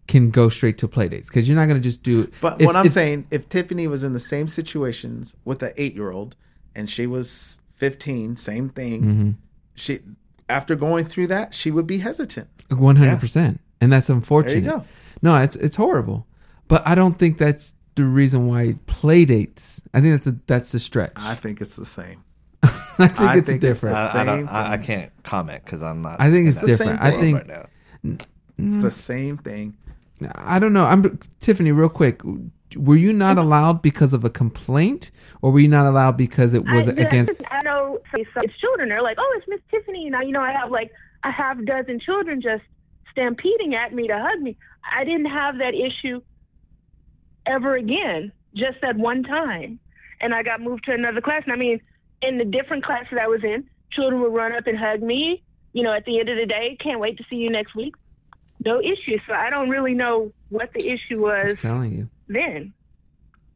can 0.08 0.30
go 0.30 0.50
straight 0.50 0.78
to 0.80 0.88
play 0.88 1.08
dates 1.10 1.28
because 1.28 1.48
you're 1.48 1.58
not 1.58 1.65
going 1.65 1.80
to 1.82 1.84
just 1.84 2.02
do 2.04 2.22
it. 2.22 2.34
But 2.41 2.62
If- 2.62 2.65
what 2.67 2.76
I'm 2.76 2.86
if- 2.86 2.93
saying, 2.93 3.28
if 3.32 3.50
Tiffany 3.50 3.88
was 3.88 4.04
in 4.04 4.13
the 4.13 4.20
same 4.20 4.48
situations 4.48 5.36
with 5.46 5.62
an 5.63 5.74
eight 5.78 5.96
year 5.96 6.12
old 6.12 6.36
and 6.76 6.89
she 6.89 7.08
was 7.08 7.60
15, 7.76 8.38
same 8.38 8.70
thing. 8.70 9.02
Mm-hmm. 9.04 9.32
She 9.76 10.00
after 10.50 10.76
going 10.76 11.06
through 11.06 11.28
that, 11.28 11.54
she 11.54 11.72
would 11.72 11.86
be 11.88 11.98
hesitant. 12.00 12.48
One 12.70 12.96
hundred 12.96 13.20
percent, 13.20 13.60
and 13.82 13.91
that's 13.91 14.10
unfortunate. 14.10 14.63
go. 14.65 14.84
No, 15.22 15.36
it's 15.38 15.56
it's 15.58 15.76
horrible, 15.78 16.26
but 16.67 16.82
I 16.88 16.96
don't 16.96 17.20
think 17.20 17.38
that's 17.38 17.76
the 17.96 18.04
reason 18.06 18.48
why 18.48 18.76
play 18.88 19.26
dates. 19.26 19.82
I 19.93 20.02
think 20.02 20.13
that's 20.15 20.28
a 20.28 20.38
that's 20.48 20.72
the 20.72 20.80
stretch. 20.80 21.12
I 21.15 21.36
think 21.36 21.62
it's 21.62 21.76
the 21.76 21.86
same. 21.86 22.24
I 22.63 22.67
think 23.08 23.20
I 23.20 23.38
it's 23.38 23.48
think 23.48 23.62
different. 23.62 23.96
the 23.96 24.00
I, 24.17 24.22
I 24.22 24.24
don't. 24.24 24.48
I, 24.48 24.74
I 24.74 24.78
can't 24.78 25.12
comment 25.24 25.63
because 25.63 25.82
I'm 25.84 26.02
not. 26.02 26.20
I 26.20 26.32
think 26.32 26.48
it's 26.48 26.60
different. 26.62 27.02
I 27.02 27.12
think 27.12 27.38
right 27.38 27.48
now. 27.48 27.65
It's 28.58 28.82
the 28.82 28.91
same 28.91 29.38
thing. 29.38 29.76
I 30.36 30.60
don't 30.60 30.74
know. 30.74 30.84
I'm 30.84 31.20
Tiffany. 31.40 31.72
Real 31.72 31.90
quick, 31.90 32.22
were 32.76 32.96
you 32.96 33.14
not 33.14 33.38
allowed 33.38 33.82
because 33.82 34.14
of 34.14 34.24
a 34.24 34.30
complaint, 34.30 35.12
or 35.42 35.52
were 35.52 35.60
you 35.60 35.68
not 35.68 35.86
allowed 35.86 36.18
because 36.18 36.54
it 36.54 36.66
was 36.66 36.90
I, 36.90 36.94
against? 36.94 37.32
I 37.50 37.62
know 37.64 38.00
some 38.12 38.44
it's 38.44 38.58
children. 38.58 38.90
They're 38.90 39.02
like, 39.02 39.18
oh, 39.20 39.36
it's 39.38 39.48
Miss 39.48 39.62
Tiffany. 39.72 40.10
Now, 40.10 40.22
you 40.22 40.32
know, 40.32 40.42
I 40.42 40.52
have 40.52 40.72
like 40.72 40.92
a 41.24 41.32
half 41.32 41.64
dozen 41.66 42.00
children 42.00 42.42
just 42.42 42.64
stampeding 43.12 43.76
at 43.76 43.94
me 43.94 44.08
to 44.08 44.18
hug 44.18 44.42
me. 44.42 44.58
I 44.92 45.04
didn't 45.04 45.26
have 45.26 45.58
that 45.60 45.74
issue 45.74 46.22
ever 47.46 47.76
again, 47.76 48.32
just 48.56 48.82
that 48.82 48.96
one 48.96 49.24
time. 49.24 49.80
And 50.20 50.34
I 50.34 50.44
got 50.44 50.62
moved 50.62 50.86
to 50.86 50.94
another 50.94 51.22
class. 51.22 51.44
And 51.44 51.54
I 51.54 51.58
mean, 51.58 51.80
in 52.22 52.38
the 52.38 52.46
different 52.46 52.84
classes 52.84 53.18
I 53.22 53.28
was 53.28 53.44
in, 53.44 53.70
children 53.92 54.22
would 54.22 54.34
run 54.34 54.52
up 54.54 54.68
and 54.68 54.78
hug 54.78 55.02
me. 55.02 55.44
You 55.74 55.84
know, 55.84 55.94
at 55.94 56.06
the 56.06 56.20
end 56.20 56.30
of 56.30 56.38
the 56.38 56.46
day, 56.46 56.76
can't 56.80 57.00
wait 57.00 57.18
to 57.18 57.24
see 57.30 57.36
you 57.36 57.52
next 57.52 57.76
week. 57.76 57.94
No 58.65 58.80
issue. 58.80 59.17
So 59.28 59.34
I 59.34 59.50
don't 59.50 59.70
really 59.70 59.93
know 59.93 60.32
what 60.50 60.72
the 60.74 60.88
issue 60.89 61.28
I'm 61.28 61.48
was 61.50 61.62
telling 61.62 61.93
you, 61.93 62.10
then. 62.28 62.74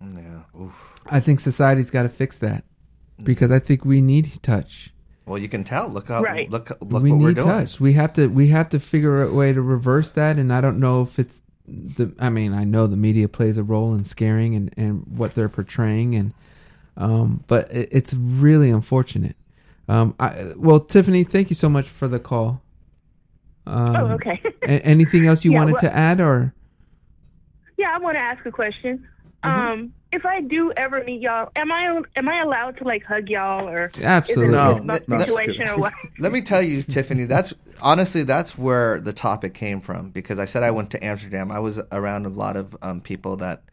Yeah. 0.01 0.59
Oof. 0.59 0.93
I 1.07 1.19
think 1.19 1.39
society's 1.39 1.91
got 1.91 2.03
to 2.03 2.09
fix 2.09 2.37
that 2.37 2.63
because 3.23 3.51
I 3.51 3.59
think 3.59 3.85
we 3.85 4.01
need 4.01 4.41
touch. 4.41 4.93
Well, 5.25 5.37
you 5.37 5.49
can 5.49 5.63
tell. 5.63 5.87
Look 5.87 6.09
up. 6.09 6.23
Right. 6.23 6.49
Look. 6.49 6.69
Look 6.81 7.03
we 7.03 7.11
what 7.11 7.17
need 7.17 7.23
we're 7.23 7.33
doing. 7.33 7.47
touch. 7.47 7.79
We 7.79 7.93
have 7.93 8.13
to. 8.13 8.27
We 8.27 8.47
have 8.49 8.69
to 8.69 8.79
figure 8.79 9.23
a 9.23 9.33
way 9.33 9.53
to 9.53 9.61
reverse 9.61 10.11
that. 10.11 10.37
And 10.37 10.51
I 10.51 10.61
don't 10.61 10.79
know 10.79 11.01
if 11.03 11.19
it's 11.19 11.41
the. 11.67 12.13
I 12.19 12.29
mean, 12.29 12.53
I 12.53 12.63
know 12.63 12.87
the 12.87 12.97
media 12.97 13.27
plays 13.27 13.57
a 13.57 13.63
role 13.63 13.93
in 13.93 14.03
scaring 14.03 14.55
and 14.55 14.73
and 14.77 15.05
what 15.07 15.35
they're 15.35 15.49
portraying, 15.49 16.15
and 16.15 16.33
um, 16.97 17.43
but 17.47 17.71
it, 17.71 17.89
it's 17.91 18.13
really 18.13 18.69
unfortunate. 18.69 19.35
Um, 19.87 20.15
I 20.19 20.53
well, 20.55 20.79
Tiffany, 20.79 21.23
thank 21.23 21.49
you 21.49 21.55
so 21.55 21.69
much 21.69 21.87
for 21.87 22.07
the 22.07 22.19
call. 22.19 22.61
Um, 23.67 23.95
oh, 23.95 24.07
okay. 24.13 24.41
a- 24.63 24.85
anything 24.85 25.25
else 25.27 25.45
you 25.45 25.51
Yeah, 25.51 25.59
wanted 25.59 25.73
well- 25.73 25.81
to 25.81 25.95
add, 25.95 26.19
or 26.19 26.53
Yeah, 27.77 27.91
I 27.93 27.99
want 27.99 28.15
to 28.15 28.19
ask 28.19 28.45
a 28.45 28.51
question. 28.51 29.07
Mm-hmm. 29.43 29.71
Um, 29.71 29.93
if 30.13 30.25
I 30.25 30.41
do 30.41 30.71
ever 30.75 31.03
meet 31.03 31.21
y'all, 31.21 31.49
am 31.55 31.71
I 31.71 32.01
am 32.17 32.27
I 32.27 32.41
allowed 32.41 32.77
to 32.77 32.83
like 32.83 33.03
hug 33.03 33.29
y'all 33.29 33.67
or 33.67 33.91
absolutely? 34.01 34.53
No, 34.53 34.75
a 34.77 34.99
no, 35.07 35.19
situation 35.19 35.67
or 35.67 35.77
what? 35.77 35.93
Let 36.19 36.31
me 36.31 36.41
tell 36.41 36.61
you, 36.61 36.83
Tiffany. 36.83 37.25
That's 37.25 37.53
honestly 37.81 38.23
that's 38.23 38.57
where 38.57 38.99
the 38.99 39.13
topic 39.13 39.53
came 39.53 39.79
from 39.79 40.09
because 40.11 40.37
I 40.37 40.45
said 40.45 40.63
I 40.63 40.71
went 40.71 40.91
to 40.91 41.03
Amsterdam. 41.03 41.49
I 41.49 41.59
was 41.59 41.79
around 41.91 42.25
a 42.25 42.29
lot 42.29 42.57
of 42.57 42.75
um, 42.81 42.99
people 43.01 43.37
that 43.37 43.63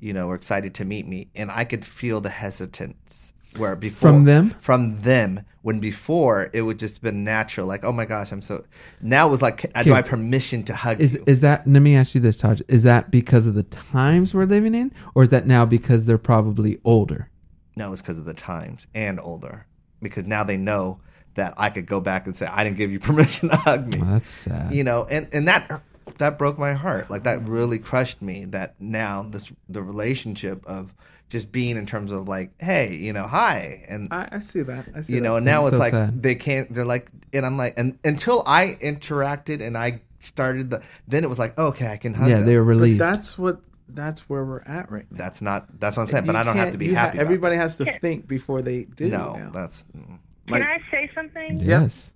you 0.00 0.12
know 0.12 0.26
were 0.26 0.34
excited 0.34 0.74
to 0.74 0.84
meet 0.84 1.06
me, 1.06 1.28
and 1.36 1.50
I 1.52 1.64
could 1.64 1.84
feel 1.84 2.20
the 2.20 2.30
hesitance 2.30 3.32
where 3.58 3.76
before 3.76 4.10
From 4.10 4.24
them? 4.24 4.54
from 4.60 5.00
them 5.00 5.40
when 5.62 5.80
before 5.80 6.48
it 6.52 6.62
would 6.62 6.78
just 6.78 7.02
been 7.02 7.24
natural, 7.24 7.66
like 7.66 7.84
oh 7.84 7.90
my 7.92 8.04
gosh, 8.04 8.30
I'm 8.30 8.40
so. 8.42 8.64
Now 9.02 9.26
it 9.26 9.30
was 9.30 9.42
like, 9.42 9.62
do 9.82 9.92
I 9.92 9.96
have 9.96 10.06
permission 10.06 10.62
to 10.64 10.74
hug 10.76 11.00
Is 11.00 11.14
you? 11.14 11.24
is 11.26 11.40
that? 11.40 11.66
Let 11.66 11.82
me 11.82 11.96
ask 11.96 12.14
you 12.14 12.20
this, 12.20 12.36
Taj. 12.36 12.60
Is 12.68 12.84
that 12.84 13.10
because 13.10 13.46
of 13.48 13.54
the 13.54 13.64
times 13.64 14.32
we're 14.32 14.44
living 14.44 14.74
in, 14.74 14.92
or 15.14 15.24
is 15.24 15.30
that 15.30 15.46
now 15.46 15.64
because 15.64 16.06
they're 16.06 16.18
probably 16.18 16.78
older? 16.84 17.30
No, 17.74 17.92
it's 17.92 18.00
because 18.00 18.16
of 18.16 18.24
the 18.26 18.34
times 18.34 18.86
and 18.94 19.18
older. 19.18 19.66
Because 20.00 20.24
now 20.24 20.44
they 20.44 20.56
know 20.56 21.00
that 21.34 21.52
I 21.56 21.68
could 21.70 21.86
go 21.86 22.00
back 22.00 22.26
and 22.26 22.36
say, 22.36 22.46
I 22.46 22.62
didn't 22.64 22.76
give 22.76 22.90
you 22.90 23.00
permission 23.10 23.48
to 23.48 23.56
hug 23.56 23.88
me. 23.88 23.98
Oh, 24.00 24.06
that's 24.06 24.28
sad. 24.30 24.72
You 24.72 24.84
know, 24.84 25.04
and, 25.10 25.26
and 25.32 25.48
that 25.48 25.82
that 26.18 26.38
broke 26.38 26.58
my 26.58 26.74
heart. 26.74 27.10
Like 27.10 27.24
that 27.24 27.46
really 27.48 27.78
crushed 27.80 28.22
me 28.22 28.44
that 28.46 28.76
now 28.80 29.24
this 29.28 29.50
the 29.68 29.82
relationship 29.82 30.64
of 30.64 30.94
just 31.28 31.50
being 31.50 31.76
in 31.76 31.86
terms 31.86 32.12
of 32.12 32.28
like, 32.28 32.50
hey, 32.60 32.94
you 32.96 33.12
know, 33.12 33.26
hi. 33.26 33.84
And 33.88 34.08
I, 34.12 34.28
I 34.32 34.38
see 34.40 34.62
that. 34.62 34.86
I 34.94 35.02
see 35.02 35.14
you 35.14 35.20
know, 35.20 35.32
that. 35.32 35.36
and 35.38 35.46
now 35.46 35.66
It's 35.66 35.68
it's 35.68 35.76
so 35.76 35.78
like 35.80 35.92
sad. 35.92 36.22
they 36.22 36.34
can't 36.36 36.72
they're 36.72 36.84
like 36.84 37.10
and 37.32 37.44
I'm 37.44 37.56
like 37.56 37.74
and 37.76 37.98
until 38.04 38.42
I 38.46 38.76
interacted 38.80 39.60
and 39.60 39.76
I 39.76 40.00
started 40.20 40.70
the 40.70 40.82
then 41.08 41.24
it 41.24 41.28
was 41.28 41.38
like, 41.38 41.58
okay, 41.58 41.88
I 41.88 41.96
can 41.96 42.14
hug 42.14 42.28
yeah, 42.28 42.36
them. 42.38 42.46
they 42.46 42.56
were 42.56 42.62
But 42.64 42.68
relieved. 42.68 43.00
that's 43.00 43.36
what 43.36 43.60
that's 43.88 44.20
where 44.28 44.44
we're 44.44 44.62
at 44.62 44.90
right 44.90 45.06
now. 45.10 45.18
that's 45.18 45.40
not 45.42 45.78
that's 45.80 45.96
what 45.96 46.04
I'm 46.04 46.08
saying, 46.08 46.26
but 46.26 46.36
I 46.36 46.42
don't 46.42 46.56
have 46.56 46.72
to 46.72 46.78
be 46.78 46.86
you 46.86 46.94
ha- 46.94 47.02
happy. 47.06 47.18
about 47.18 47.24
everybody 47.26 47.56
has 47.56 47.76
to 47.78 47.98
think 48.00 48.26
before 48.28 48.62
they 48.62 48.82
do. 48.84 49.08
No, 49.08 49.34
now. 49.36 49.50
that's 49.50 49.84
mm. 49.96 50.18
Can 50.48 50.62
I 50.62 50.78
say 50.92 51.10
something? 51.14 51.58
Yes. 51.60 52.12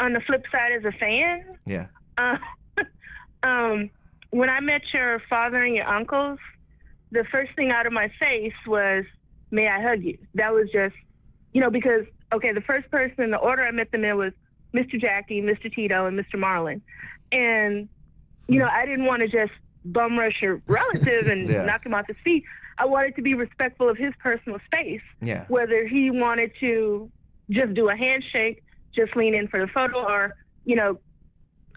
On 0.00 0.12
the 0.14 0.20
flip 0.20 0.44
side, 0.50 0.72
as 0.72 0.84
a 0.84 0.92
fan, 0.92 1.44
Yeah. 1.66 1.86
uh, 2.18 2.36
um, 3.46 3.90
when 4.30 4.48
I 4.50 4.60
met 4.60 4.82
your 4.92 5.20
father 5.28 5.62
and 5.62 5.74
your 5.74 5.86
uncles, 5.86 6.38
the 7.14 7.24
first 7.30 7.52
thing 7.54 7.70
out 7.70 7.86
of 7.86 7.92
my 7.92 8.10
face 8.20 8.52
was, 8.66 9.04
"May 9.50 9.68
I 9.68 9.80
hug 9.80 10.02
you?" 10.02 10.18
That 10.34 10.52
was 10.52 10.68
just, 10.72 10.94
you 11.52 11.60
know, 11.60 11.70
because 11.70 12.04
okay, 12.32 12.52
the 12.52 12.60
first 12.60 12.90
person 12.90 13.22
in 13.24 13.30
the 13.30 13.38
order 13.38 13.62
I 13.64 13.70
met 13.70 13.90
them 13.92 14.04
in 14.04 14.16
was 14.16 14.32
Mr. 14.74 15.00
Jackie, 15.00 15.40
Mr. 15.40 15.72
Tito, 15.72 16.06
and 16.06 16.18
Mr. 16.18 16.34
Marlon, 16.34 16.80
and 17.32 17.88
you 18.48 18.58
know, 18.58 18.68
I 18.70 18.84
didn't 18.84 19.06
want 19.06 19.20
to 19.22 19.28
just 19.28 19.52
bum 19.84 20.18
rush 20.18 20.42
your 20.42 20.60
relative 20.66 21.28
and 21.28 21.48
Yeah. 21.48 21.64
knock 21.64 21.86
him 21.86 21.94
off 21.94 22.06
his 22.08 22.16
feet. 22.24 22.44
I 22.76 22.86
wanted 22.86 23.14
to 23.16 23.22
be 23.22 23.34
respectful 23.34 23.88
of 23.88 23.96
his 23.96 24.12
personal 24.18 24.58
space 24.66 25.00
Yeah. 25.22 25.44
whether 25.48 25.86
he 25.86 26.10
wanted 26.10 26.50
to 26.60 27.10
just 27.50 27.72
do 27.74 27.88
a 27.88 27.96
handshake, 27.96 28.62
just 28.94 29.14
lean 29.16 29.34
in 29.34 29.46
for 29.48 29.60
the 29.60 29.68
photo, 29.68 29.98
or, 30.04 30.34
you 30.64 30.74
know, 30.76 30.98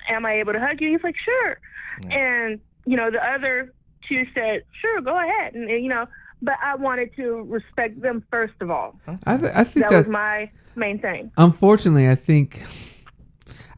am 0.09 0.25
I 0.25 0.39
able 0.39 0.53
to 0.53 0.59
hug 0.59 0.81
you? 0.81 0.89
He's 0.91 1.03
like, 1.03 1.15
sure. 1.23 1.59
Yeah. 2.03 2.17
And, 2.17 2.59
you 2.85 2.97
know, 2.97 3.11
the 3.11 3.23
other 3.23 3.73
two 4.07 4.25
said, 4.33 4.63
sure, 4.81 5.01
go 5.01 5.17
ahead. 5.19 5.53
And, 5.55 5.69
and, 5.69 5.83
you 5.83 5.89
know, 5.89 6.05
but 6.41 6.55
I 6.63 6.75
wanted 6.75 7.15
to 7.15 7.43
respect 7.49 8.01
them 8.01 8.23
first 8.31 8.53
of 8.61 8.69
all. 8.71 8.99
I, 9.25 9.37
th- 9.37 9.51
I 9.55 9.63
think 9.63 9.85
That 9.85 9.91
that, 9.91 9.97
was 9.97 10.07
my 10.07 10.49
main 10.75 10.99
thing. 10.99 11.31
unfortunately, 11.37 12.07
I 12.07 12.15
think 12.15 12.63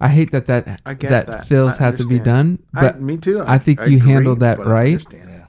I 0.02 0.08
hate 0.10 0.32
that 0.32 0.48
that 0.48 0.66
that, 0.86 1.00
that. 1.28 1.48
feels 1.48 1.74
I 1.80 1.84
had 1.86 1.98
to 1.98 2.06
be 2.06 2.20
done, 2.20 2.60
but 2.74 2.96
I, 2.96 3.00
me 3.00 3.18
too. 3.18 3.44
I 3.46 3.58
think 3.58 3.80
you 3.82 3.98
agree, 3.98 4.00
handled 4.00 4.40
that 4.42 4.58
but 4.58 4.68
I 4.68 4.72
right. 4.72 5.06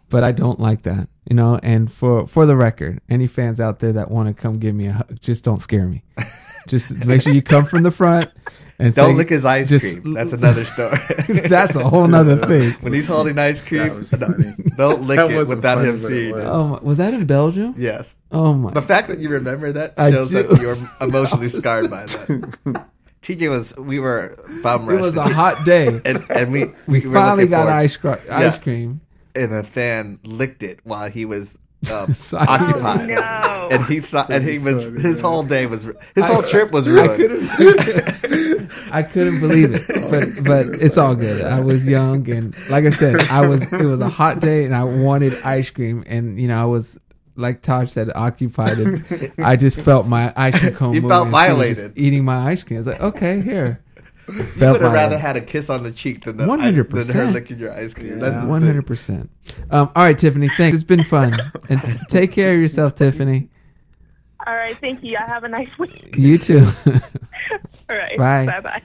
but 0.09 0.24
I 0.24 0.33
don't 0.33 0.59
like 0.61 0.83
that, 0.83 1.09
you 1.28 1.37
know. 1.37 1.59
And 1.62 1.91
for 1.91 2.26
for 2.26 2.47
the 2.47 2.57
record, 2.57 3.01
any 3.09 3.26
fans 3.26 3.61
out 3.61 3.78
there 3.81 3.93
that 3.93 4.11
want 4.11 4.28
to 4.28 4.35
come 4.41 4.59
give 4.59 4.74
me 4.74 4.87
a 4.87 4.93
hug, 4.93 5.20
just 5.20 5.45
don't 5.45 5.61
scare 5.62 5.87
me. 5.87 6.03
just 6.71 7.05
make 7.05 7.23
sure 7.23 7.33
you 7.33 7.43
come 7.43 7.64
from 7.66 7.83
the 7.83 7.91
front 7.91 8.31
and 8.79 8.95
Don't 8.95 9.11
say- 9.12 9.16
lick 9.16 9.29
his 9.29 9.45
ice 9.45 9.68
just- 9.68 10.01
cream. 10.01 10.14
That's 10.14 10.33
another 10.33 10.64
story. 10.64 10.99
That's 11.49 11.75
a 11.77 11.87
whole 11.89 12.07
nother 12.07 12.37
thing. 12.47 12.73
when 12.81 12.93
he's 12.93 13.07
holding 13.07 13.39
ice 13.39 13.61
cream, 13.61 13.83
That 13.89 13.95
was 13.97 14.11
don't 14.77 15.03
lick 15.03 15.16
That 15.18 15.31
it 15.31 15.47
without 15.49 15.85
him 15.85 16.01
but 16.01 16.07
it 16.07 16.09
seeing 16.14 16.33
was. 16.35 16.45
it. 16.45 16.49
Oh, 16.49 16.68
my, 16.71 16.79
was 16.81 16.97
that 16.99 17.12
in 17.12 17.27
Belgium? 17.27 17.75
Yes. 17.77 18.16
Oh 18.33 18.55
my! 18.55 18.71
The 18.73 18.81
fact 18.83 19.09
that 19.09 19.18
you 19.18 19.29
remember 19.29 19.73
that 19.73 19.95
I 19.99 20.11
shows 20.12 20.31
do. 20.31 20.43
that 20.45 20.61
you're 20.62 20.79
emotionally 21.01 21.49
scarred 21.51 21.91
by 21.91 22.07
that. 22.07 22.87
TJ 23.23 23.51
was, 23.51 23.77
we 23.77 23.99
were 23.99 24.35
bum 24.62 24.87
rushed. 24.87 24.99
It 24.99 25.03
was 25.03 25.16
a 25.16 25.25
hot 25.35 25.64
day. 25.66 26.01
and, 26.07 26.25
and 26.31 26.53
we, 26.53 26.66
we 26.87 27.07
were 27.07 27.12
finally 27.12 27.47
got 27.47 27.68
ice, 27.68 27.97
cr- 27.97 28.14
ice 28.31 28.57
cream. 28.57 29.03
and 29.35 29.53
a 29.53 29.62
fan 29.62 30.18
licked 30.25 30.62
it 30.62 30.81
while 30.85 31.11
he 31.11 31.27
was 31.27 31.59
um, 31.91 32.14
occupied. 32.33 33.11
Oh, 33.11 33.14
no. 33.14 33.68
And 33.70 33.85
he 33.87 34.01
thought, 34.01 34.31
and 34.31 34.45
he 34.45 34.59
was 34.59 34.85
Funny, 34.85 35.01
his 35.01 35.16
man. 35.16 35.24
whole 35.24 35.43
day 35.45 35.66
was 35.66 35.85
his 35.85 35.95
I- 36.24 36.26
whole 36.26 36.43
trip 36.43 36.72
was 36.72 36.87
I 36.87 36.91
ruined. 36.91 37.16
couldn't. 37.16 38.70
I 38.93 39.03
couldn't 39.03 39.41
believe 39.41 39.70
it, 39.74 39.83
but 40.11 40.45
but 40.45 40.83
it's 40.83 40.99
all 40.99 41.14
good. 41.14 41.43
I 41.43 41.61
was 41.61 41.87
young 41.87 42.28
and 42.31 42.55
like 42.68 42.85
I 42.85 42.91
said, 42.91 43.20
I 43.31 43.47
was. 43.47 43.62
It 43.72 43.85
was 43.85 44.01
a 44.01 44.09
hot 44.09 44.41
day 44.41 44.64
and 44.64 44.74
I 44.74 44.85
wanted 44.85 45.41
ice 45.43 45.70
cream, 45.70 46.03
and 46.07 46.41
you 46.41 46.49
know 46.49 46.61
I 46.61 46.64
was 46.66 46.99
like 47.37 47.62
Taj 47.62 47.91
said, 47.91 48.11
occupied, 48.14 48.78
and 48.78 49.33
I 49.39 49.57
just 49.57 49.81
felt 49.81 50.07
my 50.07 50.33
ice 50.37 50.59
cream 50.59 50.74
cone. 50.74 50.95
You 50.95 51.03
moving, 51.03 51.11
felt 51.11 51.28
and 51.28 51.37
she 51.37 51.53
was 51.55 51.68
just 51.68 51.81
violated. 51.81 51.99
eating 51.99 52.24
my 52.24 52.51
ice 52.51 52.62
cream. 52.64 52.78
I 52.78 52.81
was 52.81 52.87
like, 52.89 53.01
okay, 53.01 53.41
here. 53.41 53.83
You 54.37 54.45
Felt 54.59 54.72
would 54.74 54.83
have 54.83 54.93
rather 54.93 55.18
had 55.18 55.37
a 55.37 55.41
kiss 55.41 55.68
on 55.70 55.83
the 55.83 55.91
cheek 55.93 56.24
than 56.24 56.37
the 56.37 56.45
100%. 56.45 57.07
than 57.07 57.16
her 57.16 57.26
licking 57.31 57.59
your 57.59 57.72
ice 57.72 57.95
cream. 57.95 58.18
That's 58.18 58.35
the 58.37 58.47
One 58.47 58.61
thing. 58.61 58.68
hundred 58.68 58.87
percent. 58.87 59.31
Um, 59.70 59.91
all 59.97 60.05
right, 60.05 60.16
Tiffany. 60.18 60.51
Thanks. 60.57 60.74
It's 60.76 60.85
been 60.85 61.05
fun, 61.05 61.35
and 61.68 62.01
take 62.09 62.33
care 62.33 62.55
of 62.55 62.61
yourself, 62.61 62.95
Tiffany. 62.95 63.49
All 64.47 64.55
right, 64.55 64.76
thank 64.78 65.03
you. 65.03 65.11
Y'all 65.12 65.26
have 65.28 65.45
a 65.45 65.49
nice 65.49 65.68
week. 65.78 66.14
You 66.16 66.39
too. 66.39 66.66
All 66.87 67.97
right. 67.97 68.16
Bye. 68.16 68.47
Bye 68.47 68.61
bye. 68.61 68.83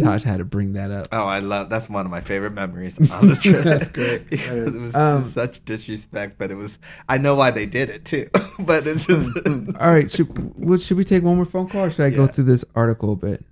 Taj 0.00 0.24
had 0.24 0.38
to 0.38 0.44
bring 0.44 0.72
that 0.74 0.90
up. 0.90 1.08
Oh, 1.12 1.24
I 1.24 1.38
love 1.38 1.70
that's 1.70 1.88
one 1.88 2.04
of 2.04 2.10
my 2.10 2.20
favorite 2.20 2.52
memories 2.52 2.98
on 3.10 3.28
the 3.28 3.36
trip. 3.36 3.62
That's 3.64 3.88
great. 3.88 4.28
Because 4.28 4.74
it 4.74 4.78
was 4.78 4.94
Um, 4.94 5.22
such 5.24 5.64
disrespect, 5.64 6.36
but 6.38 6.50
it 6.50 6.56
was. 6.56 6.78
I 7.08 7.18
know 7.18 7.34
why 7.36 7.50
they 7.52 7.66
did 7.66 7.88
it 7.90 8.04
too, 8.04 8.28
but 8.58 8.86
it's 8.86 9.06
just. 9.06 9.28
All 9.46 9.90
right, 9.92 10.10
should, 10.10 10.58
well, 10.62 10.78
should 10.78 10.96
we 10.96 11.04
take 11.04 11.22
one 11.22 11.36
more 11.36 11.44
phone 11.44 11.68
call, 11.68 11.84
or 11.84 11.90
should 11.90 12.04
I 12.04 12.10
go 12.10 12.26
through 12.26 12.44
this 12.44 12.64
article 12.74 13.12
a 13.12 13.16
bit? 13.16 13.44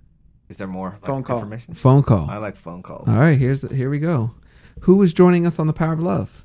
Is 0.49 0.57
there 0.57 0.67
more 0.67 0.91
like, 0.91 1.05
Phone 1.05 1.23
call. 1.23 1.37
information? 1.37 1.73
Phone 1.73 2.03
call. 2.03 2.29
I 2.29 2.37
like 2.37 2.55
phone 2.55 2.83
calls. 2.83 3.07
All 3.07 3.15
right, 3.17 3.37
here's 3.37 3.63
here 3.71 3.89
we 3.89 3.99
go. 3.99 4.31
Who 4.81 5.01
is 5.01 5.13
joining 5.13 5.45
us 5.45 5.57
on 5.59 5.67
the 5.67 5.73
Power 5.73 5.93
of 5.93 5.99
Love? 5.99 6.43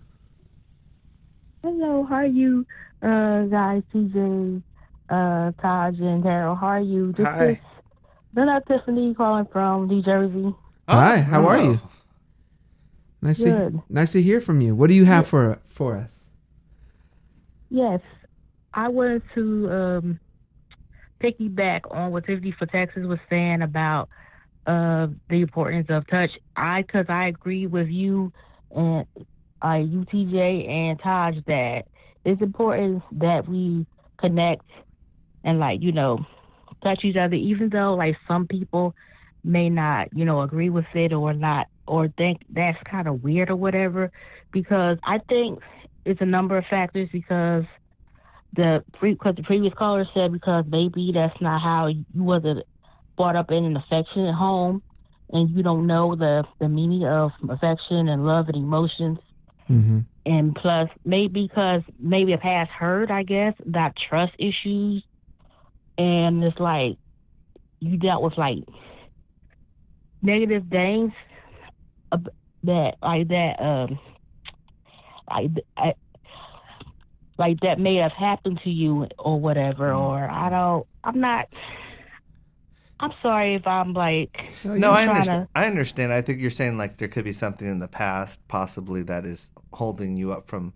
Hello, 1.63 2.05
how 2.05 2.17
are 2.17 2.27
you, 2.27 2.67
uh, 3.03 3.43
guys? 3.45 3.83
TJ, 3.93 4.63
uh, 5.11 5.53
Taj, 5.61 5.99
and 6.01 6.25
Taryll. 6.25 6.59
How 6.59 6.69
are 6.69 6.81
you? 6.81 7.13
This 7.13 7.27
Hi. 7.27 7.49
is 7.51 7.57
Lena 8.35 8.63
Tiffany 8.67 9.15
calling 9.15 9.47
from 9.53 9.89
New 9.89 10.03
Jersey. 10.03 10.55
Hi, 10.89 11.19
how 11.21 11.47
are 11.47 11.57
Oh. 11.59 11.71
you? 11.73 11.81
Nice 13.23 13.39
to 13.43 13.83
nice 13.91 14.13
to 14.13 14.23
hear 14.23 14.41
from 14.41 14.63
you. 14.63 14.75
What 14.75 14.87
do 14.89 14.95
you 14.95 15.05
have 15.05 15.27
for 15.27 15.59
for 15.67 15.97
us? 15.97 16.25
Yes, 17.69 18.01
I 18.73 18.89
wanted 18.89 19.23
to 19.35 19.71
um, 19.71 20.21
piggyback 21.21 21.83
on 21.91 22.13
what 22.13 22.27
Tiffany 22.27 22.55
for 22.59 22.67
Texas 22.67 23.05
was 23.07 23.19
saying 23.29 23.63
about 23.63 24.09
uh, 24.67 25.09
the 25.29 25.41
importance 25.41 25.87
of 25.91 26.07
touch. 26.07 26.31
I, 26.57 26.83
because 26.83 27.07
I 27.09 27.29
agree 27.29 27.67
with 27.67 27.89
you 27.89 28.33
and 28.71 29.07
uh, 29.63 29.69
UTJ 29.69 30.69
and 30.69 30.99
Taj 30.99 31.37
that 31.47 31.85
it's 32.25 32.41
important 32.41 33.03
that 33.13 33.49
we 33.49 33.87
connect 34.19 34.65
and 35.45 35.59
like 35.59 35.83
you 35.83 35.93
know 35.93 36.27
touch 36.83 37.01
each 37.05 37.17
other, 37.17 37.35
even 37.35 37.69
though 37.71 37.95
like 37.95 38.17
some 38.29 38.47
people 38.47 38.95
may 39.43 39.69
not 39.71 40.09
you 40.15 40.25
know 40.25 40.43
agree 40.43 40.71
with 40.71 40.87
it 40.95 41.13
or 41.13 41.33
not 41.33 41.67
or 41.87 42.09
think 42.09 42.43
that's 42.51 42.79
kind 42.85 43.09
of 43.09 43.23
weird 43.23 43.51
or 43.51 43.57
whatever. 43.57 44.13
Because 44.53 44.99
I 45.05 45.19
think 45.19 45.61
it's 46.05 46.21
a 46.21 46.27
number 46.27 46.57
of 46.57 46.65
factors 46.67 47.09
because 47.13 47.65
the 48.55 48.85
because 49.01 49.37
the 49.37 49.43
previous 49.43 49.73
caller 49.75 50.07
said 50.15 50.33
because 50.33 50.65
maybe 50.69 51.13
that's 51.15 51.41
not 51.41 51.61
how 51.61 51.87
you 51.87 52.05
wasn't 52.15 52.65
brought 53.17 53.37
up 53.37 53.51
in 53.51 53.65
an 53.65 53.77
affectionate 53.77 54.35
home 54.35 54.83
and 55.31 55.51
you 55.51 55.63
don't 55.63 55.87
know 55.87 56.17
the 56.17 56.45
the 56.59 56.69
meaning 56.69 57.07
of 57.07 57.31
affection 57.49 58.09
and 58.09 58.25
love 58.25 58.49
and 58.49 58.57
emotions 58.57 59.19
Mm-hmm. 59.71 60.01
and 60.27 60.55
plus 60.57 60.89
maybe 61.05 61.47
because 61.47 61.83
maybe 62.01 62.33
a 62.33 62.39
past 62.39 62.71
hurt 62.73 63.09
I 63.09 63.23
guess 63.23 63.55
that 63.67 63.95
trust 64.09 64.33
issues 64.37 65.05
and 65.97 66.43
it's 66.43 66.59
like 66.59 66.97
you 67.79 67.97
dealt 67.97 68.25
with 68.25 68.37
like 68.37 68.65
negative 70.23 70.65
things 70.69 71.13
that 72.65 72.95
like 73.01 73.29
that 73.29 73.55
um 73.61 73.99
like 75.31 75.51
I, 75.77 75.95
like 77.41 77.59
that 77.61 77.81
may 77.81 77.97
have 77.97 78.13
happened 78.13 78.61
to 78.63 78.71
you 78.71 79.09
or 79.19 79.41
whatever 79.41 79.89
mm. 79.89 79.99
or 79.99 80.31
I 80.31 80.51
don't 80.51 80.87
I'm 81.03 81.19
not 81.19 81.49
I'm 83.01 83.13
sorry 83.23 83.55
if 83.55 83.67
I'm 83.67 83.95
like 83.95 84.45
No, 84.63 84.93
I 84.93 85.05
trying 85.05 85.09
understand. 85.09 85.49
to- 85.55 85.59
I 85.59 85.67
understand. 85.67 86.13
I 86.13 86.21
think 86.23 86.41
you're 86.41 86.51
saying 86.51 86.77
like 86.77 86.99
there 86.99 87.09
could 87.09 87.25
be 87.25 87.33
something 87.33 87.67
in 87.67 87.79
the 87.79 87.89
past, 87.89 88.47
possibly 88.47 89.03
that 89.05 89.25
is 89.25 89.51
holding 89.73 90.17
you 90.19 90.33
up 90.33 90.49
from 90.49 90.75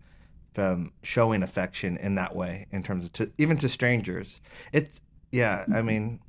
from 0.54 0.92
showing 1.02 1.42
affection 1.42 1.96
in 1.98 2.14
that 2.14 2.34
way, 2.34 2.66
in 2.70 2.82
terms 2.82 3.04
of 3.04 3.12
to, 3.12 3.30
even 3.38 3.56
to 3.58 3.68
strangers. 3.68 4.40
It's 4.72 5.00
yeah. 5.30 5.64
I 5.66 5.70
mm-hmm. 5.70 5.86
mean, 5.86 6.20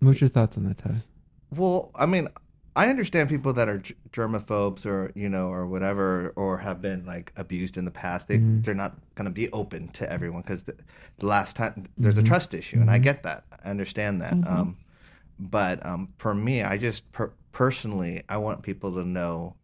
What's 0.00 0.20
your 0.22 0.30
thoughts 0.30 0.56
on 0.56 0.64
that, 0.68 0.78
Ty? 0.78 1.02
well, 1.54 1.90
I 1.94 2.06
mean, 2.06 2.28
I 2.74 2.88
understand 2.88 3.28
people 3.28 3.52
that 3.54 3.68
are 3.68 3.78
g- 3.78 3.94
germaphobes 4.12 4.86
or 4.86 5.12
you 5.14 5.28
know 5.28 5.48
or 5.48 5.66
whatever 5.66 6.32
or 6.36 6.58
have 6.58 6.80
been 6.80 7.04
like 7.04 7.32
abused 7.36 7.76
in 7.76 7.84
the 7.84 7.90
past. 7.90 8.28
They 8.28 8.38
Mhm. 8.38 8.64
they're 8.64 8.74
not 8.74 8.96
going 9.14 9.26
to 9.26 9.30
be 9.30 9.50
open 9.52 9.88
to 9.88 10.10
everyone 10.10 10.42
because 10.42 10.62
the, 10.62 10.74
the 11.18 11.26
last 11.26 11.54
time 11.56 11.84
there's 11.98 12.14
Mhm. 12.14 12.20
a 12.20 12.22
trust 12.22 12.54
issue, 12.54 12.80
and 12.80 12.90
I 12.90 12.98
Mhm. 12.98 13.02
get 13.02 13.22
that. 13.24 13.44
I 13.64 13.68
understand 13.70 14.22
that. 14.22 14.34
Mhm. 14.36 14.46
Um, 14.50 14.76
but 15.38 15.84
um, 15.84 16.08
for 16.18 16.34
me, 16.34 16.62
I 16.62 16.78
just 16.78 17.10
per- 17.12 17.32
personally, 17.52 18.22
I 18.28 18.38
want 18.38 18.62
people 18.62 18.94
to 18.94 19.04
know, 19.04 19.56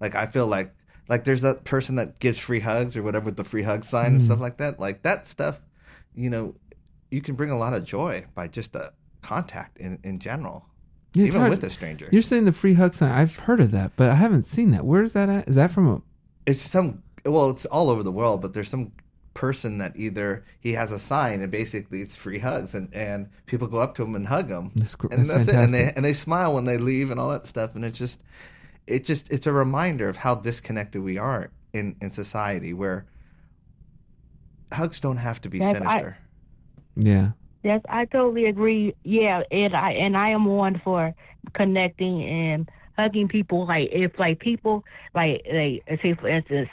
like 0.00 0.14
I 0.14 0.26
feel 0.26 0.46
like 0.46 0.72
like 1.08 1.24
there's 1.24 1.42
that 1.42 1.64
person 1.64 1.96
that 1.96 2.20
gives 2.20 2.38
free 2.38 2.60
hugs 2.60 2.96
or 2.96 3.02
whatever 3.02 3.26
with 3.26 3.36
the 3.36 3.44
free 3.44 3.64
hug 3.64 3.84
sign 3.84 4.12
and 4.12 4.20
Mhm. 4.20 4.26
stuff 4.26 4.40
like 4.40 4.58
that. 4.58 4.78
Like 4.78 5.02
that 5.02 5.26
stuff, 5.26 5.60
you 6.14 6.30
know, 6.30 6.54
you 7.10 7.20
can 7.20 7.34
bring 7.34 7.50
a 7.50 7.58
lot 7.58 7.74
of 7.74 7.84
joy 7.84 8.24
by 8.36 8.46
just 8.46 8.76
a 8.76 8.92
contact 9.20 9.78
in 9.78 9.98
in 10.04 10.20
general, 10.20 10.66
Yeah, 11.14 11.26
even 11.26 11.48
with 11.50 11.62
a 11.64 11.70
stranger. 11.70 12.08
You're 12.10 12.22
saying 12.22 12.46
the 12.46 12.52
free 12.52 12.74
hug 12.74 12.94
sign. 12.94 13.12
I've 13.12 13.36
heard 13.40 13.60
of 13.60 13.70
that, 13.72 13.92
but 13.96 14.08
I 14.08 14.14
haven't 14.14 14.44
seen 14.44 14.70
that. 14.70 14.84
Where's 14.86 15.12
that 15.12 15.28
at? 15.28 15.48
Is 15.48 15.54
that 15.56 15.70
from 15.70 15.88
a 15.88 16.02
it's 16.46 16.60
some 16.60 17.02
well 17.24 17.50
it's 17.50 17.66
all 17.66 17.88
over 17.90 18.02
the 18.02 18.10
world 18.10 18.42
but 18.42 18.52
there's 18.52 18.68
some 18.68 18.90
person 19.34 19.78
that 19.78 19.92
either 19.96 20.44
he 20.58 20.72
has 20.72 20.90
a 20.90 20.98
sign 20.98 21.40
and 21.40 21.50
basically 21.52 22.02
it's 22.02 22.16
free 22.16 22.38
hugs 22.40 22.74
and 22.74 22.92
and 22.92 23.28
people 23.46 23.68
go 23.68 23.78
up 23.78 23.94
to 23.94 24.02
him 24.02 24.14
and 24.16 24.26
hug 24.26 24.48
him 24.48 24.72
That's 24.74 24.94
gr- 24.96 25.06
and 25.12 25.24
that's 25.26 25.46
that's 25.46 25.48
it 25.48 25.54
and 25.54 25.72
they 25.72 25.92
and 25.94 26.04
they 26.04 26.14
smile 26.14 26.52
when 26.54 26.64
they 26.64 26.78
leave 26.78 27.10
and 27.12 27.20
all 27.20 27.30
that 27.30 27.46
stuff 27.46 27.76
and 27.76 27.84
it's 27.84 27.96
just 27.98 28.18
it 28.88 29.04
just 29.04 29.30
it's 29.30 29.46
a 29.46 29.52
reminder 29.52 30.08
of 30.08 30.16
how 30.16 30.34
disconnected 30.34 31.00
we 31.02 31.16
are 31.16 31.50
in 31.72 31.94
in 32.02 32.10
society 32.10 32.72
where 32.72 33.06
hugs 34.72 34.98
don't 35.00 35.18
have 35.18 35.40
to 35.42 35.48
be 35.48 35.58
Yes, 35.58 35.76
I- 35.76 35.78
sinister 35.78 36.16
Yeah. 36.96 37.30
Yes, 37.62 37.80
I 37.88 38.06
totally 38.06 38.46
agree. 38.46 38.94
Yeah, 39.04 39.42
and 39.50 39.74
I 39.74 39.92
and 39.92 40.16
I 40.16 40.30
am 40.30 40.44
one 40.46 40.80
for 40.84 41.14
connecting 41.54 42.22
and 42.22 42.68
hugging 42.98 43.28
people. 43.28 43.66
Like 43.66 43.88
if 43.92 44.18
like 44.18 44.40
people 44.40 44.82
like 45.14 45.42
like 45.52 45.82
say 46.02 46.14
for 46.14 46.28
instance, 46.28 46.68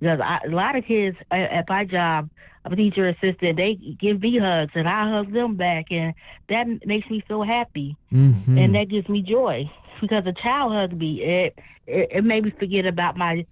because 0.00 0.20
I, 0.22 0.38
a 0.46 0.50
lot 0.50 0.76
of 0.76 0.84
kids 0.84 1.16
at, 1.30 1.50
at 1.52 1.68
my 1.68 1.84
job, 1.84 2.28
I'm 2.64 2.72
a 2.72 2.76
teacher 2.76 3.08
assistant, 3.08 3.56
they 3.56 3.78
give 4.00 4.20
me 4.20 4.38
hugs 4.40 4.72
and 4.74 4.88
I 4.88 5.10
hug 5.10 5.32
them 5.32 5.56
back, 5.56 5.86
and 5.90 6.14
that 6.48 6.66
makes 6.86 7.08
me 7.10 7.22
feel 7.26 7.42
happy 7.42 7.96
Mhm. 8.12 8.58
and 8.58 8.74
that 8.74 8.88
gives 8.90 9.08
me 9.08 9.22
joy 9.22 9.70
because 10.00 10.24
a 10.26 10.32
child 10.48 10.72
hugged 10.72 10.98
me. 10.98 11.22
It, 11.22 11.54
it 11.86 12.08
it 12.18 12.24
made 12.24 12.44
me 12.44 12.52
forget 12.58 12.86
about 12.86 13.16
my 13.16 13.44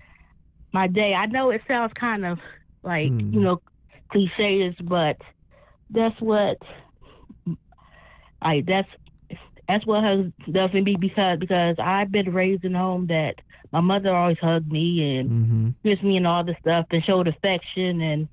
my 0.73 0.87
day. 0.89 1.13
I 1.17 1.27
know 1.27 1.51
it 1.51 1.63
sounds 1.69 1.93
kind 1.99 2.25
of 2.27 2.39
like 2.83 3.15
Hmm. 3.15 3.31
you 3.31 3.41
know 3.41 3.61
cliches, 4.13 4.75
but 4.83 5.17
that's 5.95 6.21
what 6.21 6.59
I 8.43 8.63
that's 8.67 8.89
that's 9.69 9.87
what 9.87 10.05
hugs 10.05 10.33
does 10.51 10.71
for 10.71 10.83
me 10.83 10.97
because 10.97 11.39
because 11.39 11.77
I've 11.79 12.13
been 12.13 12.33
raised 12.33 12.65
in 12.65 12.75
a 12.75 12.79
home 12.79 13.07
that 13.09 13.37
my 13.73 13.81
mother 13.81 14.15
always 14.15 14.39
hugged 14.41 14.71
me 14.71 15.19
and 15.19 15.29
hmm 15.31 15.69
kissed 15.85 16.03
me 16.03 16.17
and 16.17 16.27
all 16.27 16.43
this 16.43 16.57
stuff 16.61 16.87
and 16.93 17.05
showed 17.05 17.29
affection 17.29 18.01
and 18.01 18.29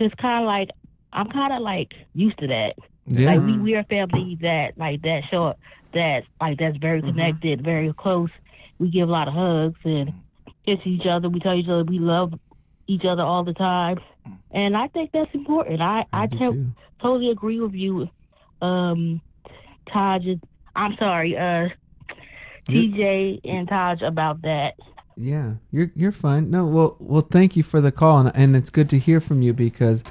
it's 0.00 0.14
kind 0.16 0.42
of 0.42 0.46
like 0.46 0.70
I'm 1.12 1.28
kind 1.28 1.52
of 1.52 1.62
like 1.62 1.92
used 2.14 2.38
to 2.38 2.48
that. 2.48 2.74
Yeah. 3.06 3.26
Like 3.26 3.40
we 3.42 3.58
we 3.58 3.74
are 3.74 3.80
a 3.80 3.84
family 3.84 4.38
that 4.42 4.72
like 4.76 5.02
that 5.02 5.22
show 5.30 5.54
that 5.94 6.22
like 6.40 6.58
that's 6.58 6.76
very 6.78 7.00
connected, 7.02 7.64
very 7.64 7.92
close. 7.96 8.30
We 8.78 8.90
give 8.90 9.08
a 9.08 9.12
lot 9.12 9.28
of 9.28 9.34
hugs 9.34 9.78
and 9.84 10.12
kiss 10.66 10.78
each 10.84 11.06
other. 11.06 11.28
We 11.28 11.40
tell 11.40 11.54
each 11.54 11.68
other 11.68 11.84
we 11.84 11.98
love 11.98 12.32
each 12.88 13.04
other 13.04 13.22
all 13.22 13.44
the 13.44 13.54
time, 13.54 13.98
and 14.50 14.76
I 14.76 14.88
think 14.88 15.10
that's 15.12 15.32
important. 15.34 15.80
I 15.80 16.04
I, 16.12 16.26
to- 16.26 16.38
too. 16.38 16.66
totally 17.00 17.30
agree 17.30 17.60
with 17.60 17.74
you, 17.74 18.08
um, 18.62 19.20
Taj. 19.92 20.22
I'm 20.76 20.96
sorry, 20.98 21.36
uh, 21.36 21.68
TJ 22.68 23.40
and 23.44 23.68
Taj 23.68 24.02
about 24.02 24.42
that. 24.42 24.74
Yeah, 25.16 25.54
you're 25.70 25.90
you're 25.94 26.12
fine. 26.12 26.50
No, 26.50 26.66
well, 26.66 26.96
well, 26.98 27.26
thank 27.30 27.56
you 27.56 27.62
for 27.62 27.80
the 27.80 27.92
call, 27.92 28.18
and, 28.18 28.32
and 28.34 28.56
it's 28.56 28.70
good 28.70 28.88
to 28.90 28.98
hear 28.98 29.20
from 29.20 29.42
you 29.42 29.52
because 29.52 30.02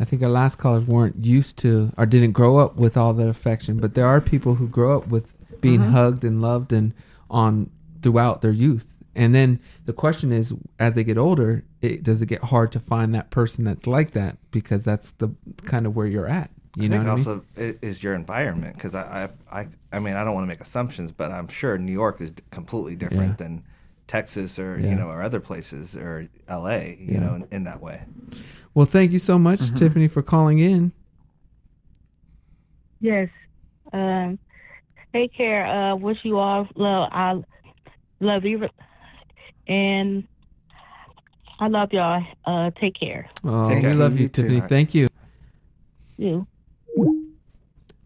I 0.00 0.04
think 0.04 0.22
our 0.22 0.28
last 0.28 0.56
callers 0.58 0.86
weren't 0.86 1.24
used 1.24 1.56
to 1.58 1.92
or 1.96 2.06
didn't 2.06 2.32
grow 2.32 2.58
up 2.58 2.76
with 2.76 2.96
all 2.96 3.12
that 3.14 3.28
affection, 3.28 3.78
but 3.80 3.94
there 3.94 4.06
are 4.06 4.20
people 4.20 4.54
who 4.54 4.68
grow 4.68 4.96
up 4.96 5.08
with 5.08 5.32
being 5.60 5.80
hugged 5.80 6.22
and 6.24 6.40
loved 6.40 6.72
and 6.72 6.92
on 7.30 7.70
throughout 8.02 8.40
their 8.42 8.52
youth. 8.52 8.95
And 9.16 9.34
then 9.34 9.60
the 9.86 9.92
question 9.94 10.30
is, 10.30 10.52
as 10.78 10.94
they 10.94 11.02
get 11.02 11.16
older, 11.18 11.64
it, 11.80 12.02
does 12.02 12.20
it 12.22 12.26
get 12.26 12.42
hard 12.44 12.70
to 12.72 12.80
find 12.80 13.14
that 13.14 13.30
person 13.30 13.64
that's 13.64 13.86
like 13.86 14.10
that 14.12 14.36
because 14.50 14.82
that's 14.84 15.12
the 15.12 15.30
kind 15.64 15.86
of 15.86 15.96
where 15.96 16.06
you're 16.06 16.26
at. 16.28 16.50
You 16.76 16.84
I 16.84 16.88
know 16.88 16.96
think 16.98 17.04
what 17.06 17.12
I 17.12 17.16
mean? 17.16 17.42
also 17.56 17.80
is 17.82 18.02
your 18.02 18.14
environment 18.14 18.76
because 18.76 18.94
I, 18.94 19.30
I 19.50 19.60
I 19.62 19.68
I 19.92 19.98
mean 19.98 20.14
I 20.14 20.24
don't 20.24 20.34
want 20.34 20.44
to 20.44 20.48
make 20.48 20.60
assumptions, 20.60 21.10
but 21.12 21.32
I'm 21.32 21.48
sure 21.48 21.78
New 21.78 21.92
York 21.92 22.20
is 22.20 22.32
completely 22.50 22.94
different 22.96 23.30
Yeah. 23.40 23.46
than 23.46 23.62
Texas 24.06 24.58
or 24.58 24.78
Yeah. 24.78 24.90
you 24.90 24.94
know 24.94 25.08
or 25.08 25.22
other 25.22 25.40
places 25.40 25.96
or 25.96 26.28
L.A. 26.48 26.98
You 27.00 27.14
Yeah. 27.14 27.20
know 27.20 27.34
in, 27.36 27.46
in 27.50 27.64
that 27.64 27.80
way. 27.80 28.02
Well, 28.74 28.84
thank 28.86 29.12
you 29.12 29.18
so 29.18 29.38
much, 29.38 29.72
Tiffany, 29.72 30.08
for 30.08 30.22
calling 30.22 30.58
in. 30.58 30.92
Yes. 33.00 33.28
Um, 33.92 34.38
take 35.14 35.32
care. 35.34 35.66
Uh, 35.66 35.96
wish 35.96 36.18
you 36.24 36.38
all 36.38 36.68
love. 36.76 37.08
I 37.12 37.42
love 38.20 38.44
you, 38.44 38.68
and 39.66 40.26
I 41.58 41.68
love 41.68 41.92
y'all. 41.92 42.22
Uh, 42.44 42.70
take 42.78 42.94
care. 42.94 43.28
Oh, 43.44 43.68
Take 43.68 43.76
we 43.76 43.82
care. 43.82 43.94
love 43.94 44.16
you, 44.16 44.22
You 44.24 44.28
too. 44.28 44.42
Tiffany. 44.42 44.60
Thank 44.68 44.94
you. 44.94 45.08
You. 46.18 46.46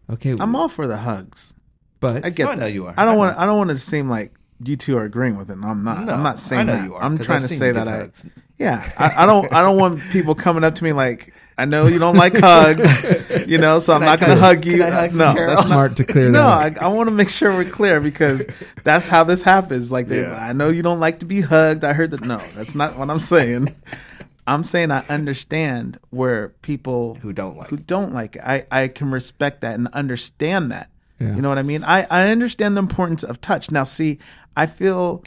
Okay, 0.09 0.35
I'm 0.37 0.55
all 0.55 0.67
for 0.67 0.87
the 0.87 0.97
hugs. 0.97 1.53
but 1.99 2.25
I 2.25 2.29
get. 2.29 2.47
Oh, 2.47 2.51
I 2.51 2.55
know 2.55 2.61
that. 2.65 2.71
you 2.73 2.85
are. 2.87 2.93
I 2.97 3.05
don't 3.05 3.15
I 3.15 3.17
want. 3.17 3.37
I 3.37 3.45
don't 3.45 3.57
want 3.57 3.71
it 3.71 3.75
to 3.75 3.79
seem 3.79 4.09
like 4.09 4.33
you 4.63 4.75
two 4.75 4.97
are 4.97 5.05
agreeing 5.05 5.37
with 5.37 5.49
it. 5.49 5.53
And 5.53 5.63
I'm 5.65 5.83
not. 5.83 6.03
No, 6.05 6.13
I'm 6.13 6.23
not 6.23 6.37
saying 6.39 6.61
I 6.61 6.63
know 6.63 6.71
that. 6.73 6.83
you 6.85 6.95
are, 6.95 7.03
I'm 7.03 7.17
trying 7.17 7.43
I've 7.43 7.49
to 7.49 7.55
say 7.55 7.71
that 7.71 7.87
I. 7.87 7.91
hugs. 7.97 8.25
Yeah, 8.57 8.91
I, 8.97 9.23
I 9.23 9.25
don't. 9.25 9.51
I 9.53 9.61
don't 9.63 9.77
want 9.77 10.01
people 10.11 10.35
coming 10.35 10.63
up 10.63 10.75
to 10.75 10.83
me 10.83 10.91
like, 10.93 11.33
I 11.61 11.65
know 11.65 11.85
you 11.85 11.99
don't 11.99 12.15
like 12.15 12.35
hugs, 12.35 13.03
you 13.47 13.59
know, 13.59 13.79
so 13.79 13.93
I'm 13.93 14.01
not 14.01 14.19
going 14.19 14.31
to 14.31 14.39
hug 14.39 14.65
you. 14.65 14.81
hug 14.83 15.13
no, 15.13 15.33
Carol? 15.33 15.55
that's 15.55 15.67
not. 15.67 15.73
smart 15.73 15.95
to 15.97 16.03
clear 16.03 16.29
No, 16.31 16.47
I, 16.47 16.75
I 16.81 16.87
want 16.87 17.05
to 17.07 17.11
make 17.11 17.29
sure 17.29 17.51
we're 17.53 17.69
clear 17.69 17.99
because 17.99 18.41
that's 18.83 19.07
how 19.07 19.23
this 19.23 19.43
happens. 19.43 19.91
Like, 19.91 20.07
they, 20.07 20.21
Yeah. 20.21 20.33
I 20.35 20.53
know 20.53 20.69
you 20.69 20.81
don't 20.81 20.99
like 20.99 21.19
to 21.19 21.25
be 21.27 21.41
hugged. 21.41 21.83
I 21.83 21.93
heard 21.93 22.09
that. 22.11 22.21
No, 22.21 22.41
that's 22.55 22.73
not 22.73 22.97
what 22.97 23.11
I'm 23.11 23.19
saying. 23.19 23.75
I'm 24.47 24.63
saying 24.63 24.89
I 24.89 25.05
understand 25.07 25.99
where 26.09 26.49
people 26.63 27.15
Who 27.21 27.31
don't 27.31 27.55
like 27.57 27.67
who 27.67 27.75
it. 27.75 27.85
don't 27.85 28.11
like 28.11 28.37
it. 28.37 28.41
I, 28.43 28.65
I 28.71 28.87
can 28.87 29.11
respect 29.11 29.61
that 29.61 29.75
and 29.75 29.87
understand 29.89 30.71
that. 30.71 30.89
Yeah. 31.19 31.35
You 31.35 31.43
know 31.43 31.49
what 31.49 31.59
I 31.59 31.63
mean? 31.63 31.83
I, 31.83 32.07
I 32.09 32.29
understand 32.31 32.75
the 32.75 32.81
importance 32.81 33.23
of 33.23 33.39
touch. 33.39 33.69
Now, 33.69 33.83
see, 33.83 34.17
I 34.57 34.65
feel, 34.65 35.23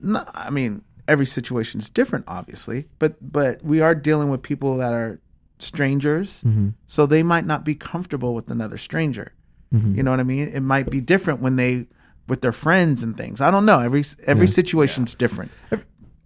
no, 0.00 0.24
I 0.32 0.50
mean, 0.50 0.82
every 1.08 1.26
situation 1.26 1.80
is 1.80 1.90
different, 1.90 2.24
obviously, 2.28 2.86
but 3.00 3.16
but 3.20 3.64
we 3.64 3.80
are 3.80 3.94
dealing 3.96 4.30
with 4.30 4.42
people 4.42 4.76
that 4.78 4.92
are 4.92 5.18
strangers, 5.58 6.42
Mm-hmm. 6.44 6.68
so 6.86 7.06
they 7.06 7.22
might 7.22 7.46
not 7.46 7.64
be 7.64 7.74
comfortable 7.74 8.34
with 8.34 8.50
another 8.50 8.78
stranger. 8.78 9.32
Mm-hmm. 9.74 9.96
You 9.96 10.02
know 10.02 10.10
what 10.10 10.20
I 10.20 10.24
mean? 10.24 10.48
It 10.48 10.60
might 10.60 10.90
be 10.90 11.00
different 11.00 11.40
when 11.40 11.56
they 11.56 11.86
with 12.28 12.40
their 12.40 12.52
friends 12.52 13.02
and 13.02 13.16
things. 13.16 13.40
I 13.40 13.50
don't 13.50 13.66
know. 13.66 13.80
Every 13.80 14.04
every 14.24 14.46
Yeah. 14.46 14.52
situation's 14.52 15.14
different. 15.14 15.50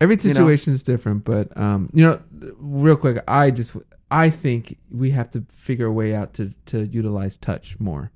Every 0.01 0.17
you 0.17 0.23
know? 0.29 0.35
situation 0.35 0.73
is 0.73 0.83
different, 0.83 1.25
but 1.25 1.55
um, 1.57 1.91
you 1.93 2.05
know, 2.07 2.21
real 2.59 2.97
quick, 2.97 3.23
I 3.29 3.51
just 3.51 3.73
I 4.11 4.31
think 4.31 4.77
we 4.91 5.11
have 5.11 5.31
to 5.33 5.45
figure 5.53 5.87
a 5.87 5.93
way 5.93 6.15
out 6.15 6.33
to 6.35 6.53
to 6.67 6.87
utilize 6.87 7.37
touch 7.37 7.79
more, 7.79 8.11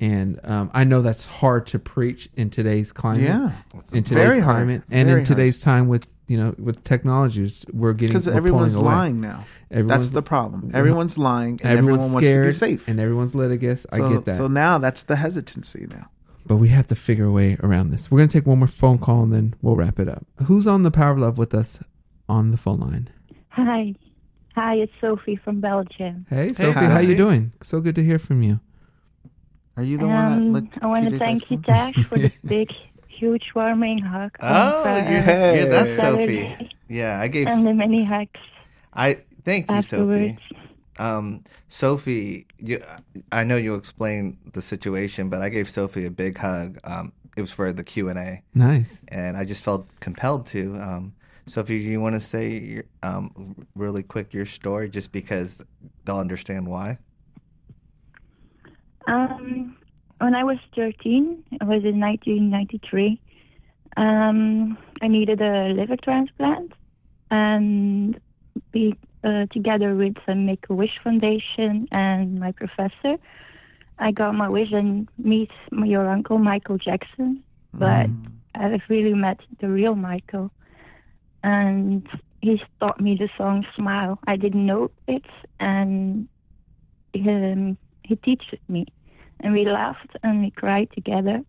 and 0.00 0.38
um, 0.44 0.70
I 0.74 0.84
know 0.84 1.02
that's 1.02 1.26
hard 1.26 1.66
to 1.68 1.78
preach 1.78 2.28
in 2.36 2.50
today's 2.50 2.92
climate. 2.92 3.24
Yeah. 3.24 3.52
in 3.92 4.04
today's 4.04 4.28
Very 4.28 4.40
hard. 4.40 4.56
climate, 4.56 4.82
and 4.90 5.06
Very 5.08 5.20
in 5.20 5.26
hard. 5.26 5.26
today's 5.26 5.58
time 5.60 5.88
with 5.88 6.12
you 6.28 6.36
know 6.36 6.54
with 6.58 6.84
technologies, 6.84 7.64
we're 7.72 7.92
getting 7.94 8.12
Because 8.14 8.28
everyone's 8.28 8.74
pulling 8.74 8.86
away. 8.86 8.94
lying 8.96 9.20
now. 9.20 9.44
Everyone's- 9.70 10.02
that's 10.04 10.14
the 10.14 10.22
problem. 10.22 10.70
Everyone's 10.74 11.16
lying, 11.18 11.58
and 11.62 11.78
Everyone's 11.78 12.04
everyone 12.04 12.22
scared, 12.22 12.44
wants 12.44 12.58
to 12.58 12.66
be 12.66 12.72
safe. 12.76 12.88
and 12.88 13.00
everyone's 13.00 13.34
litigious. 13.34 13.86
I 13.92 13.96
so, 13.98 14.08
get 14.10 14.24
that, 14.26 14.36
So 14.36 14.46
now 14.46 14.78
that's 14.78 15.02
the 15.04 15.16
hesitancy 15.16 15.86
now. 15.90 16.08
but 16.46 16.56
we 16.56 16.68
have 16.68 16.86
to 16.88 16.94
figure 16.94 17.24
a 17.26 17.32
way 17.32 17.56
around 17.62 17.90
this. 17.90 18.10
We're 18.10 18.18
gonna 18.18 18.28
take 18.28 18.46
one 18.46 18.58
more 18.58 18.66
phone 18.68 18.98
call, 18.98 19.22
and 19.24 19.32
then 19.32 19.54
we'll 19.62 19.76
wrap 19.76 19.98
it 19.98 20.08
up. 20.08 20.26
Who's 20.44 20.66
on 20.66 20.82
the 20.82 20.90
Power 20.90 21.12
of 21.12 21.18
Love 21.18 21.38
with 21.38 21.54
us 21.54 21.78
on 22.28 22.50
the 22.50 22.56
phone 22.56 22.80
line? 22.80 23.08
Hi. 23.50 23.94
Hi, 24.54 24.74
it's 24.74 24.92
Sophie 25.00 25.36
from 25.36 25.60
Belgium. 25.60 26.26
Hey, 26.28 26.52
Sophie, 26.52 26.72
hi. 26.72 26.84
how 26.86 26.98
you 26.98 27.16
doing? 27.16 27.52
So 27.62 27.80
good 27.80 27.94
to 27.94 28.04
hear 28.04 28.18
from 28.18 28.42
you. 28.42 28.60
Are 29.78 29.84
you 29.84 29.96
the 29.96 30.08
one 30.08 30.26
that 30.26 30.32
Um, 30.38 30.52
looked? 30.52 30.78
I 30.82 30.86
want 30.88 31.08
to 31.08 31.18
thank 31.20 31.48
you, 31.52 31.58
husband? 31.58 31.94
Tash, 31.94 32.04
for 32.06 32.18
the 32.18 32.32
big, 32.44 32.68
huge, 33.06 33.44
warming 33.54 33.98
hug. 34.00 34.36
Oh, 34.40 34.82
on, 34.82 34.86
uh, 34.88 35.08
you're, 35.08 35.20
Hey. 35.22 35.60
you're 35.60 35.70
that 35.70 35.94
Saturday. 35.94 36.50
Sophie. 36.58 36.70
Yeah, 36.88 37.20
I 37.20 37.28
gave. 37.28 37.46
And 37.46 37.64
the 37.64 37.72
many 37.74 38.04
hugs 38.04 38.40
I 38.92 39.20
thank 39.44 39.70
you, 39.70 39.76
afterwards. 39.76 40.32
Sophie. 40.48 40.62
Um, 40.98 41.44
Sophie, 41.68 42.46
you, 42.58 42.82
I 43.30 43.44
know 43.44 43.56
you 43.56 43.76
explained 43.76 44.38
the 44.52 44.60
situation, 44.62 45.28
but 45.28 45.42
I 45.42 45.48
gave 45.48 45.70
Sophie 45.70 46.06
a 46.06 46.10
big 46.10 46.36
hug. 46.38 46.80
Um, 46.82 47.12
it 47.36 47.40
was 47.40 47.52
for 47.52 47.72
the 47.72 47.84
Q 47.84 48.08
and 48.08 48.18
A, 48.18 48.42
Nice. 48.54 49.00
and 49.06 49.36
I 49.36 49.44
just 49.44 49.62
felt 49.62 49.86
compelled 50.00 50.46
to. 50.48 50.74
Um, 50.74 51.12
Sophie, 51.46 51.76
you 51.76 52.00
want 52.00 52.16
to 52.16 52.20
say 52.20 52.58
your, 52.58 52.84
um, 53.04 53.54
really 53.76 54.02
quick 54.02 54.34
your 54.34 54.44
story, 54.44 54.88
just 54.90 55.12
because 55.12 55.62
they'll 56.04 56.18
understand 56.18 56.66
why. 56.66 56.98
Um, 59.08 59.74
when 60.18 60.34
I 60.34 60.44
was 60.44 60.58
13, 60.76 61.44
it 61.52 61.64
was 61.64 61.82
in 61.82 61.98
1993, 61.98 63.20
um, 63.96 64.76
I 65.00 65.08
needed 65.08 65.40
a 65.40 65.68
liver 65.68 65.96
transplant. 65.96 66.72
And 67.30 68.20
be, 68.70 68.96
uh, 69.24 69.46
together 69.50 69.94
with 69.94 70.16
the 70.26 70.34
Make-A-Wish 70.34 71.00
Foundation 71.02 71.88
and 71.92 72.38
my 72.38 72.52
professor, 72.52 73.16
I 73.98 74.12
got 74.12 74.34
my 74.34 74.48
wish 74.48 74.72
and 74.72 75.08
meet 75.18 75.50
your 75.72 76.08
uncle, 76.08 76.38
Michael 76.38 76.78
Jackson. 76.78 77.42
But 77.72 78.10
I've 78.54 78.82
really 78.88 79.14
met 79.14 79.40
the 79.60 79.68
real 79.68 79.94
Michael. 79.94 80.50
And 81.42 82.06
he 82.40 82.60
taught 82.80 83.00
me 83.00 83.16
the 83.16 83.28
song 83.38 83.64
Smile. 83.74 84.18
I 84.26 84.36
didn't 84.36 84.66
know 84.66 84.90
it, 85.06 85.24
and 85.60 86.28
um, 87.14 87.78
he 88.02 88.36
taught 88.36 88.58
me 88.68 88.86
and 89.40 89.52
we 89.52 89.64
laughed 89.64 90.12
and 90.22 90.42
we 90.42 90.50
cried 90.50 90.88
together. 90.94 91.42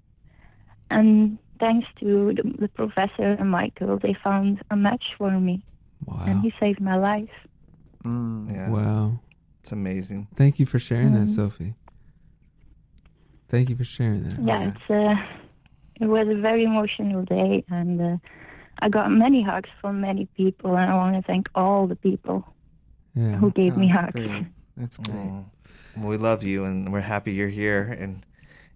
And 0.92 1.38
thanks 1.60 1.88
to 2.00 2.34
the, 2.36 2.44
the 2.60 2.68
professor 2.70 3.32
and 3.40 3.50
Michael, 3.52 4.00
they 4.00 4.16
found 4.24 4.62
a 4.72 4.76
match 4.76 5.04
for 5.18 5.32
me, 5.32 5.64
Wow. 6.06 6.24
and 6.28 6.42
he 6.42 6.54
saved 6.60 6.82
my 6.82 6.98
life. 6.98 7.30
Mm. 8.06 8.52
Yeah, 8.54 8.70
Wow. 8.70 9.20
it's 9.62 9.72
amazing. 9.72 10.28
Thank 10.36 10.60
you 10.60 10.66
for 10.66 10.80
sharing 10.80 11.14
that, 11.14 11.28
Mhm. 11.28 11.36
Sophie. 11.36 11.76
Thank 13.50 13.70
you 13.70 13.76
for 13.76 13.84
sharing 13.84 14.24
that. 14.24 14.40
Yeah, 14.42 14.70
it's 14.72 14.90
uh, 14.90 15.16
it 16.00 16.06
was 16.08 16.28
a 16.28 16.36
very 16.40 16.64
emotional 16.64 17.24
day, 17.24 17.64
and 17.70 18.00
uh, 18.02 18.18
I 18.82 18.90
got 18.90 19.12
many 19.12 19.42
hugs 19.44 19.70
from 19.82 20.00
many 20.02 20.28
people, 20.38 20.78
and 20.78 20.90
I 20.92 20.96
want 20.96 21.16
to 21.16 21.22
thank 21.24 21.50
all 21.56 21.88
the 21.88 21.96
people 21.96 22.46
Yeah. 23.16 23.36
who 23.38 23.52
gave 23.52 23.74
Oh, 23.76 23.80
me 23.80 23.88
hugs. 23.90 24.14
great. 24.14 24.46
That's 24.78 24.98
great. 24.98 25.32
We 25.98 26.18
love 26.18 26.44
you, 26.44 26.66
and 26.66 26.92
we're 26.92 27.02
happy 27.02 27.34
you're 27.34 27.50
here, 27.50 27.98
and 28.00 28.26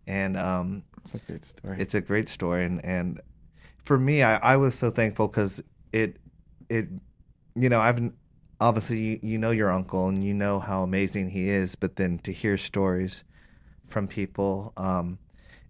and 0.08 0.38
um, 0.38 0.84
It's 1.04 1.14
a 1.14 1.20
great 1.20 1.46
story. 1.46 1.82
it's 1.82 1.94
a 1.94 2.02
great 2.02 2.30
story, 2.30 2.66
and 2.66 2.84
and 2.84 3.22
for 3.86 3.98
me, 3.98 4.24
I, 4.24 4.38
I 4.38 4.58
was 4.58 4.76
so 4.76 4.92
thankful 4.92 5.28
because 5.28 5.62
it 5.92 6.18
it 6.70 6.88
you 7.56 7.70
know 7.70 7.80
I've 7.80 8.12
obviously 8.60 9.00
you, 9.00 9.20
you 9.22 9.38
know 9.38 9.52
your 9.52 9.72
uncle 9.72 10.08
and 10.08 10.24
you 10.24 10.34
know 10.34 10.60
how 10.60 10.84
amazing 10.84 11.30
he 11.30 11.50
is, 11.50 11.76
but 11.76 11.96
then 11.96 12.20
to 12.20 12.32
hear 12.34 12.58
stories 12.58 13.24
from 13.88 14.08
people, 14.08 14.74
um, 14.78 15.20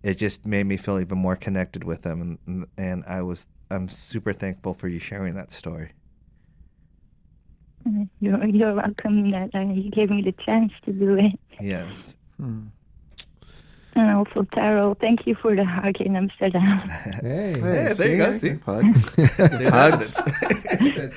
it 0.03 0.15
just 0.15 0.45
made 0.45 0.65
me 0.65 0.77
feel 0.77 0.99
even 0.99 1.17
more 1.17 1.35
connected 1.35 1.83
with 1.83 2.03
them, 2.03 2.39
and 2.47 2.67
and 2.77 3.03
I 3.05 3.21
was 3.21 3.47
I'm 3.69 3.89
super 3.89 4.33
thankful 4.33 4.73
for 4.73 4.87
you 4.87 4.99
sharing 4.99 5.35
that 5.35 5.51
story. 5.53 5.91
You're, 8.19 8.45
you're 8.45 8.73
welcome 8.73 9.31
that 9.31 9.49
uh, 9.53 9.59
you 9.61 9.89
gave 9.91 10.09
me 10.09 10.21
the 10.21 10.31
chance 10.45 10.71
to 10.85 10.93
do 10.93 11.15
it. 11.17 11.39
Yes. 11.61 12.15
Hmm. 12.39 12.67
And 13.95 14.09
also, 14.17 14.41
Taryll, 14.43 14.99
thank 14.99 15.27
you 15.27 15.35
for 15.35 15.55
the 15.55 15.63
hug 15.63 16.01
in 16.01 16.15
Amsterdam. 16.15 16.79
Hey, 17.21 17.53
Hey, 17.59 17.93
there 17.93 18.09
you 18.09 18.17
go, 18.17 18.37
see? 18.39 18.55
Hugs. 18.65 19.15
Hugs. 19.69 20.15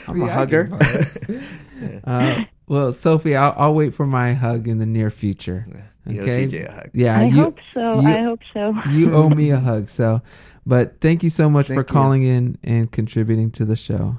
I'm 0.08 0.22
a 0.22 0.30
hugger. 0.30 0.68
uh, 2.04 2.44
well, 2.66 2.92
Sophie, 2.92 3.34
I'll, 3.34 3.54
I'll 3.56 3.74
wait 3.74 3.94
for 3.94 4.06
my 4.06 4.34
hug 4.34 4.68
in 4.68 4.78
the 4.78 4.84
near 4.86 5.10
future. 5.10 5.66
Okay. 6.06 6.46
TJ 6.48 6.68
a 6.68 6.72
hug. 6.72 6.90
Yeah, 6.92 7.18
I 7.18 7.24
you, 7.24 7.42
hope 7.44 7.58
so. 7.72 8.00
you- 8.00 8.08
I 8.08 8.22
hope 8.22 8.40
so. 8.52 8.74
you 8.90 9.14
owe 9.14 9.30
me 9.30 9.50
a 9.50 9.58
hug. 9.58 9.88
So, 9.88 10.20
but 10.66 11.00
thank 11.00 11.22
you 11.22 11.30
so 11.30 11.48
much 11.48 11.68
for 11.68 11.76
Thank 11.76 11.88
you. 11.88 11.92
calling 11.94 12.22
in 12.24 12.58
and 12.62 12.92
contributing 12.92 13.50
to 13.52 13.64
the 13.64 13.76
show. 13.76 14.18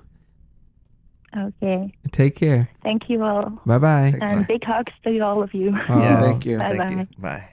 Okay. 1.35 1.93
Take 2.11 2.35
care. 2.35 2.69
Thank 2.83 3.09
you 3.09 3.23
all. 3.23 3.49
Bye 3.65 3.77
bye. 3.79 4.11
Take- 4.11 4.21
And 4.23 4.47
big 4.47 4.63
hugs 4.63 4.93
to 5.03 5.19
all 5.19 5.43
of 5.43 5.53
you. 5.53 5.75
Oh, 5.89 5.99
Yes. 5.99 6.23
Thank 6.25 6.45
you. 6.45 6.57
Bye 6.57 6.77
Thank 6.77 6.79
bye. 6.79 7.01
you. 7.01 7.07
Bye. 7.21 7.49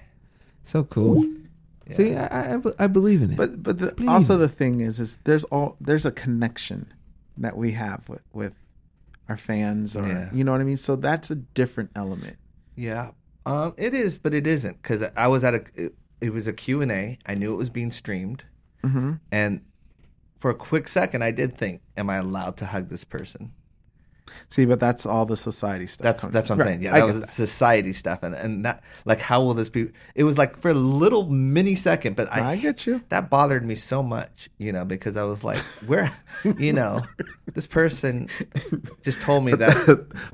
So 0.64 0.84
cool. 0.84 1.24
Yeah. 1.86 1.96
See, 1.96 2.14
I, 2.14 2.54
I, 2.54 2.60
I 2.78 2.86
believe 2.86 3.20
in 3.20 3.32
it. 3.32 3.36
But 3.36 3.62
but 3.62 3.78
the, 3.78 3.94
also 4.08 4.38
the 4.38 4.48
thing 4.48 4.80
is 4.80 4.98
is 5.00 5.18
there's 5.24 5.44
all 5.44 5.76
there's 5.80 6.06
a 6.06 6.12
connection 6.12 6.92
that 7.36 7.56
we 7.56 7.72
have 7.72 8.08
with, 8.08 8.22
with 8.32 8.54
our 9.28 9.36
fans 9.36 9.94
or 9.96 10.06
Yeah. 10.06 10.30
you 10.32 10.44
know 10.44 10.52
what 10.52 10.60
I 10.60 10.64
mean. 10.64 10.76
So 10.78 10.96
that's 10.96 11.30
a 11.30 11.34
different 11.34 11.90
element. 11.94 12.36
Yeah, 12.76 13.10
um, 13.44 13.74
it 13.76 13.92
is, 13.92 14.16
but 14.18 14.32
it 14.32 14.46
isn't 14.46 14.80
because 14.82 15.02
I 15.16 15.26
was 15.28 15.44
at 15.44 15.54
a. 15.54 15.64
It, 15.74 15.94
it 16.20 16.32
was 16.32 16.46
a 16.46 16.52
Q 16.54 16.80
and 16.80 16.90
A. 16.90 17.18
I 17.26 17.34
knew 17.34 17.52
it 17.52 17.56
was 17.56 17.68
being 17.70 17.92
streamed, 17.92 18.44
Mm-hmm. 18.82 19.12
and 19.30 19.60
for 20.40 20.50
a 20.50 20.54
quick 20.54 20.88
second, 20.88 21.22
I 21.22 21.30
did 21.32 21.58
think, 21.58 21.82
"Am 21.98 22.08
I 22.08 22.16
allowed 22.16 22.56
to 22.58 22.66
hug 22.66 22.88
this 22.88 23.04
person?" 23.04 23.52
See, 24.48 24.64
but 24.64 24.80
that's 24.80 25.06
all 25.06 25.26
the 25.26 25.36
society 25.36 25.86
stuff. 25.86 26.12
That's 26.12 26.26
that's 26.26 26.50
what 26.50 26.56
I'm 26.56 26.60
Right. 26.60 26.60
saying. 26.60 26.82
Yeah, 26.82 26.92
that 26.92 27.04
was 27.04 27.30
society 27.30 27.92
stuff, 27.92 28.22
and 28.22 28.34
and 28.34 28.64
that 28.64 28.82
like 29.04 29.20
how 29.20 29.42
will 29.42 29.54
this 29.54 29.68
be? 29.68 29.90
It 30.14 30.24
was 30.24 30.36
like 30.36 30.60
for 30.60 30.70
a 30.70 30.74
little 30.74 31.26
mini 31.30 31.76
second, 31.76 32.16
but 32.16 32.28
I 32.30 32.48
I 32.52 32.56
get 32.56 32.86
you. 32.86 33.02
that 33.10 33.30
bothered 33.30 33.64
me 33.64 33.74
so 33.76 34.02
much, 34.02 34.50
you 34.58 34.72
know, 34.72 34.84
because 34.84 35.16
I 35.16 35.22
was 35.24 35.44
like, 35.44 35.68
where, 35.80 36.12
you 36.56 36.72
know, 36.72 37.08
this 37.54 37.66
person 37.66 38.30
just 39.02 39.20
told 39.20 39.44
me 39.44 39.54
that 39.56 39.86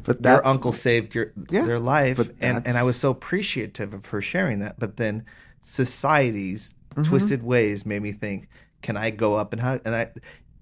but 0.05 0.23
your 0.23 0.47
that's 0.47 0.47
uncle 0.47 0.73
saved 0.73 1.15
your 1.15 1.35
Yeah, 1.51 1.63
their 1.63 1.79
life, 1.79 2.31
and 2.41 2.61
and 2.65 2.79
I 2.79 2.83
was 2.85 2.99
so 2.99 3.11
appreciative 3.11 3.95
of 3.95 4.07
her 4.07 4.23
sharing 4.23 4.61
that. 4.61 4.79
But 4.79 4.97
then 4.97 5.27
society's 5.63 6.75
Mm-hmm. 6.97 7.31
twisted 7.31 7.43
ways 7.43 7.87
made 7.87 8.03
me 8.03 8.13
think, 8.13 8.49
can 8.83 8.97
I 8.97 9.11
go 9.11 9.37
up 9.37 9.53
and 9.53 9.61
hug? 9.63 9.83
And 9.85 9.95
I 9.95 10.11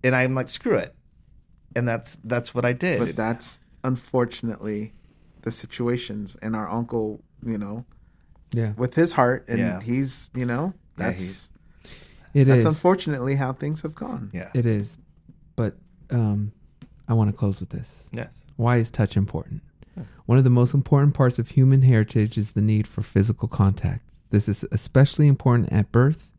and 0.05 0.15
I'm 0.17 0.35
like, 0.35 0.51
screw 0.51 0.77
it, 0.77 0.95
and 1.79 1.87
that's 1.89 2.19
that's 2.25 2.55
what 2.55 2.65
I 2.65 2.73
did. 2.73 2.99
But 2.99 3.17
that's 3.17 3.61
unfortunately 3.85 4.93
the 5.43 5.53
situations, 5.53 6.37
and 6.43 6.55
our 6.57 6.69
uncle, 6.69 7.23
you 7.45 7.57
know, 7.59 7.85
yeah, 8.53 8.73
with 8.77 8.95
his 8.95 9.13
heart, 9.13 9.45
and 9.49 9.59
Yeah. 9.59 9.81
he's, 9.81 10.31
you 10.35 10.45
know, 10.45 10.75
that's 10.97 11.23
he's- 11.23 11.51
it 12.35 12.45
that's 12.47 12.59
is. 12.61 12.65
unfortunately 12.67 13.37
how 13.37 13.53
things 13.53 13.81
have 13.83 13.95
gone. 13.95 14.31
yeah, 14.35 14.51
It 14.55 14.67
is. 14.67 14.97
But 15.57 15.77
um, 16.11 16.53
I 17.09 17.15
want 17.15 17.31
to 17.31 17.37
close 17.37 17.61
with 17.61 17.71
this. 17.71 17.91
yes, 18.13 18.29
Why 18.57 18.77
is 18.79 18.91
touch 18.91 19.17
important? 19.17 19.63
One 20.27 20.39
of 20.39 20.45
the 20.45 20.51
most 20.51 20.75
important 20.75 21.15
parts 21.15 21.39
of 21.39 21.49
human 21.49 21.83
heritage 21.83 22.37
is 22.39 22.53
the 22.53 22.61
need 22.61 22.87
for 22.87 23.03
physical 23.03 23.49
contact. 23.49 24.03
This 24.31 24.47
is 24.49 24.65
especially 24.71 25.27
important 25.27 25.73
at 25.73 25.91
birth, 25.91 26.31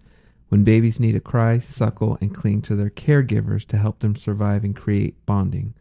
when 0.49 0.63
babies 0.63 0.99
need 0.99 1.13
to 1.13 1.19
cry, 1.19 1.59
suckle, 1.59 2.17
and 2.19 2.35
cling 2.35 2.61
to 2.63 2.75
their 2.75 2.89
caregivers 2.89 3.65
to 3.65 3.77
help 3.77 3.99
them 3.99 4.15
survive 4.15 4.63
and 4.63 4.75
create 4.75 5.25
bonding. 5.25 5.73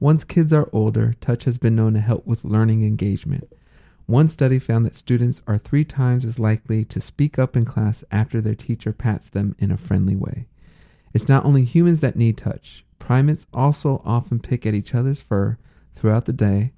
Once 0.00 0.24
kids 0.24 0.52
are 0.52 0.70
older, 0.72 1.14
touch 1.20 1.44
has 1.44 1.58
been 1.58 1.76
known 1.76 1.92
to 1.92 2.00
help 2.00 2.26
with 2.26 2.44
learning 2.44 2.82
engagement. 2.82 3.52
One 4.06 4.28
study 4.28 4.58
found 4.58 4.86
that 4.86 4.96
students 4.96 5.42
are 5.46 5.58
three 5.58 5.84
times 5.84 6.24
as 6.24 6.38
likely 6.38 6.84
to 6.86 7.00
speak 7.00 7.38
up 7.38 7.54
in 7.54 7.64
class 7.64 8.02
after 8.10 8.40
their 8.40 8.54
teacher 8.54 8.92
pats 8.92 9.28
them 9.28 9.54
in 9.58 9.70
a 9.70 9.76
friendly 9.76 10.16
way. 10.16 10.46
It's 11.12 11.28
not 11.28 11.44
only 11.44 11.64
humans 11.64 12.00
that 12.00 12.16
need 12.16 12.38
touch. 12.38 12.84
Primates 12.98 13.46
also 13.52 14.02
often 14.04 14.40
pick 14.40 14.64
at 14.64 14.74
each 14.74 14.94
other's 14.94 15.20
fur 15.20 15.58
throughout 15.94 16.24
the 16.24 16.32
day. 16.32 16.72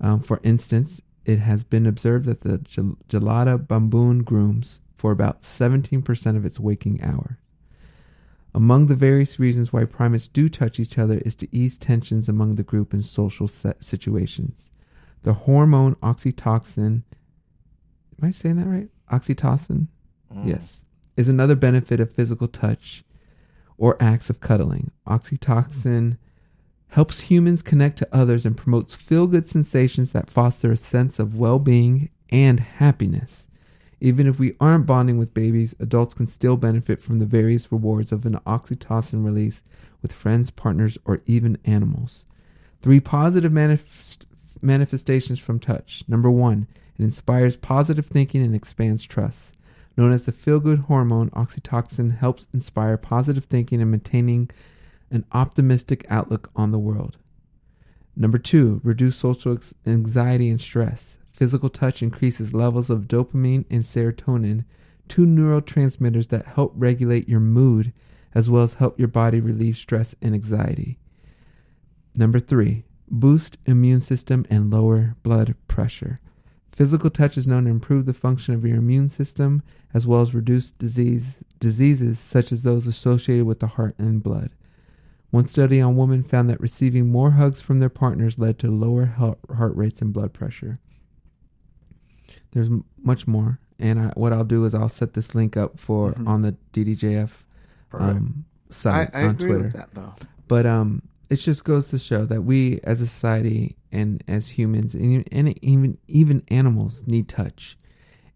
Um, 0.00 0.20
for 0.20 0.40
instance, 0.42 1.00
it 1.24 1.38
has 1.38 1.64
been 1.64 1.86
observed 1.86 2.26
that 2.26 2.40
the 2.40 2.58
gel- 2.58 2.98
gelada 3.08 3.56
baboon 3.66 4.22
grooms 4.22 4.80
for 4.96 5.12
about 5.12 5.42
17% 5.42 6.36
of 6.36 6.44
its 6.44 6.58
waking 6.58 7.02
hours. 7.02 7.36
Among 8.54 8.86
the 8.86 8.94
various 8.94 9.38
reasons 9.38 9.72
why 9.72 9.84
primates 9.84 10.28
do 10.28 10.48
touch 10.48 10.80
each 10.80 10.96
other 10.96 11.18
is 11.18 11.36
to 11.36 11.56
ease 11.56 11.76
tensions 11.76 12.28
among 12.28 12.54
the 12.54 12.62
group 12.62 12.94
in 12.94 13.02
social 13.02 13.46
set 13.46 13.84
situations. 13.84 14.64
The 15.24 15.34
hormone 15.34 15.96
oxytocin, 15.96 17.02
am 18.22 18.22
I 18.22 18.30
saying 18.30 18.56
that 18.56 18.66
right? 18.66 18.88
Oxytocin? 19.12 19.88
Mm. 20.34 20.48
Yes. 20.48 20.82
Is 21.18 21.28
another 21.28 21.54
benefit 21.54 22.00
of 22.00 22.12
physical 22.12 22.48
touch 22.48 23.04
or 23.76 23.96
acts 24.00 24.30
of 24.30 24.40
cuddling. 24.40 24.90
Oxytocin 25.06 26.16
helps 26.88 27.22
humans 27.22 27.60
connect 27.60 27.98
to 27.98 28.08
others 28.10 28.46
and 28.46 28.56
promotes 28.56 28.94
feel 28.94 29.26
good 29.26 29.50
sensations 29.50 30.12
that 30.12 30.30
foster 30.30 30.72
a 30.72 30.76
sense 30.76 31.18
of 31.18 31.36
well 31.36 31.58
being 31.58 32.08
and 32.30 32.60
happiness. 32.60 33.45
Even 34.00 34.26
if 34.26 34.38
we 34.38 34.54
aren't 34.60 34.86
bonding 34.86 35.18
with 35.18 35.34
babies, 35.34 35.74
adults 35.80 36.14
can 36.14 36.26
still 36.26 36.56
benefit 36.56 37.00
from 37.00 37.18
the 37.18 37.26
various 37.26 37.72
rewards 37.72 38.12
of 38.12 38.26
an 38.26 38.38
oxytocin 38.46 39.24
release 39.24 39.62
with 40.02 40.12
friends, 40.12 40.50
partners, 40.50 40.98
or 41.04 41.22
even 41.26 41.58
animals. 41.64 42.24
Three 42.82 43.00
positive 43.00 43.52
manifest- 43.52 44.26
manifestations 44.60 45.38
from 45.38 45.58
touch. 45.58 46.04
Number 46.06 46.30
one, 46.30 46.66
it 46.98 47.02
inspires 47.02 47.56
positive 47.56 48.06
thinking 48.06 48.42
and 48.42 48.54
expands 48.54 49.04
trust. 49.04 49.54
Known 49.96 50.12
as 50.12 50.24
the 50.24 50.32
feel 50.32 50.60
good 50.60 50.80
hormone, 50.80 51.30
oxytocin 51.30 52.18
helps 52.18 52.46
inspire 52.52 52.98
positive 52.98 53.46
thinking 53.46 53.80
and 53.80 53.90
maintaining 53.90 54.50
an 55.10 55.24
optimistic 55.32 56.04
outlook 56.10 56.50
on 56.54 56.70
the 56.70 56.78
world. 56.78 57.16
Number 58.14 58.38
two, 58.38 58.80
reduce 58.84 59.16
social 59.16 59.58
anxiety 59.86 60.50
and 60.50 60.60
stress. 60.60 61.15
Physical 61.36 61.68
touch 61.68 62.02
increases 62.02 62.54
levels 62.54 62.88
of 62.88 63.08
dopamine 63.08 63.66
and 63.68 63.84
serotonin, 63.84 64.64
two 65.06 65.26
neurotransmitters 65.26 66.28
that 66.28 66.46
help 66.46 66.72
regulate 66.74 67.28
your 67.28 67.40
mood 67.40 67.92
as 68.34 68.48
well 68.48 68.62
as 68.62 68.74
help 68.74 68.98
your 68.98 69.08
body 69.08 69.38
relieve 69.38 69.76
stress 69.76 70.14
and 70.22 70.34
anxiety. 70.34 70.98
Number 72.14 72.40
three, 72.40 72.84
boost 73.10 73.58
immune 73.66 74.00
system 74.00 74.46
and 74.48 74.70
lower 74.70 75.14
blood 75.22 75.54
pressure. 75.68 76.20
Physical 76.72 77.10
touch 77.10 77.36
is 77.36 77.46
known 77.46 77.64
to 77.64 77.70
improve 77.70 78.06
the 78.06 78.14
function 78.14 78.54
of 78.54 78.64
your 78.64 78.78
immune 78.78 79.10
system 79.10 79.62
as 79.92 80.06
well 80.06 80.22
as 80.22 80.32
reduce 80.32 80.70
disease, 80.70 81.36
diseases 81.60 82.18
such 82.18 82.50
as 82.50 82.62
those 82.62 82.86
associated 82.86 83.44
with 83.44 83.60
the 83.60 83.66
heart 83.66 83.94
and 83.98 84.22
blood. 84.22 84.52
One 85.30 85.46
study 85.46 85.82
on 85.82 85.96
women 85.96 86.22
found 86.22 86.48
that 86.48 86.62
receiving 86.62 87.12
more 87.12 87.32
hugs 87.32 87.60
from 87.60 87.78
their 87.78 87.90
partners 87.90 88.38
led 88.38 88.58
to 88.60 88.70
lower 88.70 89.04
heart 89.04 89.76
rates 89.76 90.00
and 90.00 90.14
blood 90.14 90.32
pressure. 90.32 90.78
There's 92.52 92.68
m- 92.68 92.84
much 93.02 93.26
more, 93.26 93.58
and 93.78 93.98
I, 94.00 94.06
what 94.16 94.32
I'll 94.32 94.44
do 94.44 94.64
is 94.64 94.74
I'll 94.74 94.88
set 94.88 95.14
this 95.14 95.34
link 95.34 95.56
up 95.56 95.78
for 95.78 96.12
Mhm. 96.12 96.26
on 96.28 96.42
the 96.42 96.56
DDJF 96.72 97.30
um, 97.92 98.44
site 98.70 99.10
I 99.14 99.22
on 99.24 99.30
agree 99.30 99.48
Twitter. 99.48 99.68
that 99.70 99.88
though. 99.94 100.14
But 100.48 100.66
um, 100.66 101.02
it 101.30 101.36
just 101.36 101.64
goes 101.64 101.88
to 101.88 101.98
show 101.98 102.24
that 102.26 102.42
we, 102.42 102.80
as 102.84 103.00
a 103.00 103.06
society 103.06 103.76
and 103.92 104.22
as 104.28 104.48
humans, 104.48 104.94
and, 104.94 105.26
and 105.32 105.64
even 105.64 105.98
even 106.08 106.42
animals, 106.48 107.02
need 107.06 107.28
touch, 107.28 107.76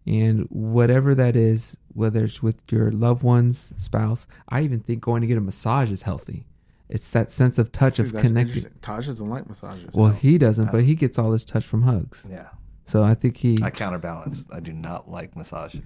and 0.07 0.47
whatever 0.49 1.13
that 1.15 1.35
is, 1.35 1.77
whether 1.93 2.25
it's 2.25 2.41
with 2.41 2.55
your 2.71 2.91
loved 2.91 3.23
ones, 3.23 3.73
spouse. 3.77 4.25
I 4.49 4.61
even 4.61 4.79
think 4.79 5.01
going 5.01 5.21
to 5.21 5.27
get 5.27 5.37
a 5.37 5.41
massage 5.41 5.91
is 5.91 6.01
healthy. 6.03 6.45
It's 6.89 7.09
that 7.11 7.31
sense 7.31 7.57
of 7.57 7.71
touch 7.71 7.99
of 7.99 8.13
connecting. 8.13 8.65
Taj 8.81 9.05
doesn't 9.07 9.29
like 9.29 9.47
massages. 9.47 9.91
Well, 9.93 10.11
so- 10.11 10.15
he 10.17 10.37
doesn't, 10.37 10.71
but 10.73 10.83
he 10.83 10.95
gets 10.95 11.17
all 11.17 11.31
his 11.31 11.45
touch 11.45 11.65
from 11.65 11.83
hugs. 11.83 12.25
yeah. 12.29 12.47
So 12.91 13.03
I 13.03 13.13
think 13.13 13.37
he, 13.37 13.57
I 13.63 13.69
counterbalance. 13.69 14.43
I 14.51 14.59
do 14.59 14.73
not 14.73 15.09
like 15.09 15.35
massages. 15.35 15.83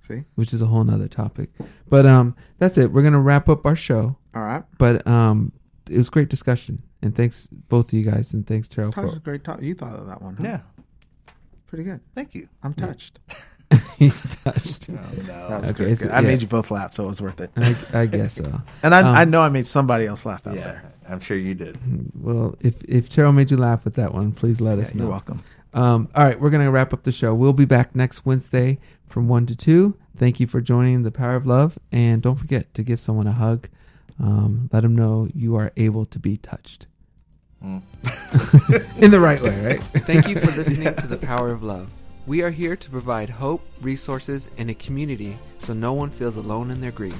see. 0.00 0.24
which 0.34 0.52
is 0.52 0.60
a 0.60 0.66
whole 0.66 0.82
nother 0.82 1.06
topic. 1.08 1.50
But 1.88 2.04
um, 2.04 2.34
that's 2.58 2.76
it. 2.78 2.90
We're 2.92 3.02
gonna 3.02 3.20
wrap 3.20 3.48
up 3.48 3.64
our 3.64 3.76
show. 3.76 4.16
All 4.34 4.42
right. 4.42 4.64
But 4.78 5.06
um, 5.06 5.52
it 5.88 5.96
was 5.96 6.10
great 6.10 6.28
discussion, 6.28 6.82
and 7.00 7.14
thanks 7.14 7.46
both 7.68 7.88
of 7.88 7.92
you 7.94 8.02
guys, 8.04 8.32
and 8.34 8.46
thanks 8.46 8.66
Taryll 8.68 8.92
Taj 8.92 9.04
is 9.04 9.10
for 9.12 9.16
a 9.18 9.20
great 9.20 9.44
talk. 9.44 9.62
You 9.62 9.74
thought 9.74 9.94
of 9.94 10.06
that 10.08 10.20
one. 10.20 10.36
huh? 10.36 10.44
Yeah. 10.44 10.60
Pretty 11.68 11.84
good. 11.84 12.00
Thank 12.14 12.34
you. 12.34 12.48
I'm 12.62 12.74
touched. 12.74 13.18
He's 13.98 14.22
touched. 14.44 14.88
Oh, 14.90 14.94
That 14.94 15.26
no. 15.50 15.58
was 15.58 15.68
Okay, 15.70 15.78
good. 15.84 15.88
it's- 15.92 16.10
I 16.10 16.20
yeah. 16.20 16.26
made 16.26 16.40
you 16.40 16.48
both 16.48 16.70
laugh, 16.70 16.94
so 16.94 17.04
it 17.04 17.08
was 17.08 17.20
worth 17.20 17.40
it. 17.40 17.50
I, 17.56 17.76
I 17.92 18.06
guess 18.06 18.34
so. 18.34 18.62
And 18.82 18.94
I, 18.94 19.00
Um, 19.02 19.14
I 19.14 19.24
know 19.26 19.42
I 19.42 19.50
made 19.50 19.68
somebody 19.68 20.06
else 20.06 20.24
laugh 20.24 20.46
out 20.46 20.54
Yeah, 20.54 20.62
there. 20.62 20.92
I'm 21.08 21.20
sure 21.20 21.36
you 21.36 21.54
did. 21.54 21.78
Well, 22.14 22.56
if 22.60 22.82
if 22.84 23.10
Cheryl 23.10 23.34
made 23.34 23.50
you 23.50 23.58
laugh 23.58 23.84
with 23.84 23.94
that 23.94 24.12
one, 24.14 24.32
please 24.32 24.60
let 24.60 24.78
us 24.78 24.88
Yeah, 24.90 24.96
know. 24.98 25.02
you're 25.04 25.10
welcome. 25.12 25.42
Um, 25.74 26.08
all 26.14 26.24
right, 26.24 26.40
we're 26.40 26.50
going 26.50 26.64
to 26.64 26.70
wrap 26.70 26.92
up 26.92 27.02
the 27.02 27.12
show. 27.12 27.34
We'll 27.34 27.52
be 27.52 27.64
back 27.64 27.94
next 27.94 28.24
Wednesday 28.24 28.78
from 29.06 29.28
1 29.28 29.46
to 29.46 29.56
2. 29.56 29.96
Thank 30.16 30.40
you 30.40 30.46
for 30.46 30.60
joining 30.60 31.02
The 31.02 31.10
Power 31.10 31.36
of 31.36 31.46
Love. 31.46 31.78
And 31.92 32.22
don't 32.22 32.36
forget 32.36 32.72
to 32.74 32.82
give 32.82 33.00
someone 33.00 33.26
a 33.26 33.32
hug. 33.32 33.68
Um, 34.20 34.68
let 34.72 34.82
them 34.82 34.96
know 34.96 35.28
you 35.34 35.56
are 35.56 35.72
able 35.76 36.04
to 36.06 36.18
be 36.18 36.36
touched. 36.36 36.86
Mm. 37.62 37.82
In 39.02 39.10
the 39.10 39.20
right 39.20 39.40
way, 39.40 39.64
right? 39.64 39.82
Thank 40.04 40.28
you 40.28 40.38
for 40.38 40.50
listening 40.56 40.94
to 40.94 41.06
The 41.06 41.16
Power 41.16 41.50
of 41.50 41.62
Love. 41.62 41.90
We 42.26 42.42
are 42.42 42.50
here 42.50 42.76
to 42.76 42.90
provide 42.90 43.30
hope, 43.30 43.66
resources, 43.80 44.50
and 44.58 44.70
a 44.70 44.74
community 44.74 45.38
so 45.58 45.72
no 45.72 45.92
one 45.92 46.10
feels 46.10 46.36
alone 46.36 46.70
in 46.70 46.80
their 46.80 46.92
grief. 46.92 47.18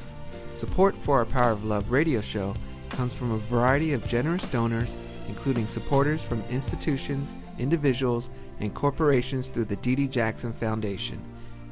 Support 0.52 0.96
for 0.96 1.18
our 1.18 1.24
Power 1.24 1.52
of 1.52 1.64
Love 1.64 1.90
radio 1.90 2.20
show 2.20 2.54
comes 2.90 3.12
from 3.12 3.30
a 3.30 3.38
variety 3.38 3.92
of 3.92 4.06
generous 4.06 4.44
donors, 4.50 4.96
including 5.28 5.66
supporters 5.66 6.20
from 6.20 6.42
institutions, 6.50 7.34
individuals, 7.58 8.30
and 8.60 8.74
corporations 8.74 9.48
through 9.48 9.66
the 9.66 9.76
Dee 9.76 10.08
Jackson 10.08 10.52
Foundation. 10.52 11.22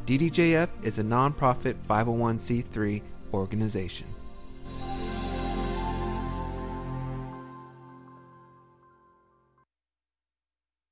DDJF 0.07 0.68
is 0.82 0.99
a 0.99 1.03
nonprofit 1.03 1.76
501c3 1.89 3.03
organization. 3.32 4.07